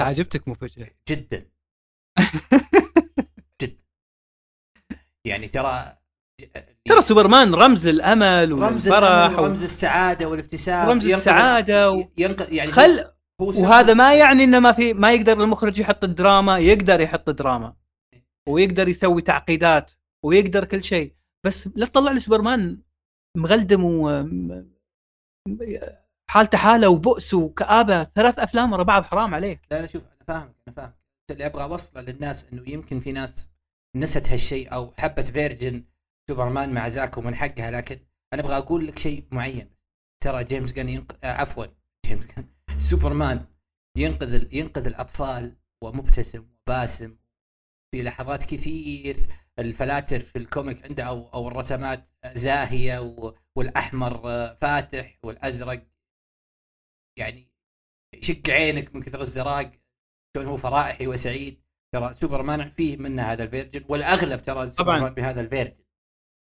عجبتك 0.00 0.48
مفاجاه 0.48 0.90
جدا. 1.08 1.50
جدا. 3.62 3.84
يعني 5.24 5.48
ترى 5.48 5.99
ترى 6.88 7.02
سوبرمان 7.02 7.54
رمز 7.54 7.86
الأمل 7.86 8.52
رمز 8.52 8.88
و- 8.88 8.92
ورمز 8.92 9.62
السعادة 9.62 10.28
والابتسام. 10.28 10.88
ورمز 10.88 11.06
ينقذ- 11.06 11.14
السعادة 11.14 11.90
و- 11.92 12.08
ينقذ 12.18 12.52
يعني 12.52 12.70
خل 12.72 13.04
هو 13.40 13.46
وهذا 13.62 13.94
ما 13.94 14.14
يعني 14.14 14.44
إنه 14.44 14.58
ما 14.58 14.72
في 14.72 14.92
ما 14.94 15.12
يقدر 15.12 15.42
المخرج 15.44 15.78
يحط 15.78 16.04
الدراما 16.04 16.58
يقدر 16.58 17.00
يحط 17.00 17.30
دراما. 17.30 17.74
ويقدر 18.48 18.88
يسوي 18.88 19.22
تعقيدات 19.22 19.90
ويقدر 20.24 20.64
كل 20.64 20.82
شيء. 20.84 21.14
بس 21.46 21.68
لا 21.76 21.86
تطلع 21.86 22.12
لي 22.12 22.20
سوبرمان 22.20 22.78
مغلدم 23.36 23.84
و 23.84 24.24
حالته 26.30 26.58
حالة 26.58 26.88
وبؤس 26.88 27.34
وكآبة. 27.34 28.04
ثلاث 28.04 28.38
أفلام 28.38 28.72
ورا 28.72 28.82
بعض 28.82 29.02
حرام 29.04 29.34
عليك. 29.34 29.60
لا 29.70 29.80
لا 29.80 29.86
شوف 29.86 30.02
أنا 30.02 30.24
فاهمك 30.28 30.54
أنا 30.68 30.76
فاهم 30.76 30.92
اللي 31.30 31.46
أبغى 31.46 31.62
أوصله 31.62 32.02
للناس 32.02 32.46
إنه 32.52 32.62
يمكن 32.66 33.00
في 33.00 33.12
ناس 33.12 33.48
نست 33.96 34.32
هالشيء 34.32 34.72
أو 34.74 34.92
حبت 34.98 35.26
version 35.26 35.84
سوبرمان 36.30 36.74
مع 36.74 36.88
زاكو 36.88 37.20
من 37.20 37.34
حقها 37.34 37.70
لكن 37.70 38.00
أنا 38.34 38.42
أبغى 38.42 38.56
أقول 38.56 38.86
لك 38.86 38.98
شيء 38.98 39.26
معين. 39.30 39.70
ترى 40.24 40.44
جيمس 40.44 40.72
جان 40.72 40.88
ينق... 40.88 41.18
آه 41.24 41.32
عفوا 41.32 41.66
جيمس 42.06 42.26
جان 42.26 42.48
سوبرمان 42.76 43.46
ينقذ 43.98 44.34
ال... 44.34 44.56
ينقذ 44.56 44.86
الأطفال 44.86 45.56
ومبتسم 45.84 46.46
وباسم. 46.68 47.16
في 47.94 48.02
لحظات 48.02 48.44
كثير 48.44 49.26
ال 49.58 49.66
filters 49.66 50.20
في 50.20 50.38
ال 50.38 50.46
comic 50.46 50.84
عنده 50.84 51.04
أو 51.04 51.28
أو 51.34 51.48
الرسمات 51.48 52.08
زاهية 52.26 52.98
و... 52.98 53.34
والأحمر 53.56 54.28
آه، 54.30 54.54
فاتح 54.54 55.18
والأزرق. 55.22 55.86
يعني 57.18 57.52
يشق 58.14 58.50
عينك 58.50 58.94
من 58.94 59.02
كثر 59.02 59.20
الزراق. 59.20 59.72
كون 60.36 60.46
هو 60.46 60.56
فرائحي 60.56 61.06
وسعيد. 61.06 61.62
ترى 61.94 62.12
سوبرمان 62.12 62.70
فيه 62.70 62.96
منه 62.96 63.22
هذا 63.22 63.44
ال 63.44 63.49
version 63.49 63.84
والأغلب 63.88 64.42
ترى 64.42 64.70
سوبرمان 64.70 65.14
بهذا 65.14 65.40
ال 65.40 65.45
version. 65.45 65.89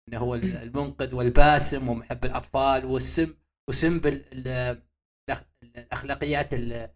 إنه 0.08 0.18
هو 0.18 0.36
المنقذ 0.36 1.16
والباسم 1.16 1.89
ومحب 1.89 2.26
الأطفال 2.26 2.86
والسم 2.86 3.34
و 3.70 3.78
symbol 3.78 4.26
الأخلاقيات 5.64 6.54
ال- 6.54 6.93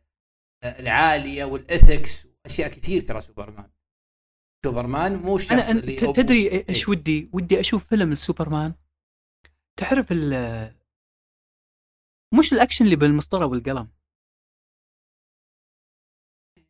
العالية 0.64 1.46
وال 1.46 1.66
ethics 1.66 2.28
اشياء 2.46 2.70
كثير 2.70 3.02
ترى 3.02 3.22
سوبرمان. 3.22 3.70
سوبرمان 4.66 5.16
مو 5.16 5.36
الشخص 5.36 5.70
أنت 5.70 5.84
اللي 5.84 5.96
تدري 5.96 6.48
إيه. 6.48 6.66
إيش 6.70 6.90
ودي؟ 6.90 7.30
ودي 7.34 7.60
أشوف 7.60 7.88
فيلم 7.90 8.12
السوبرمان 8.12 8.74
تعرف 9.80 10.12
ال 10.12 10.32
مش 12.40 12.54
الأكشن 12.54 12.86
اللي 12.86 12.96
بالمسطرة 12.96 13.46
والقلم؟ 13.46 13.92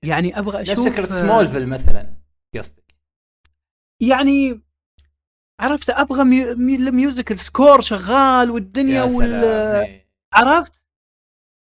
يعني 0.04 0.40
أبغى 0.40 0.62
أشوف 0.62 0.86
نفس 0.88 0.96
فكرة 0.96 1.06
سمولفيل 1.06 1.68
مثلا 1.70 2.18
قصدك. 2.56 2.96
يعني 4.02 4.62
عرفت 5.60 5.90
أبغى 5.90 6.24
mu... 6.24 6.56
mu... 6.56 6.92
musical 6.92 7.40
score 7.40 7.82
شغال 7.82 8.52
والدنيا 8.52 8.96
يا 8.96 9.02
وال 9.02 9.12
سلام 9.12 9.84
إيه. 9.86 10.10
عرفت 10.34 10.84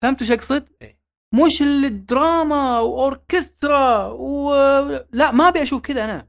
فهمت 0.02 0.22
وش 0.22 0.30
أقصد؟ 0.30 0.68
إيه. 0.82 1.02
مش 1.34 1.62
الدراما 1.62 2.80
وأوركسترا 2.80 4.06
و... 4.06 4.54
لا 5.12 5.30
ما 5.30 5.48
أبي 5.48 5.62
أشوف 5.62 5.80
كذا 5.82 6.04
أنا 6.04 6.28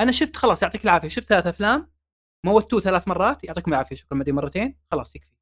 أنا 0.00 0.12
شفت 0.12 0.36
خلاص 0.36 0.62
يعطيك 0.62 0.84
العافية 0.84 1.08
شفت 1.08 1.28
ثلاث 1.28 1.46
أفلام 1.46 1.90
موتوه 2.46 2.80
ثلاث 2.80 3.08
مرات 3.08 3.44
يعطيكم 3.44 3.72
العافية 3.72 3.96
شكرا 3.96 4.18
مدي 4.18 4.32
مرتين 4.32 4.78
خلاص 4.90 5.16
يكفي. 5.16 5.36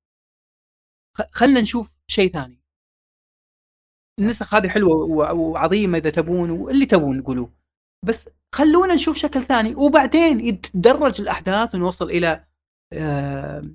خلنا 1.32 1.60
نشوف 1.60 1.98
شيء 2.06 2.32
ثاني 2.32 2.62
النسخ 4.20 4.54
هذه 4.54 4.68
حلوة. 4.68 4.96
وعظيمة 5.32 5.98
إذا 5.98 6.10
تبون 6.10 6.50
واللي 6.50 6.86
تبون 6.86 7.22
قولوا 7.22 7.48
بس 8.04 8.28
خلونا 8.54 8.94
نشوف 8.94 9.16
شكل 9.16 9.44
ثاني. 9.44 9.74
وبعدين 9.74 10.40
يتدرج 10.40 11.20
الأحداث 11.20 11.74
ونوصل 11.74 12.10
إلى 12.10 12.44
آه... 12.92 13.70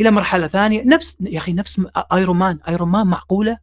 إلى 0.00 0.10
مرحلة 0.10 0.46
ثانية. 0.46 0.82
نفس 0.82 1.16
يا 1.20 1.38
أخي 1.38 1.52
نفس 1.52 1.82
Iron 2.12 2.36
Man 2.36 2.60
Iron 2.68 2.88
Man 2.88 3.06
معقولة؟ 3.06 3.58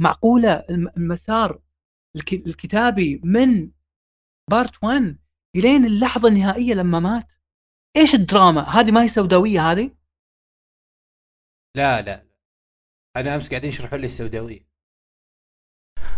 معقولة. 0.00 0.52
الم- 0.70 0.92
المسار 0.96 1.62
الك... 2.16 2.32
الكتابي 2.32 3.20
من 3.24 3.70
part 4.50 4.84
1 4.84 5.18
إلين 5.56 5.84
اللحظة 5.84 6.28
النهائية 6.28 6.74
لما 6.74 7.00
مات. 7.00 7.32
إيش 7.96 8.14
الدراما؟ 8.14 8.60
هذه 8.60 8.90
ما 8.90 9.02
هي 9.02 9.08
سوداوية 9.08 9.70
هذه؟ 9.72 9.90
لا 11.76 12.02
لا. 12.02 12.26
أنا 13.16 13.34
أمس 13.34 13.48
قاعدين 13.48 13.70
يشرحوا 13.70 13.98
لي 13.98 14.06
السوداوية. 14.06 14.68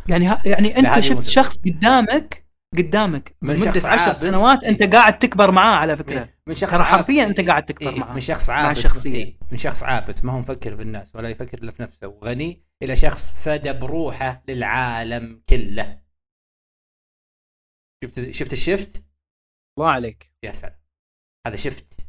يعني 0.08 0.26
ها 0.26 0.42
يعني 0.46 0.76
أنت 0.78 1.00
شفت 1.00 1.22
شخص 1.22 1.58
قدامك 1.58 2.46
قدامك 2.78 3.36
من 3.42 3.50
عشر 3.50 3.88
عابث. 3.88 4.20
سنوات 4.20 4.64
أنت 4.64 4.82
إيه. 4.82 4.90
قاعد 4.90 5.18
تكبر 5.18 5.50
معاه 5.50 5.76
على 5.76 5.96
فكرة. 5.96 6.28
من 6.46 6.54
شخص 6.54 6.76
ترى. 6.78 6.84
حرفياً 6.84 7.24
أنت 7.24 7.40
قاعد 7.40 7.66
تكبر 7.66 7.90
إيه، 7.90 7.98
معاه. 7.98 8.14
من 8.14 8.20
شخص 8.20 8.50
عابث 8.50 8.78
الشخصية. 8.78 9.14
إيه، 9.14 9.36
من 9.50 9.56
شخص 9.56 9.82
عابث 9.82 10.24
ما 10.24 10.32
هو 10.32 10.38
مفكر 10.38 10.74
بالناس 10.74 11.16
ولا 11.16 11.28
يفكر 11.28 11.58
إلا 11.58 11.72
في 11.72 11.82
نفسه. 11.82 12.08
وغني 12.08 12.62
إلى 12.82 12.96
شخص 12.96 13.32
فدى 13.32 13.72
بروحه 13.72 14.42
للعالم 14.48 15.42
كله. 15.48 16.00
شفت 18.04 18.30
شفت 18.30 18.52
الشفت؟ 18.52 19.04
الله 19.78 19.90
عليك. 19.90 20.32
يا 20.44 20.52
سلام. 20.52 20.80
هذا 21.46 21.56
شفت. 21.56 22.08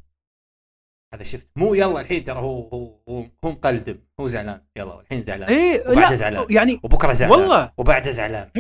هذا 1.14 1.24
شفت. 1.24 1.48
مو 1.56 1.74
يلا 1.74 2.02
الحين 2.02 2.24
ترى 2.24 2.40
هو 2.40 2.70
هو 2.70 3.02
هو, 3.10 3.30
هو 3.46 3.52
مقلدم. 3.52 4.00
هو 4.20 4.28
زعلان. 4.28 4.66
يلا 4.78 5.00
الحين 5.02 5.22
زعلان. 5.22 5.50
إيه 5.50 5.82
وبعده 5.82 6.10
لا 6.10 6.16
زعلان. 6.16 6.48
يعني 6.50 6.80
وبكرة 6.84 7.14
زعلان. 7.14 7.40
والله. 7.40 7.74
وبعده 7.78 8.12
زعلان. 8.12 8.52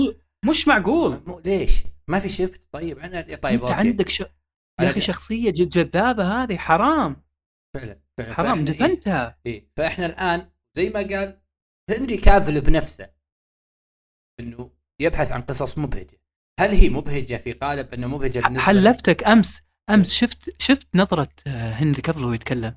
مش 0.49 0.67
معقول. 0.67 1.23
مو 1.27 1.39
ليش؟ 1.39 1.83
ما 2.07 2.19
في 2.19 2.29
شفت 2.29 2.61
طيب 2.71 2.99
أنا 2.99 3.21
طيب 3.21 3.35
أنت 3.61 3.71
أوكي. 3.71 3.73
عندك 3.73 4.09
ش... 4.09 4.19
يا 4.81 4.89
أخي 4.89 5.01
شخصية 5.01 5.51
جذابة 5.51 6.43
هذه 6.43 6.57
حرام. 6.57 7.23
فعلا 7.75 7.99
فعلا 8.17 8.33
حرام 8.33 8.57
إيه. 8.57 8.65
دفنتها. 8.65 9.39
إيه 9.45 9.69
فإحنا 9.77 10.05
الآن 10.05 10.49
زي 10.77 10.89
ما 10.89 10.99
قال 10.99 11.41
هنري 11.89 12.17
كافل 12.17 12.61
بنفسه 12.61 13.09
إنه 14.39 14.71
يبحث 15.01 15.31
عن 15.31 15.41
قصص 15.41 15.77
مبهجة. 15.77 16.21
هل 16.59 16.69
هي 16.71 16.89
مبهجة 16.89 17.35
في 17.37 17.53
قالب 17.53 17.93
إنه 17.93 18.07
مبهجة 18.07 18.39
بالنسبة 18.39 18.63
حلفتك 18.65 19.23
أمس. 19.23 19.61
أمس 19.89 20.11
شفت 20.13 20.61
شفت 20.61 20.95
نظرة 20.95 21.29
آه، 21.47 21.71
هنري 21.71 22.01
كافل 22.01 22.23
وهو 22.23 22.33
يتكلم؟ 22.33 22.75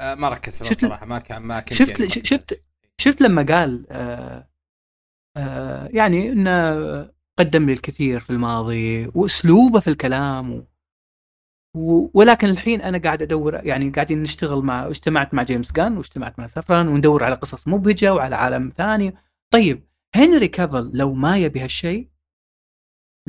آه 0.00 0.14
ما 0.14 0.28
ركزت 0.28 0.64
شفت- 0.64 0.80
صراحة 0.80 1.06
ما 1.06 1.18
كان 1.18 1.42
ما 1.42 1.60
كنت 1.60 1.72
شفت- 1.74 2.00
يعني. 2.00 2.10
شفت- 2.10 2.64
شفت 3.00 3.20
لما 3.20 3.42
قال 3.42 3.86
آه 3.90 4.48
يعني 5.90 6.32
إنه 6.32 6.74
قدم 7.38 7.66
لي 7.66 7.72
الكثير 7.72 8.20
في 8.20 8.30
الماضي 8.30 9.06
وأسلوبه 9.06 9.80
في 9.80 9.88
الكلام 9.88 10.52
و... 10.52 10.66
و... 11.76 12.10
ولكن 12.14 12.48
الحين 12.48 12.80
أنا 12.80 12.98
قاعد 12.98 13.22
أدور 13.22 13.54
يعني 13.54 13.90
قاعدين 13.90 14.22
نشتغل 14.22 14.62
مع 14.62 14.86
اجتمعت 14.86 15.34
مع 15.34 15.42
جيمس 15.42 15.72
جان 15.72 15.96
واجتمعت 15.96 16.38
مع 16.38 16.46
سافران 16.46 16.88
وندور 16.88 17.24
على 17.24 17.34
قصص 17.34 17.68
مبهجة 17.68 18.14
وعلى 18.14 18.36
عالم 18.36 18.72
ثاني. 18.76 19.14
طيب 19.52 19.88
هنري 20.14 20.48
كافل 20.48 20.90
لو 20.94 21.14
ما 21.14 21.38
يبي 21.38 21.60
هالشيء 21.60 22.10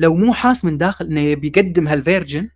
لو 0.00 0.14
مو 0.14 0.32
حاس 0.34 0.64
من 0.64 0.78
داخل 0.78 1.06
إنه 1.06 1.20
يبي 1.20 1.48
يقدم 1.48 1.88
هال 1.88 2.02
version 2.02 2.50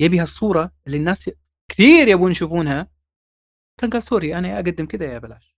يبي 0.00 0.20
هالصورة 0.20 0.72
اللي 0.86 0.96
الناس 0.96 1.30
كثير 1.70 2.08
يبون 2.08 2.30
يشوفونها 2.30 2.90
كان 3.80 3.90
قال 3.90 4.02
سوري 4.02 4.38
أنا 4.38 4.54
أقدم 4.54 4.86
كذا 4.86 5.12
يا 5.12 5.18
بلاش. 5.18 5.49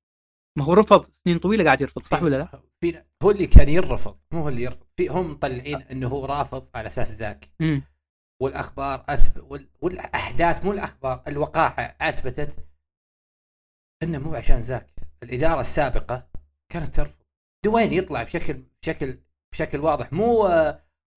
ما 0.59 0.65
هو 0.65 0.73
رفض 0.75 1.07
سنين 1.25 1.39
طويلة 1.39 1.65
قاعد 1.65 1.81
يرفض 1.81 2.03
صح 2.03 2.23
ولا 2.23 2.37
لا؟ 2.37 2.63
هو 3.23 3.31
اللي 3.31 3.47
كان 3.47 3.69
يرفض 3.69 4.19
مو 4.33 4.41
هو 4.41 4.49
اللي 4.49 4.63
يرفض. 4.63 4.87
في 4.97 5.09
هم 5.09 5.31
مطلعين 5.31 5.83
إنه 5.83 6.09
هو 6.09 6.25
رافض 6.25 6.69
على 6.75 6.87
أساس 6.87 7.13
زاك 7.13 7.53
مم. 7.61 7.83
والأخبار 8.43 9.05
اثبت 9.09 9.39
وال... 9.51 9.69
والأحداث 9.81 10.65
مو 10.65 10.73
الأخبار 10.73 11.23
الوقائع 11.29 11.97
أثبتت 12.01 12.67
إنه 14.03 14.19
مو 14.19 14.35
عشان 14.35 14.63
زاك 14.63 14.87
الإدارة 15.23 15.61
السابقة 15.61 16.29
كانت 16.73 16.95
ترفض. 16.97 17.23
دوين 17.65 17.93
يطلع 17.93 18.23
بشكل 18.23 18.63
بشكل 18.83 19.19
بشكل 19.53 19.81
واضح. 19.81 20.13
مو 20.13 20.49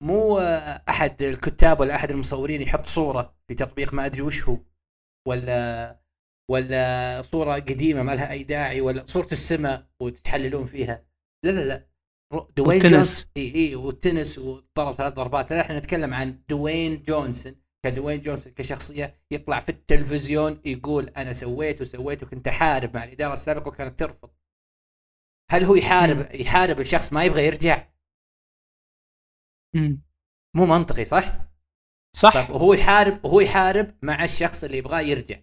مو 0.02 0.38
أحد 0.88 1.22
الكتاب 1.22 1.80
ولا 1.80 1.94
أحد 1.94 2.10
المصورين 2.10 2.62
يحط 2.62 2.86
صورة 2.86 3.34
في 3.48 3.54
تطبيق 3.54 3.94
ما 3.94 4.06
أدري 4.06 4.22
وش 4.22 4.44
هو 4.48 4.58
ولا 5.28 6.00
ولا 6.50 7.22
صورة 7.22 7.54
قديمة 7.54 8.02
ما 8.02 8.14
لها 8.14 8.30
أي 8.30 8.42
داعي 8.42 8.80
ولا 8.80 9.06
صورة 9.06 9.28
السماء 9.32 9.86
وتحللون 10.00 10.64
فيها. 10.64 11.06
لا 11.44 11.50
لا 11.50 11.64
لا. 11.64 11.86
دوين 12.56 12.78
جونز 12.78 13.26
إي 13.36 13.54
إي 13.54 13.74
والتنس 13.74 14.38
وضرب 14.38 14.92
ثلاث 14.92 15.12
ضربات. 15.12 15.50
لا 15.52 15.60
إحنا 15.60 15.78
نتكلم 15.78 16.14
عن 16.14 16.42
دوين 16.48 17.02
جونسون. 17.02 17.54
كدوين 17.84 18.20
جونسون 18.20 18.52
كشخصية 18.52 19.20
يطلع 19.30 19.60
في 19.60 19.68
التلفزيون 19.68 20.60
يقول 20.64 21.08
أنا 21.08 21.32
سويت 21.32 21.80
وسويت 21.80 22.22
وكنت 22.22 22.48
أحارب 22.48 22.96
مع 22.96 23.04
الإدارة 23.04 23.32
السابقة 23.32 23.68
وكانت 23.68 23.98
ترفض. 23.98 24.30
هل 25.50 25.64
هو 25.64 25.74
يحارب 25.74 26.34
يحارب 26.34 26.80
الشخص 26.80 27.12
ما 27.12 27.24
يبغى 27.24 27.46
يرجع؟ 27.46 27.88
مم. 29.74 30.02
مو 30.56 30.66
منطقي 30.66 31.04
صح؟ 31.04 31.38
صح. 32.16 32.34
طيب 32.34 32.50
وهو 32.50 32.74
يحارب 32.74 33.24
وهو 33.24 33.40
يحارب 33.40 33.94
مع 34.02 34.24
الشخص 34.24 34.64
اللي 34.64 34.78
يبغاه 34.78 35.00
يرجع. 35.00 35.40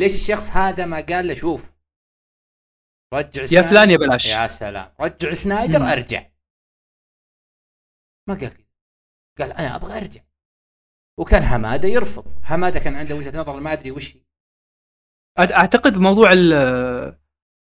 ليش 0.00 0.14
الشخص 0.14 0.50
هذا 0.50 0.86
ما 0.86 1.00
قال 1.00 1.28
له 1.28 1.34
شوف؟ 1.34 1.76
رجع 3.14 3.42
يا 3.42 3.62
فلان 3.62 3.90
يا 3.90 3.96
بلاش. 3.96 4.26
يا 4.26 4.46
سلام. 4.46 4.94
رجع 5.00 5.32
سنايدر 5.32 5.78
مم. 5.78 5.84
أرجع. 5.84 6.30
ما 8.28 8.34
قال 8.34 8.48
كذا. 8.48 8.66
قال 9.38 9.52
أنا 9.52 9.76
أبغى 9.76 9.98
أرجع. 9.98 10.20
وكان 11.18 11.42
حمادة 11.42 11.88
يرفض. 11.88 12.44
حمادة 12.44 12.80
كان 12.80 12.96
عنده 12.96 13.14
وجهة 13.14 13.40
نظر 13.40 13.60
ما 13.60 13.72
أدري 13.72 13.90
وش 13.90 14.16
هي. 14.16 14.20
أعتقد 15.38 15.96
موضوع 15.96 16.32
ال 16.32 16.52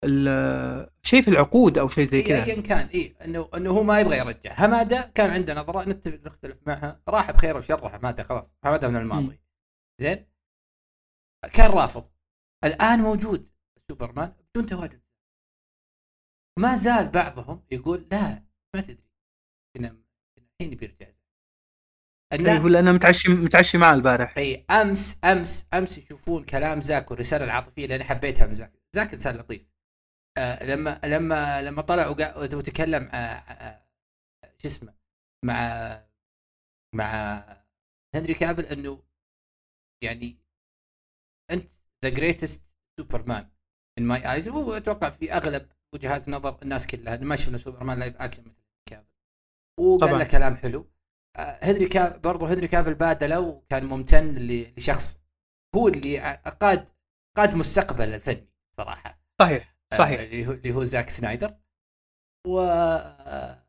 ال 0.04 0.90
شيء 1.02 1.22
في 1.22 1.28
العقود 1.28 1.78
أو 1.78 1.88
شيء 1.88 2.04
زي 2.04 2.18
إيه، 2.18 2.26
كذا. 2.26 2.44
ايا 2.44 2.62
كان 2.62 2.86
اي 2.86 3.16
إنه 3.24 3.50
إنه 3.54 3.70
هو 3.70 3.82
ما 3.82 4.00
يبغى 4.00 4.18
يرجع. 4.18 4.52
حمادة 4.54 5.12
كان 5.14 5.30
عنده 5.30 5.54
نظرة 5.54 5.88
نتفق 5.88 6.20
نختلف 6.26 6.58
معها. 6.66 7.02
راح 7.08 7.30
بخير 7.30 7.56
وشر 7.56 7.88
حمادة 7.88 8.22
خلاص. 8.22 8.56
حمادة 8.64 8.88
من 8.88 8.96
الماضي. 8.96 9.40
زين؟ 10.00 10.28
كان 11.52 11.70
رافض. 11.70 12.10
الآن 12.64 12.98
موجود 12.98 13.48
سوبرمان 13.90 14.34
بدون 14.54 14.66
تواجد 14.66 15.02
ما 16.58 16.74
زال 16.76 17.08
بعضهم 17.08 17.62
يقول 17.70 18.08
لا 18.10 18.42
ما 18.74 18.80
تدري. 18.80 19.08
إنه 19.76 20.02
الحين 20.38 20.76
بيرجع 20.76 21.06
إيه، 22.32 22.58
هو 22.58 22.68
لأنه 22.68 22.92
متعشي 22.92 23.28
متعشي 23.28 23.78
معه 23.78 23.94
البارح. 23.94 24.38
أي 24.38 24.64
أمس 24.70 25.18
أمس 25.24 25.66
أمس 25.74 25.98
يشوفون 25.98 26.44
كلام 26.44 26.80
زاك 26.80 27.10
والرساله 27.10 27.44
العاطفية 27.44 27.84
اللي 27.84 27.96
أنا 27.96 28.04
حبيتها 28.04 28.46
من 28.46 28.54
زاك 28.54 28.72
زاك 28.92 29.12
انسان 29.12 29.36
لطيف. 29.36 29.66
آه 30.38 30.64
لما 30.64 31.00
لما 31.04 31.62
لما 31.62 31.82
طلع 31.82 32.08
وتكلم 32.08 33.02
آه 33.02 33.16
آه 33.16 33.88
شو 34.58 34.68
اسمه 34.68 34.94
مع 35.44 35.58
مع 36.94 37.12
هنري 38.14 38.34
كافل 38.34 38.64
إنه 38.66 39.02
يعني 40.02 40.38
أنت 41.50 41.70
the 42.04 42.10
greatest 42.10 42.72
Superman 43.00 43.48
in 43.98 44.02
my 44.02 44.32
eyes 44.32 44.48
وهو 44.48 44.72
أتوقع 44.76 45.10
في 45.10 45.32
أغلب 45.32 45.68
وجهات 45.94 46.28
نظر 46.28 46.58
الناس 46.62 46.86
كلها 46.86 47.16
ما 47.16 47.36
شفنا 47.36 47.58
سوبرمان 47.58 47.98
live 47.98 48.16
action 48.16 48.42
مثل 48.42 48.62
كافل 48.90 49.06
وقال 49.80 50.00
طبعاً. 50.00 50.18
له 50.18 50.24
كلام 50.24 50.56
حلو. 50.56 50.90
آه، 51.36 51.58
هنري 51.62 51.86
كا 51.88 52.16
برضه 52.16 52.52
هنري 52.52 52.68
كافل 52.68 52.94
بادله 52.94 53.40
وكان 53.40 53.84
ممتن 53.84 54.34
لشخص 54.76 55.18
هو 55.76 55.88
اللي 55.88 56.18
قاد 56.60 56.90
قاد 57.36 57.54
مستقبل 57.54 58.14
الفني 58.14 58.48
صراحة. 58.76 59.20
صحيح 59.40 59.76
آه، 59.92 59.96
صحيح. 59.96 60.20
اللي 60.20 60.46
هو 60.46 60.52
اللي 60.52 60.72
هو 60.72 60.84
زاك 60.84 61.10
سنايدر. 61.10 61.54
و 62.46 62.60
آه، 62.60 63.68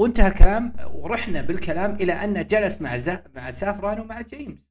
وانتهى 0.00 0.26
الكلام 0.28 0.76
ورحنا 0.94 1.42
بالكلام 1.42 1.94
إلى 1.94 2.12
أن 2.12 2.46
جلس 2.46 2.80
مع 2.82 2.96
زا... 2.96 3.24
مع 3.34 3.50
سافران 3.50 4.00
ومع 4.00 4.20
جيمس. 4.20 4.70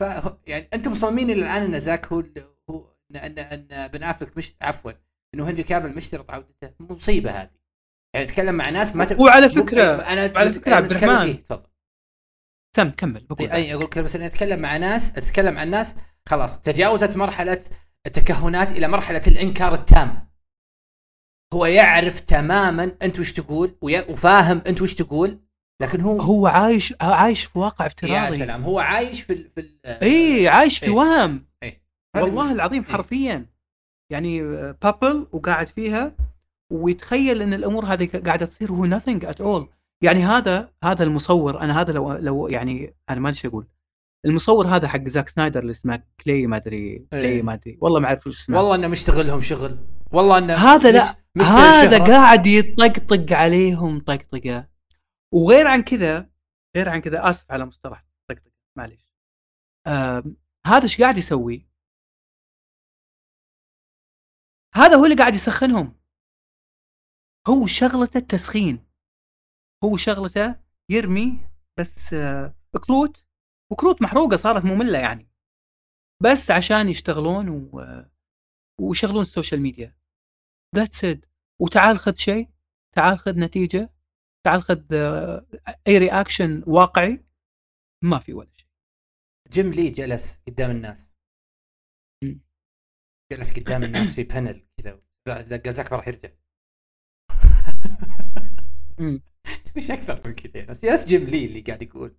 ف 0.00 0.04
يعني 0.46 0.68
أنتم 0.74 0.92
مصممين 0.92 1.30
إلى 1.30 1.42
الان 1.42 1.62
ان 1.62 1.78
زاك 1.78 2.06
هو 2.06 2.22
هو 2.70 2.96
ان 3.10 3.16
ان, 3.16 3.38
أن 3.38 3.88
بن 3.88 4.02
افلك 4.02 4.36
مش 4.36 4.54
عفوا 4.60 4.92
انه 5.34 5.50
هنري 5.50 5.62
كافل 5.62 5.96
مشترط 5.96 6.30
عودته. 6.30 6.70
مصيبة 6.80 7.30
هذه. 7.30 7.50
يعني 8.14 8.26
نتكلم 8.26 8.54
مع 8.54 8.70
ناس 8.70 8.96
ما 8.96 9.04
ت... 9.04 9.20
وعلى 9.20 9.50
فكره 9.50 9.82
أنا 9.82 10.30
وعلى 10.34 10.52
فكرة 10.52 10.74
عبد 10.74 10.90
الرحمن. 10.90 11.16
إيه 11.16 11.36
تفضل. 11.36 11.70
تم 12.76 12.90
كمل 12.90 13.26
بقول 13.26 13.50
اي 13.50 13.74
أقول 13.74 13.86
بس 13.86 14.16
اني 14.16 14.26
أتكلم 14.26 14.60
مع 14.60 14.76
ناس 14.76 15.18
أتكلم 15.18 15.58
عن 15.58 15.70
ناس 15.70 15.96
خلاص 16.28 16.60
تجاوزت 16.60 17.16
مرحلة 17.16 17.64
التكهنات 18.06 18.72
إلى 18.72 18.88
مرحلة 18.88 19.22
الإنكار 19.26 19.74
التام. 19.74 20.30
هو 21.54 21.66
يعرف 21.66 22.20
تماما 22.20 22.96
أنت 23.02 23.18
وش 23.18 23.32
تقول 23.32 23.78
وفاهم 23.82 24.62
أنت 24.66 24.82
وش 24.82 24.94
تقول 24.94 25.45
لكن 25.82 26.00
هو 26.00 26.20
هو 26.20 26.46
عايش 26.46 26.94
عايش 27.00 27.44
في 27.44 27.58
واقع 27.58 27.86
افتراضي 27.86 28.14
يا 28.14 28.30
سلام 28.30 28.62
هو 28.62 28.78
عايش 28.78 29.22
في 29.22 29.32
ال 29.32 29.50
في 29.54 29.60
ال 29.60 29.78
اي 29.86 30.48
عايش 30.48 30.78
في 30.78 30.86
إيه. 30.86 30.92
وهم 30.92 31.46
إيه. 31.62 31.82
والله. 32.16 32.52
العظيم 32.52 32.82
إيه. 32.82 32.92
حرفيا 32.92 33.46
يعني 34.12 34.42
بابل 34.72 35.26
وقاعد 35.32 35.68
فيها 35.68 36.12
ويتخيل 36.72 37.42
إن 37.42 37.52
الأمور 37.54 37.84
هذه 37.84 38.08
قاعدة 38.26 38.46
تصير 38.46 38.72
وهو 38.72 38.98
nothing 38.98 39.20
at 39.22 39.38
all 39.44 39.66
يعني 40.02 40.24
هذا 40.24 40.68
هذا 40.84 41.04
المصور 41.04 41.60
أنا 41.60 41.80
هذا 41.80 41.92
لو 41.92 42.12
لو 42.12 42.48
يعني 42.48 42.94
أنا 43.10 43.20
ما 43.20 43.28
أدري 43.28 43.40
أقول 43.44 43.66
المصور 44.26 44.66
هذا 44.66 44.88
حق 44.88 45.08
زاك 45.08 45.28
سنايدر 45.28 45.60
اللي 45.60 45.70
اسمه 45.70 46.02
كلي 46.24 46.46
ما 46.46 46.56
أدري 46.56 47.06
كلي 47.12 47.20
إيه. 47.20 47.42
ما 47.42 47.52
أدري 47.54 47.78
والله 47.80 48.00
ما 48.00 48.06
أعرف 48.06 48.26
وش 48.26 48.38
اسمه 48.38 48.58
والله 48.58 48.74
إنه 48.74 48.88
مشتغلهم 48.88 49.40
شغل 49.40 49.78
والله 50.12 50.38
إنه 50.38 50.54
هذا 50.54 50.92
لا، 50.92 51.16
مش- 51.36 51.46
هذا. 51.46 51.98
قاعد 51.98 52.46
يطقطق 52.46 53.36
عليهم 53.36 54.00
طقطقة 54.00 54.64
وغير 55.34 55.66
عن 55.66 55.82
كذا 55.82 56.30
غير 56.76 56.88
عن 56.88 57.00
كذا 57.00 57.30
آسف 57.30 57.52
على 57.52 57.66
مصطلح 57.66 58.06
طقطقة 58.28 58.52
معليش. 58.78 59.14
هذا 60.66 60.82
إيش 60.82 61.00
قاعد 61.00 61.16
يسوي؟ 61.18 61.68
هذا 64.74 64.96
هو 64.96 65.04
اللي 65.04 65.16
قاعد 65.16 65.34
يسخنهم. 65.34 66.00
هو 67.48 67.66
شغلته 67.66 68.18
التسخين. 68.18 68.86
هو 69.84 69.96
شغلته 69.96 70.60
يرمي 70.90 71.48
بس 71.78 72.14
آه، 72.14 72.54
كروت 72.86 73.26
وكروت 73.72 74.02
محروقة 74.02 74.36
صارت 74.36 74.64
مملة 74.64 74.98
يعني. 74.98 75.30
بس 76.22 76.50
عشان 76.50 76.88
يشتغلون 76.88 77.48
و... 77.48 77.70
ويشغلون 78.80 79.22
ال 79.22 79.27
social 79.27 79.60
media 79.60 79.96
that's 80.76 81.04
it 81.04 81.24
وتعال 81.60 81.98
خذ 81.98 82.14
شيء 82.14 82.50
تعال 82.94 83.18
خذ 83.18 83.40
نتيجة. 83.40 83.95
تعال 84.46 84.62
خذ 84.62 84.94
آه، 84.94 85.46
أي 85.88 85.98
reaction 85.98 86.62
واقعي؟ 86.66 87.24
ما 88.04 88.18
في 88.18 88.32
ولا 88.32 88.50
شيء. 88.56 88.68
جيم 89.50 89.70
لي 89.70 89.90
جلس 89.90 90.42
قدام 90.48 90.70
الناس. 90.70 91.14
جلس 93.32 93.58
قدام 93.58 93.82
الناس 93.84 94.14
في 94.14 94.24
panel 94.24 94.66
كذا. 94.80 95.00
زاك 95.42 95.92
راح 95.92 96.08
يرجع. 96.08 96.28
إيش 99.76 99.90
أكثر 99.90 100.28
من 100.28 100.34
كذا. 100.34 100.90
ناس 100.90 101.06
جيم 101.06 101.24
لي 101.24 101.46
اللي 101.46 101.60
قاعد 101.60 101.82
يقول. 101.82 102.16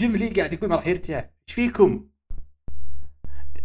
جيم 0.00 0.16
لي 0.16 0.28
قاعد 0.28 0.52
يقول 0.52 0.70
ما 0.70 0.76
راح 0.76 0.86
يرجع. 0.86 1.18
إيش 1.18 1.54
فيكم؟ 1.54 2.10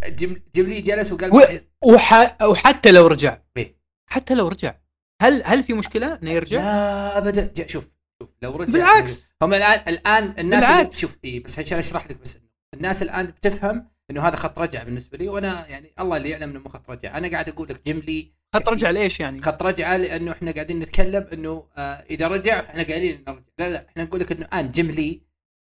جيم, 0.05 0.43
جيم 0.55 0.65
لي 0.65 0.81
جلس 0.81 1.11
وقال 1.11 1.31
و- 1.31 1.93
وح... 1.93 2.41
وحتى 2.43 2.91
لو 2.91 3.07
رجع. 3.07 3.41
إيه. 3.57 3.79
حتى 4.09 4.35
لو 4.35 4.47
رجع. 4.47 4.84
هل 5.21 5.43
هل 5.45 5.63
في 5.63 5.73
مشكلة 5.73 6.19
إنه 6.23 6.31
يرجع؟ 6.31 6.57
لا 6.57 7.17
ابدا 7.17 7.67
شوف 7.67 7.93
شوف 8.21 8.29
لو 8.41 8.55
رجع 8.55 8.73
بالعكس 8.73 9.23
هم 9.41 9.53
الآن 9.53 9.81
الآن 9.87 10.35
الناس 10.39 10.63
بالعكس. 10.63 10.97
شوف 10.97 11.17
إي 11.25 11.39
بس 11.39 11.59
عشان 11.59 11.77
أشرح 11.77 12.07
لك 12.07 12.17
بس 12.21 12.37
الناس 12.73 13.03
الآن 13.03 13.25
بتفهم 13.25 13.87
إنه 14.11 14.21
هذا 14.21 14.35
خط 14.35 14.59
رجعه 14.59 14.83
بالنسبة 14.83 15.17
لي 15.17 15.27
وأنا 15.27 15.67
يعني 15.67 15.93
الله 15.99 16.17
اللي 16.17 16.29
يعلم 16.29 16.49
إنه 16.49 16.59
مو 16.59 16.69
خط 16.69 16.89
رجعه 16.89 17.17
أنا 17.17 17.27
قاعد 17.27 17.49
أقول 17.49 17.67
لك 17.69 17.85
جيم 17.85 17.99
لي 17.99 18.31
خط 18.55 18.69
رجع 18.69 18.89
لإيش 18.89 19.19
يعني؟ 19.19 19.41
خط 19.41 19.63
رجعه 19.63 19.97
لأنه 19.97 20.31
إحنا 20.31 20.51
قاعدين 20.51 20.79
نتكلم 20.79 21.27
إنه 21.33 21.67
آه 21.77 21.81
إذا 22.09 22.27
رجع 22.27 22.59
إحنا 22.59 22.83
قاعدين 22.83 23.23
نرجع 23.27 23.41
لا 23.59 23.69
لا 23.69 23.87
إحنا 23.89 24.03
نقول 24.03 24.19
لك 24.19 24.31
إنه 24.31 24.45
الآن 24.45 24.71
جيم 24.71 24.91
لي 24.91 25.21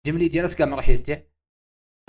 جيم 0.05 0.17
لي 0.17 0.27
جلس 0.27 0.55
قال 0.55 0.69
ما 0.69 0.75
راح 0.75 0.89
يرجع 0.89 1.17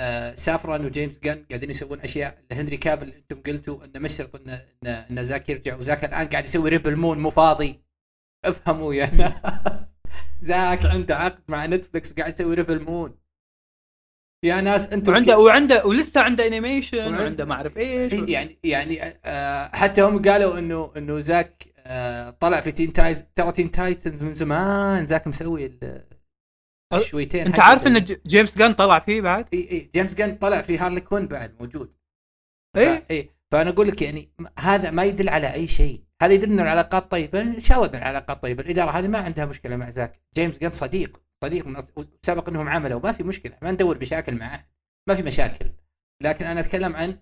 آه 0.00 0.34
سافران 0.34 0.84
وجيمس 0.86 1.18
جن 1.20 1.44
قاعدين 1.50 1.70
يسوون 1.70 2.00
أشياء. 2.00 2.38
لهنري 2.50 2.76
كافل 2.76 3.08
أنتم 3.12 3.36
قلتوا 3.52 3.84
انه 3.84 3.98
مشترط 4.00 4.36
ان 4.36 4.48
ان, 4.50 4.88
إن 4.88 5.24
زاك 5.24 5.48
يرجع 5.48 5.76
وزاك 5.76 6.04
الآن 6.04 6.26
قاعد 6.28 6.44
يسوي 6.44 6.70
ريبل 6.70 6.96
مون 6.96 7.18
مو 7.18 7.30
فاضي. 7.30 7.82
افهموا 8.44 8.94
يا 8.94 9.06
ناس. 9.14 9.96
زاك 10.38 10.86
عنده 10.86 11.16
عقد 11.16 11.42
مع 11.48 11.66
نتفلكس 11.66 12.12
وقاعد 12.12 12.32
يسوي 12.32 12.54
ريبل 12.54 12.82
مون 12.84 13.18
يا 14.44 14.60
ناس 14.60 14.88
أنتم 14.92 15.12
وعنده 15.12 15.38
وعنده 15.38 15.86
ولسه 15.86 16.20
عنده 16.20 16.46
animation 16.46 16.98
وعنده- 16.98 17.22
وعنده 17.22 17.44
ما 17.44 17.54
أعرف 17.54 17.76
إيش. 17.76 18.12
إيه 18.12 18.32
يعني 18.32 18.58
يعني 18.64 19.00
آه 19.24 19.76
حتى 19.76 20.02
هم 20.02 20.22
قالوا 20.22 20.58
انه 20.58 20.92
إنه 20.96 21.18
زاك 21.18 21.64
آه 21.78 22.30
طلع 22.30 22.60
في 22.60 22.72
تين 22.72 22.92
تايتنز 22.92 23.24
ترى 23.34 23.52
تين 23.52 23.70
تايتنز 23.70 24.22
من 24.22 24.32
زمان. 24.32 25.06
زاك 25.06 25.26
مسوي 25.26 25.66
ال- 25.66 26.15
شويتين 26.94 27.46
أنت. 27.46 27.60
عارف 27.60 27.86
إن 27.86 28.04
جيمس 28.26 28.58
جن 28.58 28.72
طلع 28.74 28.98
فيه 28.98 29.20
بعد؟ 29.20 29.48
إي 29.54 29.70
إي 29.70 29.90
جيمس 29.94 30.14
جن 30.14 30.34
طلع 30.34 30.62
في 30.62 30.78
هارلي 30.78 31.00
كوين 31.00 31.28
بعد 31.28 31.56
موجود؟ 31.60 31.94
ف- 32.76 32.78
إي 33.10 33.30
فأنا 33.52 33.70
أقول 33.70 33.88
لك 33.88 34.02
يعني 34.02 34.30
هذا 34.58 34.90
ما 34.90 35.04
يدل 35.04 35.28
على 35.28 35.52
أي 35.54 35.68
شيء 35.68 36.04
هذا 36.22 36.32
يدل 36.32 36.52
ان 36.52 36.60
العلاقات 36.60 37.10
طيبة 37.10 37.40
إن 37.42 37.60
شاء 37.60 37.78
الله 37.84 37.98
العلاقات 37.98 38.42
طيبة 38.42 38.62
الإدارة 38.62 38.90
هذه 38.90 39.08
ما 39.08 39.18
عندها 39.18 39.46
مشكلة 39.46 39.76
مع 39.76 39.90
زاك 39.90 40.20
جيمس 40.34 40.58
جن 40.58 40.70
صديق 40.70 41.22
صديق 41.44 41.66
من 41.66 41.76
أص... 41.76 41.92
سبق 42.22 42.48
إنهم 42.48 42.68
عملوا 42.68 43.00
ما 43.00 43.12
في 43.12 43.22
مشكلة 43.22 43.58
ما 43.62 43.70
ندور 43.70 43.98
بشاكل 43.98 44.34
مع 44.34 44.54
أحد 44.54 44.66
ما 45.08 45.14
في 45.14 45.22
مشاكل 45.22 45.70
لكن 46.22 46.44
أنا 46.44 46.60
أتكلم 46.60 46.96
عن 46.96 47.18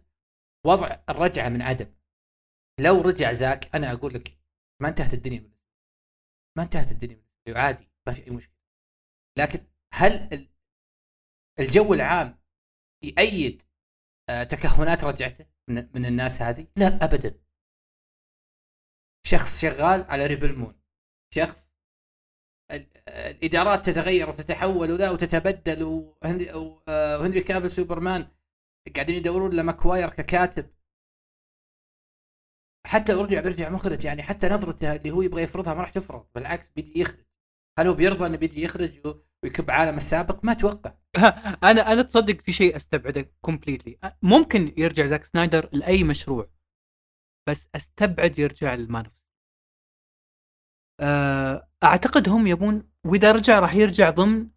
وضع 0.67 0.97
الرجعة 1.11 1.49
من 1.49 1.63
عدم 1.63 1.87
لو 2.81 3.01
رجع 3.01 3.33
زاك 3.33 3.75
أنا 3.77 3.93
أقول 3.93 4.15
لك 4.15 4.39
ما 4.83 4.89
انتهت 4.89 5.15
الدنيا. 5.15 5.51
ما 6.57 6.63
انتهت 6.63 6.93
الدنيا 6.93 7.23
عادي 7.49 7.89
ما 8.07 8.13
في 8.13 8.27
أي 8.27 8.31
مشكلة 8.31 8.54
لكن 9.39 9.67
هل 9.95 10.13
ال- 10.33 10.49
الجو 11.61 11.95
العام 11.95 12.39
يأيد 13.05 13.63
آه، 14.29 14.43
تكهنات 14.43 15.05
رجعته 15.05 15.47
من, 15.69 15.89
الناس 16.07 16.43
هذه؟ 16.43 16.67
لا 16.77 16.87
ابدا. 16.87 17.41
شخص 19.27 19.61
شغال 19.61 20.03
على 20.11 20.27
ريبل 20.27 20.59
مون. 20.59 20.81
شخص 21.35 21.73
ال- 22.71 22.91
الإدارات 23.09 23.87
تتغير 23.87 24.29
وتتحول 24.29 24.91
وذا 24.93 25.11
وتتبدل 25.11 25.83
وهنري 25.83 26.51
آه، 26.89 27.41
كافل 27.41 27.71
سوبرمان 27.71 28.31
قاعدين 28.95 29.15
يدورون 29.17 29.57
له 29.57 29.63
ككاتب. 30.11 30.75
حتى 32.87 33.13
رجع 33.13 33.41
بيرجع 33.41 33.69
مخرج 33.71 34.05
يعني 34.05 34.23
حتى 34.23 34.49
نظرته 34.49 34.95
اللي 34.97 35.11
هو 35.11 35.23
يبغى 35.23 35.43
يفرضها 35.43 35.75
ما 35.75 35.81
راح 35.81 35.91
تفرض 35.91 36.29
بالعكس 36.35 36.69
بيجي 36.69 37.01
يخرج. 37.01 37.25
هل 37.79 37.87
هو 37.87 37.95
بيرضى 37.95 38.27
أنه 38.27 38.37
بيجي 38.37 38.63
يخرج 38.63 39.21
ويكب 39.43 39.71
عالم 39.71 39.97
السابق؟ 39.97 40.45
ما 40.45 40.53
أتوقع. 40.53 40.95
أنا 41.71 41.93
أنا 41.93 42.03
تصدق 42.03 42.41
في 42.41 42.53
شيء 42.53 42.77
أستبعده 42.77 43.33
completely 43.41 43.99
ممكن 44.23 44.75
يرجع 44.79 45.07
زاك 45.07 45.25
سنايدر 45.25 45.69
لأي 45.73 46.05
مشروع 46.05 46.51
بس 47.49 47.69
أستبعد 47.75 48.39
يرجع 48.39 48.75
للمان 48.75 49.11
أعتقد 51.85 52.29
هم 52.29 52.47
يبون 52.47 52.93
وإذا 53.07 53.33
رجع 53.33 53.59
راح 53.61 53.75
يرجع 53.75 54.11
ضمن 54.11 54.51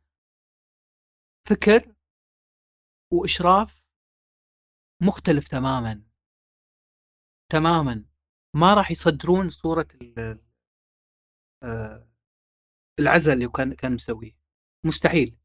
فكر 1.49 1.95
وإشراف 3.13 3.81
مختلف 5.01 5.47
تماما 5.47 6.03
تماما 7.51 8.05
ما 8.55 8.73
راح 8.73 8.91
يصدرون 8.91 9.49
صورة 9.49 9.87
ال- 10.01 10.47
العزل 12.99 13.33
اللي 13.33 13.47
كان 13.47 13.73
كان 13.73 13.93
مسويه 13.93 14.37
مستحيل 14.85 15.37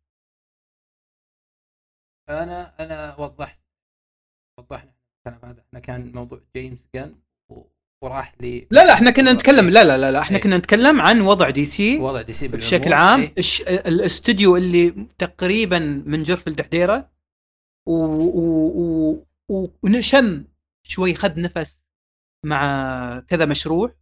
أنا 2.29 2.75
أنا 2.81 3.17
وضحت 3.21 3.61
وضحنا 4.59 4.95
الكلام 5.19 5.51
هذا 5.51 5.61
إحنا 5.61 5.81
كان 5.81 6.13
موضوع 6.13 6.41
جيمس 6.57 6.89
جن 6.95 7.15
وراح 8.03 8.35
لي 8.41 8.69
لا 8.71 8.87
لا 8.87 8.93
إحنا 8.93 9.11
كنا 9.11 9.33
نتكلم 9.33 9.71
لا 9.71 9.85
لا 9.85 9.99
لا, 9.99 10.11
لا 10.11 10.21
إحنا 10.21 10.37
إيه. 10.37 10.43
كنا 10.43 10.57
نتكلم 10.57 11.01
عن 11.01 11.21
وضع 11.21 11.51
دي 11.51 11.65
سي 11.65 11.99
وضع 11.99 12.23
دي 12.23 12.33
سي. 12.33 12.49
بشكل 12.49 12.93
عام 12.93 13.21
إيه. 13.21 13.33
الش... 13.39 13.61
الاستوديو 13.61 14.57
اللي 14.57 15.07
تقريبا 15.19 15.79
من 16.07 16.23
جرف 16.23 16.49
الدحديرة. 16.49 17.11
و... 17.87 17.93
و... 17.93 19.25
و... 19.49 19.69
ونشم 19.83 20.45
شوي 20.87 21.15
خذ 21.15 21.41
نفس 21.41 21.83
مع 22.47 23.21
كذا 23.21 23.47
مشروع 23.47 23.95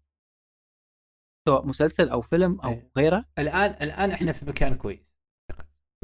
سواء 1.49 1.66
مسلسل 1.66 2.09
أو 2.09 2.20
فيلم 2.20 2.61
أو 2.61 2.70
إيه. 2.70 2.91
غيره؟ 2.99 3.24
الان 3.38 3.70
الآن 3.70 4.11
إحنا 4.11 4.32
في 4.32 4.47
مكان 4.47 4.74
كويس. 4.74 5.14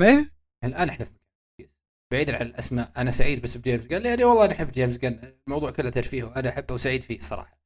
إيه؟ 0.00 0.34
الآن 0.64 0.88
إحنا 0.88 1.04
في 1.04 1.10
مكان 1.10 1.26
كويس. 1.58 1.70
بعيدا 2.12 2.36
عن 2.36 2.46
الأسماء 2.46 2.92
أنا 2.96 3.10
سعيد 3.10 3.42
بس 3.42 3.56
بجيمس 3.56 3.86
جن 3.86 4.06
يعني 4.06 4.24
والله 4.24 4.44
أنا 4.44 4.52
أحب 4.52 4.72
جيمس 4.72 4.96
جن 4.96 5.38
الموضوع 5.46 5.70
كله 5.70 5.90
ترفيه 5.90 6.24
وأنا 6.24 6.48
أحبه 6.48 6.74
وسعيد 6.74 7.02
فيه 7.02 7.16
الصراحه 7.16 7.60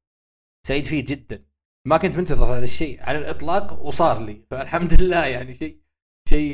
سعيد 0.67 0.85
فيه 0.85 1.05
جدا. 1.05 1.45
ما 1.87 1.97
كنت 1.97 2.17
منتظر 2.17 2.45
هذا 2.45 2.65
الشيء 2.65 3.03
على 3.03 3.19
الإطلاق 3.19 3.83
وصار 3.83 4.25
لي. 4.25 4.47
فالحمد 4.51 5.03
لله 5.03 5.27
يعني 5.27 5.55
شيء 5.55 5.81
شيء 6.29 6.53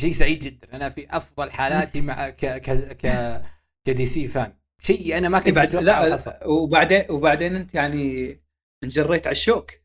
شيء 0.00 0.12
سعيد 0.12 0.38
جدا. 0.38 0.76
أنا 0.76 0.88
في 0.88 1.16
أفضل 1.16 1.50
حالاتي 1.50 2.00
مع 2.00 2.30
ك 2.30 2.46
ك 2.46 2.96
ك 2.96 3.42
كدي 3.86 4.06
سي 4.06 4.28
fan 4.28 4.56
شيء 4.82 5.18
أنا 5.18 5.28
ما 5.28 5.38
كنت 5.38 5.56
بعد 5.56 5.76
متوقع 5.76 6.04
لا 6.04 6.46
وبعدين 6.46 7.04
وبعدين 7.10 7.56
أنت 7.56 7.74
يعني 7.74 8.36
انجريت 8.84 9.26
على 9.26 9.32
الشوك. 9.32 9.79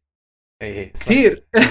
إيه. 0.66 0.94
كثير. 0.94 1.48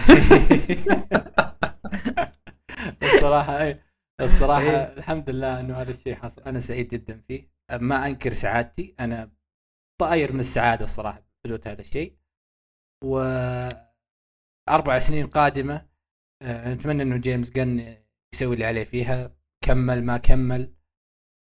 الصراحه 3.03 3.63
إيه 3.63 3.83
الصراحة 4.21 4.63
إيه. 4.63 4.97
الحمد 4.97 5.31
لله 5.31 5.61
إنه 5.61 5.81
هذا 5.81 5.91
الشيء 5.91 6.15
حصل. 6.15 6.43
أنا 6.43 6.61
سعيد 6.61 6.89
جدا 6.89 7.21
فيه. 7.29 7.51
ما 7.73 8.07
أنكر 8.07 8.33
سعادتي. 8.33 8.95
أنا 9.01 9.31
طاير 10.01 10.33
من 10.33 10.41
السعادة 10.41 10.85
الصراحة 10.85 11.23
بحدوث 11.45 11.67
هذا 11.67 11.81
الشيء. 11.81 12.17
و 13.05 13.19
أربع 14.69 14.99
سنين 14.99 15.27
قادمة 15.27 15.87
آه، 16.43 16.75
نتمنى 16.75 17.03
إنه 17.03 17.17
جيمس 17.17 17.51
جن 17.51 17.97
يسوي 18.35 18.55
اللي 18.55 18.65
عليه 18.65 18.85
فيها. 18.85 19.37
كمل 19.65 20.05
ما 20.05 20.17
كمل. 20.17 20.75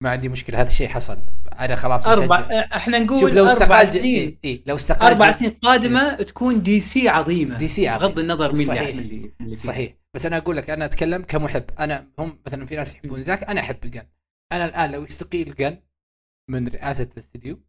ما 0.03 0.11
عندي 0.11 0.29
مشكلة 0.29 0.61
هذا 0.61 0.69
الشيء 0.69 0.89
حصل 0.89 1.19
أنا 1.61 1.77
خلاص 1.77 2.07
أربع 2.07 2.41
مشجع. 2.41 2.77
إحنا 2.77 2.99
نقول 2.99 3.21
شوف 3.21 3.31
لو 3.35 3.43
أربع 3.43 3.53
استقال 3.53 3.89
سنين 3.89 4.05
إيه 4.05 4.39
إيه 4.45 4.63
لو 4.67 4.75
استقال 4.75 5.13
أربع 5.13 5.31
سنين 5.31 5.51
قادمة 5.51 6.15
تكون 6.15 6.63
دي 6.63 6.81
سي 6.81 7.09
عظيمة 7.09 7.57
دي 7.57 7.69
سي 7.69 7.89
عظيمة. 7.89 8.09
بغض 8.13 8.19
النظر 8.19 8.53
مين 8.53 8.67
صحيح. 8.67 8.83
يعمل 8.83 8.99
اللي 8.99 9.33
اللي. 9.41 9.57
صحيح 9.57 9.95
بس 10.15 10.27
أنا 10.27 10.37
أقول 10.37 10.57
لك 10.57 10.71
أنا 10.71 10.85
أتكلم 10.85 11.23
كمحب 11.23 11.65
أنا 11.79 12.09
هم 12.19 12.39
مثلا 12.47 12.67
في 12.67 12.77
ناس 12.77 12.95
يحبون 12.95 13.23
زاك 13.23 13.45
أنا 13.45 13.61
أحب 13.61 13.81
جن 13.81 14.07
أنا 14.53 14.65
الآن 14.65 14.93
لو 14.93 15.03
يستقيل 15.03 15.55
جن 15.55 15.79
من 16.51 16.69
رئاسة 16.69 17.09
الاستديو 17.13 17.63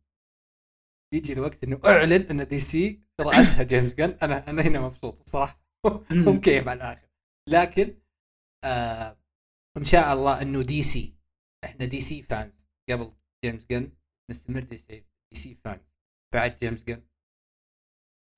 يجي 1.13 1.33
الوقت 1.33 1.63
إنه 1.63 1.79
أعلن 1.85 2.21
إن 2.21 2.47
دي 2.47 2.59
سي 2.59 3.01
راسها 3.21 3.63
جيمس 3.71 3.95
جن 3.95 4.17
أنا 4.23 4.49
أنا 4.49 4.61
هنا 4.61 4.79
مبسوط 4.81 5.19
الصراحة 5.19 5.61
مم. 6.11 6.27
ومكيف 6.27 6.67
على 6.67 6.77
الآخر 6.77 7.07
لكن 7.49 7.97
آه 8.63 9.17
إن 9.77 9.83
شاء 9.83 10.13
الله 10.13 10.41
إنه 10.41 10.61
دي 10.61 10.81
سي 10.83 11.18
إحنا 11.63 11.85
دي 11.85 11.99
سي 11.99 12.23
fans 12.23 12.67
قبل 12.89 13.13
جيمس 13.45 13.65
جن 13.65 13.91
نستمر 14.31 14.63
دي 14.63 14.77
سي 14.77 15.05
دي 15.31 15.39
سي 15.39 15.55
fans 15.63 15.93
بعد 16.33 16.55
جيمس 16.55 16.83
جن 16.83 17.03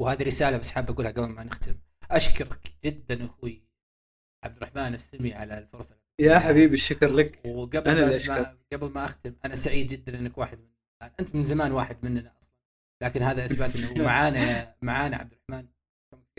وهذه 0.02 0.24
رسالة 0.24 0.58
بس 0.58 0.72
حاب 0.72 0.90
أقولها 0.90 1.12
قبل 1.12 1.30
ما 1.30 1.44
نختم. 1.44 1.80
أشكرك 2.12 2.74
جدا 2.84 3.26
أخوي 3.26 3.64
عبد 4.44 4.58
الرحمن 4.58 4.94
السمي 4.94 5.34
على 5.34 5.58
الفرصة. 5.58 5.98
يا 6.20 6.40
حبيبي 6.40 6.74
الشكر 6.74 7.14
لك. 7.14 7.46
وقبل 7.46 7.90
أنا 7.90 8.06
ما 8.28 8.58
قبل 8.74 8.92
ما 8.92 9.06
أختم 9.06 9.36
أنا 9.46 9.56
سعيد 9.56 9.88
جدا 9.88 10.20
إنك 10.20 10.38
واحد 10.38 10.60
من 10.60 10.72
أنت 11.20 11.36
من 11.36 11.44
زمان 11.44 11.72
واحد 11.72 12.06
مننا 12.06 12.38
أصلا. 12.38 12.52
لكن 13.04 13.22
هذا 13.22 13.46
إثبات 13.46 13.76
إنه 13.76 14.04
معانا 14.04 14.76
معانا 14.82 15.18
عبد 15.18 15.34
الرحمن. 15.34 15.68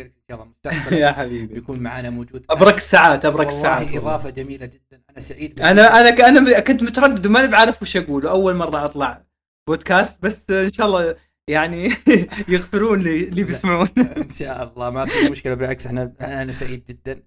ان 0.06 0.22
شاء 0.28 0.36
الله 0.40 0.44
مستقبلا 0.50 0.98
يا 0.98 1.12
حبيبي. 1.12 1.54
بيكون 1.54 1.78
معانا 1.78 2.10
موجود. 2.10 2.44
أبرك 2.50 2.76
الساعات 2.76 3.24
أبرك 3.24 3.48
الساعات. 3.48 3.86
والله. 3.86 4.00
إضافة 4.00 4.30
جميلة 4.30 4.66
جدا. 4.66 5.02
أنا 5.10 5.20
سعيد. 5.20 5.60
أنا 5.60 6.00
أنا 6.00 6.28
أنا 6.28 6.60
كنت 6.60 6.82
متردد 6.82 7.26
وماني 7.26 7.48
بعرف 7.48 7.82
وش 7.82 7.96
أقول 7.96 8.26
أول 8.26 8.54
مرة 8.56 8.84
أطلع 8.84 9.24
بودكاست 9.68 10.22
بس 10.22 10.50
إن 10.50 10.72
شاء 10.72 10.86
الله 10.86 11.16
يعني 11.50 11.90
يغفرون 12.48 13.00
لي 13.02 13.24
اللي 13.24 13.44
بيسمعون. 13.44 13.88
إن 14.16 14.28
شاء 14.28 14.62
الله. 14.64 14.90
ما 14.90 15.04
في 15.04 15.30
مشكلة 15.30 15.54
بالعكس 15.54 15.86
إحنا 15.86 16.12
أنا 16.20 16.52
سعيد 16.52 16.84
جدا 16.84 17.22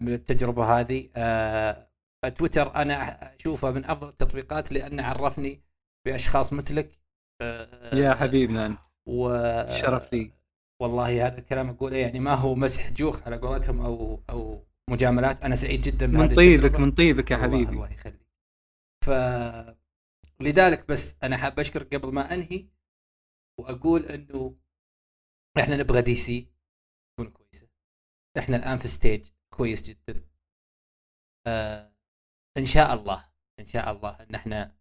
من 0.00 0.12
التجربة 0.12 0.80
هذه. 0.80 1.08
آه، 1.16 1.88
تويتر 2.36 2.74
أنا 2.76 2.94
أشوفه 3.40 3.70
من 3.70 3.84
أفضل 3.84 4.08
التطبيقات 4.08 4.72
لأنه 4.72 5.02
عرفني 5.02 5.62
بأشخاص 6.06 6.52
مثلك. 6.52 6.98
آه، 7.42 7.94
يا 7.94 8.14
حبيبنا 8.14 8.66
أنت. 8.66 8.78
و 9.06 9.28
شرف 9.70 10.12
لي. 10.12 10.37
والله 10.82 11.26
هذا 11.26 11.38
الكلام 11.38 11.70
أقوله 11.70 11.96
يعني 11.96 12.20
ما 12.20 12.34
هو 12.34 12.54
مسح 12.54 12.90
جوخ 12.90 13.22
على 13.22 13.36
قولتهم 13.36 13.80
أو 13.80 14.22
أو 14.30 14.66
مجاملات. 14.90 15.44
أنا 15.44 15.56
سعيد 15.56 15.80
جدا 15.80 16.06
من 16.06 16.34
طيبك. 16.34 16.76
من 16.76 16.92
طيبك 16.92 17.30
يا 17.30 17.36
حبيبي. 17.36 17.72
الله 17.72 17.92
يخليك. 17.92 18.28
ف 19.04 19.10
لذلك 20.40 20.88
بس 20.88 21.18
أنا 21.22 21.36
حاب 21.36 21.60
أشكرك 21.60 21.94
قبل 21.94 22.12
ما 22.14 22.34
أنهي 22.34 22.68
وأقول 23.60 24.06
إنه 24.06 24.56
إحنا 25.58 25.76
نبغى 25.76 26.02
دي 26.02 26.14
سي 26.14 26.48
تكون 27.12 27.30
كويسة. 27.30 27.68
إحنا 28.38 28.56
الآن 28.56 28.78
في 28.78 28.88
stage 28.88 29.28
كويس 29.50 29.82
جدا. 29.82 30.24
آه 31.46 31.92
إن 32.58 32.64
شاء 32.64 32.94
الله 32.94 33.28
إن 33.60 33.64
شاء 33.64 33.92
الله 33.92 34.10
إن 34.10 34.34
إحنا 34.34 34.76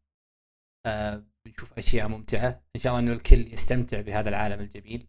آه 0.85 1.25
بنشوف 1.45 1.77
أشياء 1.77 2.07
ممتعة. 2.07 2.63
إن 2.75 2.81
شاء 2.81 2.93
الله 2.93 3.03
إنه 3.07 3.17
الكل 3.17 3.53
يستمتع 3.53 4.01
بهذا 4.01 4.29
العالم 4.29 4.59
الجميل. 4.59 5.07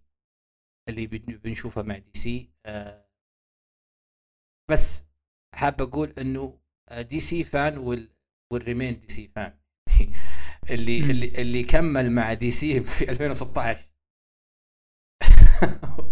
اللي 0.88 1.06
بن- 1.06 1.36
بنشوفه 1.36 1.82
مع 1.82 1.98
دي 1.98 2.10
سي 2.18 2.50
آه 2.66 3.08
بس 4.70 5.06
حاب 5.54 5.82
أقول 5.82 6.08
إنه 6.18 6.60
دي 7.00 7.20
سي 7.20 7.44
fan 7.44 7.78
وال 7.78 8.14
وال 8.52 8.64
remain 8.64 8.98
دي 8.98 9.08
سي 9.08 9.28
fan 9.28 9.58
اللي. 10.70 10.98
اللي 11.10 11.26
اللي 11.42 11.64
كمل 11.64 12.10
مع 12.12 12.32
دي 12.32 12.50
سي 12.50 12.80
في 12.80 13.10
2016 13.10 13.90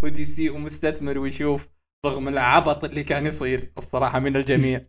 ودي 0.03 0.25
سي 0.25 0.51
ومستثمر 0.51 1.19
ويشوف 1.19 1.69
رغم 2.07 2.29
العبط 2.29 2.85
اللي 2.85 3.05
كان 3.05 3.27
يصير 3.27 3.73
الصراحة 3.79 4.19
من 4.19 4.37
الجميع. 4.37 4.87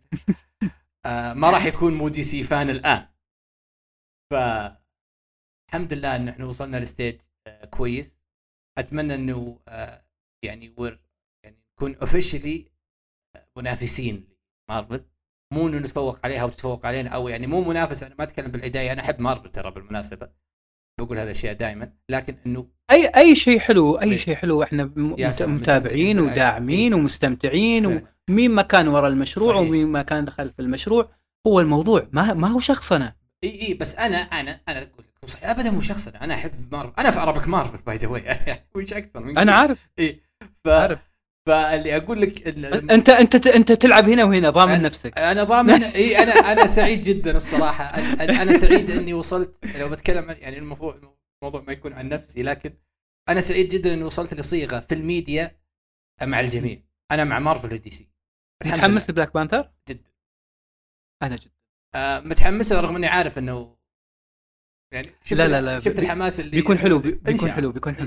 آه 1.06 1.32
ما 1.34 1.50
راح 1.50 1.64
يكون 1.66 1.94
مو 1.94 2.08
دي 2.08 2.22
سي 2.22 2.42
fan 2.42 2.70
الآن. 2.70 3.08
ف 4.30 4.34
الحمد 5.68 5.92
لله 5.92 6.16
انه 6.16 6.30
إحنا 6.30 6.44
وصلنا 6.44 6.76
ل 6.76 6.83
stage 6.83 7.20
آه 7.46 7.64
كويس. 7.64 8.17
أتمنى 8.78 9.14
إنه 9.14 9.58
آه 9.68 10.02
يعني 10.42 10.74
ور 10.76 10.98
يعني 11.44 11.56
نكون 11.76 11.94
officially 11.94 12.66
منافسين 13.56 14.28
لمارفل 14.70 15.04
مو 15.52 15.68
إنه 15.68 15.78
نتفوق 15.78 16.18
عليها 16.24 16.44
وتتفوق 16.44 16.86
علينا 16.86 17.10
أو 17.10 17.28
يعني 17.28 17.46
مو 17.46 17.60
منافس 17.60 18.02
أنا 18.02 18.14
ما 18.18 18.24
أتكلم 18.24 18.50
بالعدايه 18.50 18.92
أنا 18.92 19.00
أحب 19.00 19.20
مارفل 19.20 19.48
ترى 19.48 19.70
بالمناسبة 19.70 20.28
بقول 21.00 21.18
هذا 21.18 21.24
الاشياء 21.24 21.54
دائما 21.54 21.92
لكن 22.08 22.36
إنه 22.46 22.66
أي 22.90 23.06
أي 23.06 23.34
شيء 23.34 23.58
حلو. 23.58 23.94
أي 23.94 24.18
شيء 24.18 24.34
حلو 24.34 24.62
إحنا 24.62 24.92
متابعين. 25.46 26.20
وداعمين 26.20 26.92
إيه. 26.92 27.00
ومستمتعين. 27.00 27.86
ومين 28.30 28.50
ما 28.50 28.62
كان 28.62 28.88
ورا 28.88 29.08
المشروع 29.08 29.54
صحيح. 29.54 29.68
ومين 29.68 29.86
ما 29.86 30.02
كان 30.02 30.24
دخل 30.24 30.52
في 30.52 30.62
المشروع 30.62 31.10
هو 31.46 31.60
الموضوع 31.60 32.08
ما 32.12 32.34
ما 32.34 32.48
هو 32.48 32.60
شخصنا 32.60 33.16
إي 33.44 33.62
إي 33.62 33.74
بس 33.74 33.94
أنا 33.94 34.16
أنا 34.16 34.60
أنا 34.68 34.82
أقول 34.82 35.04
صحيح 35.26 35.50
ابدا 35.50 35.70
مو 35.70 35.80
شخصنا 35.80 36.24
أنا 36.24 36.34
أحب 36.34 36.74
مارفل. 36.74 36.92
أنا 36.98 37.10
في 37.10 37.18
ارابك 37.18 37.48
مارفل 37.48 37.78
by 37.82 37.96
the 37.96 38.08
way 38.08 38.64
وش 38.74 38.92
أكثر 38.92 39.20
من 39.20 39.38
أنا؟ 39.38 39.54
عارف 39.54 39.88
إي. 39.98 40.20
ف... 40.64 40.68
عارف 40.68 40.98
فاللي 41.48 41.96
أقول 41.96 42.20
لك 42.20 42.48
ال- 42.48 42.90
انت 42.90 43.08
أنت 43.08 43.46
أنت 43.46 43.72
تلعب 43.72 44.08
هنا 44.08 44.24
وهنا 44.24 44.50
ضامن 44.50 44.78
أنا- 44.78 44.82
نفسك. 44.82 45.18
أنا 45.18 45.42
ضامن 45.44 45.82
إي 46.00 46.22
أنا 46.22 46.32
أنا 46.32 46.66
سعيد 46.66 47.02
جدا 47.02 47.36
الصراحة. 47.36 47.84
أنا 48.20 48.52
سعيد 48.52 48.90
إني 48.90 49.14
وصلت 49.14 49.66
لو 49.76 49.88
بتكلم 49.88 50.30
عن- 50.30 50.36
يعني 50.36 50.58
الموضوع 50.58 51.00
الموضوع 51.42 51.60
ما 51.66 51.72
يكون 51.72 51.92
عن 51.92 52.08
نفسي 52.08 52.42
لكن 52.42 52.72
أنا 53.28 53.40
سعيد 53.40 53.68
جدا 53.68 53.92
إني 53.92 54.02
وصلت 54.02 54.34
لصيغة 54.34 54.80
في 54.80 54.94
الميديا 54.94 55.58
مع 56.22 56.40
الجميع. 56.40 56.82
أنا 57.10 57.24
مع 57.24 57.38
مارفل 57.38 57.74
ودي 57.74 57.90
سي 57.90 58.08
متحمس. 58.66 59.10
لبلاك 59.10 59.34
بانثر؟ 59.34 59.70
جدا. 59.88 60.10
أنا 61.22 61.36
جدا. 61.36 61.52
آه 61.94 62.20
متحمس 62.20 62.72
رغم 62.72 62.96
إني 62.96 63.06
عارف 63.06 63.38
إنه 63.38 63.77
يعني 64.92 65.08
شفت 65.24 65.40
لا، 65.40 65.48
لا، 65.48 65.60
لا، 65.60 65.78
شفت 65.78 65.98
الحماس 65.98 66.40
اللي 66.40 66.50
بيكون 66.50 66.78
حلو 66.78 66.98
بيكون 66.98 67.50
حلو. 67.50 67.72
بيكون 67.72 67.94
حلو 67.94 68.06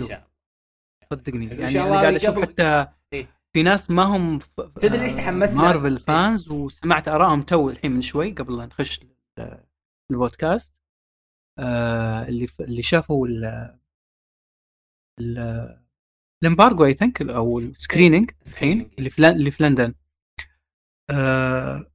صدقني 1.11 1.45
يعني 1.45 1.81
أنا 1.83 2.01
قاعد 2.01 2.13
أشوف 2.13 2.39
حتى 2.39 2.87
إيه. 3.13 3.27
في 3.53 3.63
ناس 3.63 3.91
ما 3.91 4.03
هم 4.03 4.39
تدري 4.75 4.97
ليش 5.01 5.13
تحمست؟ 5.13 5.57
مارفل 5.57 5.91
إيه. 5.91 5.97
فانز 5.97 6.49
وسمعت 6.49 7.07
آرائهم 7.07 7.41
تو 7.41 7.69
الحين 7.69 7.91
من 7.91 8.01
شوي 8.01 8.31
قبل 8.31 8.57
لا 8.57 8.65
نخش 8.65 8.99
ال- 9.37 9.63
البودكاست 10.11 10.73
آه، 11.59 12.27
اللي 12.27 12.47
ف- 12.47 12.61
اللي 12.61 12.81
شافوا 12.83 13.27
ال 13.27 13.45
ال- 15.19 15.81
ال 16.43 16.48
embargo 16.48 16.85
I 16.85 16.93
think 16.93 17.21
أو 17.21 17.59
ال 17.59 17.66
screening 17.66 18.31
الحين. 18.47 18.91
اللي 18.99 19.09
في 19.09 19.27
اللي 19.29 19.51
في 19.51 19.63
لندن 19.63 19.93
آه، 21.09 21.91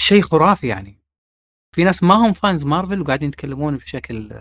شيء 0.00 0.22
خرافي 0.22 0.66
يعني 0.66 1.00
في 1.76 1.84
ناس 1.84 2.02
ما 2.02 2.14
هم 2.14 2.32
فانز 2.32 2.64
مارفل 2.64 3.00
وقاعدين 3.00 3.28
يتكلمون 3.28 3.76
بشكل 3.76 4.32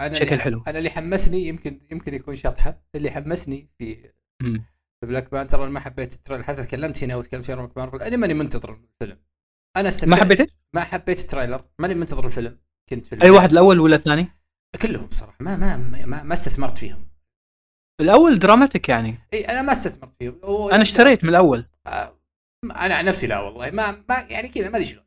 أنا 0.00 0.14
شكل 0.14 0.26
اللي 0.26 0.38
حلو. 0.38 0.62
أنا 0.66 0.78
اللي 0.78 0.90
حمسني 0.90 1.46
يمكن 1.46 1.80
يمكن 1.90 2.14
يكون 2.14 2.36
شطحة. 2.36 2.82
اللي 2.94 3.10
حمسني 3.10 3.68
في. 3.78 4.12
في 5.00 5.06
بلاك 5.06 5.30
بانثر 5.30 5.62
أنا 5.62 5.70
ما 5.70 5.80
حبيت 5.80 6.12
ال 6.12 6.15
trailer. 6.15 6.42
حتى 6.42 6.64
تكلمت 6.64 7.04
هنا 7.04 7.16
وتكلمت 7.16 7.44
في 7.44 7.52
روك 7.52 7.78
مارفل 7.78 8.02
أنا 8.02 8.16
ماني 8.16 8.34
منتظر 8.34 8.72
الفيلم. 8.72 9.18
أنا 9.76 9.88
استمتعت. 9.88 10.18
ما 10.18 10.24
حبيته؟ 10.24 10.46
ما 10.72 10.80
حبيت 10.80 11.20
ال 11.20 11.25
trailer. 11.25 11.64
ماني 11.78 11.94
منتظر 11.94 12.24
الفيلم. 12.24 12.58
كنت 12.88 13.06
في 13.06 13.22
أي 13.22 13.30
واحد 13.30 13.50
الأول 13.50 13.80
ولا 13.80 13.96
الثاني؟ 13.96 14.28
كلهم 14.82 15.08
صراحة. 15.10 15.36
ما 15.40 15.56
ما 15.56 15.76
ما, 15.76 16.22
ما 16.22 16.34
استثمرت 16.34 16.78
فيهم. 16.78 17.08
الأول 18.00 18.38
dramatic 18.38 18.88
يعني. 18.88 19.18
إي 19.32 19.40
أنا 19.44 19.62
ما 19.62 19.72
استثمرت 19.72 20.14
فيهم. 20.14 20.40
أنا 20.72 20.82
اشتريت 20.82 21.24
من 21.24 21.30
الأول. 21.30 21.66
آه، 21.86 22.18
أنا 22.64 22.94
عن 22.94 23.04
نفسي 23.04 23.26
لا 23.26 23.40
والله. 23.40 23.70
ما 23.70 24.04
ما 24.08 24.26
يعني 24.28 24.48
كذا 24.48 24.68
ما 24.68 24.76
أدري 24.76 24.84
شلون. 24.84 25.04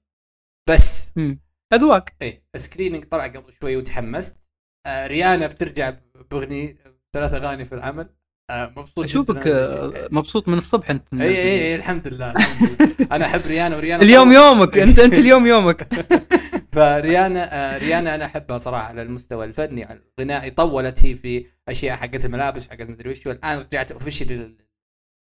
بس 0.70 1.14
مم. 1.16 1.40
أذواق. 1.74 2.06
إيه 2.22 2.44
screening 2.56 3.04
طلع 3.04 3.28
قبل 3.28 3.54
شوي 3.62 3.76
وتحمست. 3.76 4.38
آه 4.86 5.08
ريانا 5.08 5.48
بترجع 5.48 5.94
باغني 6.32 6.78
ثلاث 7.14 7.34
أغاني 7.34 7.66
في 7.66 7.76
العمل. 7.76 8.10
آه 8.50 8.74
مبسوط 8.78 9.06
أشوفك. 9.06 9.48
آه، 9.48 10.08
مبسوط 10.12 10.48
من 10.48 10.58
الصبح 10.58 10.90
أنت. 10.90 11.14
اي 11.14 11.22
اي 11.22 11.36
اي 11.38 11.76
الحمد 11.76 12.08
لله, 12.08 12.32
الحمد 12.32 12.82
لله. 12.82 13.08
أنا 13.16 13.26
أحب 13.26 13.42
ريانا 13.46 13.76
وريانا 13.76 14.04
اليوم 14.04 14.32
يومك 14.32 14.78
انت 14.78 15.00
أنت 15.00 15.14
اليوم 15.24 15.48
يومك. 15.48 15.88
فريانا 16.76 17.76
آه 17.76 17.78
ريانا 17.78 18.16
أنا 18.16 18.26
أحبها 18.26 18.58
صراحة 18.58 18.88
على 18.88 19.02
المستوى 19.02 19.46
الفني 19.46 19.84
على 19.84 20.02
الغنائي. 20.20 20.52
طولت 20.52 21.06
هي 21.06 21.16
في 21.16 21.46
أشياء 21.68 21.96
حقت 21.98 22.26
الملابس 22.26 22.68
حقت 22.70 22.82
مدري 22.82 23.10
وش. 23.10 23.28
والآن 23.28 23.58
رجعت 23.60 23.92
officially 23.92 24.58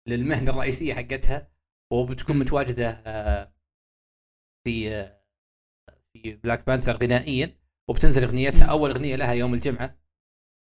للمهنة 0.08 0.52
الرئيسية 0.52 0.94
حقتها. 0.94 1.48
وبتكون. 1.94 2.40
متواجدة 2.40 2.90
آه 3.06 3.54
في 4.68 4.90
آه 4.92 5.19
في 6.14 6.32
بلاك 6.32 6.66
بانثر 6.68 6.98
غنائيا 6.98 7.56
وبتنزل 7.90 8.24
أغنيتها. 8.24 8.66
أول 8.66 8.90
أغنية 8.90 9.16
لها 9.16 9.34
يوم 9.34 9.54
الجمعة. 9.54 10.00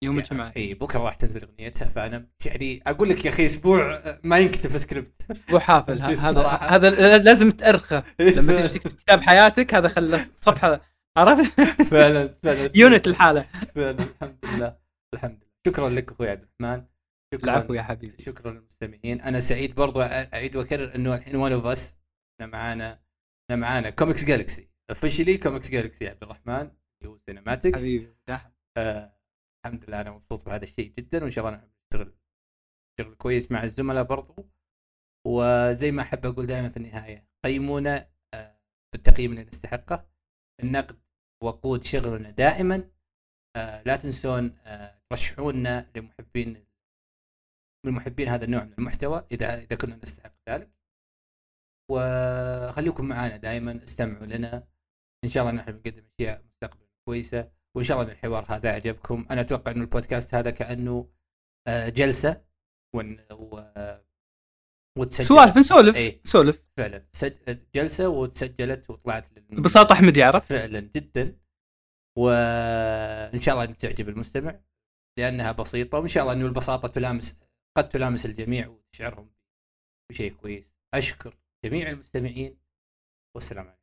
يوم 0.04 0.18
الجمعة. 0.18 0.52
اي 0.56 0.74
بكرة 0.74 0.98
راح 0.98 1.14
تنزل 1.14 1.42
أغنيتها 1.44 1.88
فأنا 1.88 2.28
يعني 2.46 2.82
أقول 2.86 3.08
لك 3.08 3.24
يا 3.24 3.30
أخي 3.30 3.44
أسبوع 3.44 4.02
ما 4.24 4.38
ينكتب 4.38 4.70
سكريبت 4.70 5.22
أسبوع 5.30 5.60
حافل. 5.60 6.00
هذا. 6.00 6.46
هذا 6.46 7.18
لازم 7.18 7.50
تأرخه. 7.50 8.04
لما 8.20 8.56
تيجي 8.56 8.68
تكتب 8.68 8.96
كتاب 8.96 9.22
حياتك 9.22 9.74
هذا 9.74 9.88
خلى 9.88 10.18
صفحة 10.36 10.80
عرفت؟ 11.16 11.60
فعلا 11.82 12.32
فعلا. 12.42 12.70
يونت 12.76 13.06
الحالة. 13.06 13.46
فعلا 13.74 13.90
الحمد 13.90 14.38
لله 14.44 14.76
الحمد 15.14 15.32
لله. 15.32 15.52
شكرا 15.66 15.88
لك 15.88 16.12
أخوي 16.12 16.30
عبد 16.30 16.48
الرحمن. 16.60 16.86
شكرا 17.34 17.52
العفو 17.52 17.74
يا 17.74 17.82
حبيبي. 17.82 18.22
شكرا 18.22 18.50
للمستمعين. 18.50 19.20
أنا 19.20 19.40
سعيد 19.40 19.74
برضو 19.74 20.02
أعيد 20.02 20.56
وأكرر 20.56 20.94
إنه 20.94 21.14
الحين 21.14 21.36
one 21.36 21.52
of 21.52 21.66
us 21.66 21.96
إحنا 22.40 22.52
معانا 22.52 23.02
إحنا 23.44 23.60
معانا 23.60 23.90
كوميكس 23.90 24.24
جالكسي 24.24 24.71
officially 24.90 25.38
كوميكس 25.38 25.70
جالكسي 25.70 26.08
عبد 26.08 26.22
الرحمن 26.22 26.60
اللي 26.60 27.06
هو 27.06 27.18
سينماتكس 27.18 27.82
حبيبي 27.82 28.16
آه 28.78 29.16
الحمد 29.66 29.84
لله 29.84 30.00
أنا 30.00 30.10
مبسوط 30.10 30.46
بهذا 30.46 30.62
الشيء 30.62 30.92
جدا 30.92 31.22
وإن 31.22 31.30
شاء 31.30 31.48
الله 31.48 31.70
نشتغل 31.84 32.14
شغل 33.00 33.14
كويس 33.14 33.52
مع 33.52 33.62
الزملاء 33.62 34.04
برضو. 34.04 34.50
وزي 35.26 35.90
ما 35.92 36.02
أحب 36.02 36.26
أقول 36.26 36.46
دائما 36.46 36.68
في 36.68 36.76
النهاية 36.76 37.28
قيمونا 37.44 38.10
آه 38.34 38.60
بالتقييم 38.92 39.30
اللي 39.32 39.44
نستحقه. 39.44 40.10
النقد 40.62 41.00
وقود 41.42 41.84
شغلنا 41.84 42.30
دائما. 42.30 42.90
آه 43.56 43.82
لا 43.82 43.96
تنسون 43.96 44.58
آه 44.58 45.02
ترشحونا 45.10 45.90
لمحبين 45.96 46.66
لمحبين 47.86 48.28
هذا 48.28 48.44
النوع 48.44 48.64
من 48.64 48.72
المحتوى 48.78 49.26
إذا 49.32 49.58
إذا 49.58 49.76
كنا 49.76 49.96
نستحق 49.96 50.34
ذلك. 50.48 50.72
وخليكم 51.90 53.08
معنا 53.08 53.36
دائما 53.36 53.84
استمعوا 53.84 54.26
لنا. 54.26 54.71
إن 55.24 55.28
شاء 55.28 55.42
الله 55.42 55.54
نحن 55.62 55.72
بنقدم 55.72 56.04
أشياء 56.20 56.44
مستقبلا 56.44 56.88
كويسة 57.08 57.52
وإن 57.76 57.84
شاء 57.84 57.96
الله 57.96 58.12
إن 58.12 58.16
الحوار 58.16 58.44
هذا 58.48 58.70
أعجبكم. 58.70 59.26
أنا 59.30 59.40
أتوقع 59.40 59.72
إنه 59.72 59.80
البودكاست 59.80 60.34
هذا 60.34 60.50
كأنه 60.50 61.12
آه، 61.68 61.88
جلسة 61.88 62.44
ون 62.96 63.20
و 63.30 63.62
وتسجل 64.98 65.26
سوالف 65.26 65.56
نسولف 65.56 65.96
اي 65.96 66.20
نسولف. 66.24 66.62
فعلا. 66.76 67.06
سج... 67.12 67.58
جلسة 67.74 68.08
وتسجلت 68.08 68.90
وطلعت 68.90 69.32
لل... 69.32 69.42
ببساطه 69.42 69.92
احمد 69.92 70.16
يعرف 70.16 70.46
فعلا 70.46 70.80
جدا. 70.80 71.38
وان 72.18 73.38
شاء 73.38 73.54
الله 73.54 73.64
تعجب 73.64 74.08
المستمع 74.08 74.60
لأنها 75.18 75.52
بسيطة 75.52 75.98
وإن 75.98 76.08
شاء 76.08 76.22
الله 76.22 76.32
إنه 76.34 76.46
البساطة 76.46 76.88
تلامس 76.88 77.42
قد 77.76 77.88
تلامس 77.88 78.26
الجميع 78.26 78.68
وتشعرهم 78.68 79.30
بشيء 80.10 80.34
كويس. 80.34 80.76
أشكر 80.94 81.36
جميع 81.64 81.90
المستمعين 81.90 82.58
والسلام 83.36 83.66
عليكم. 83.66 83.81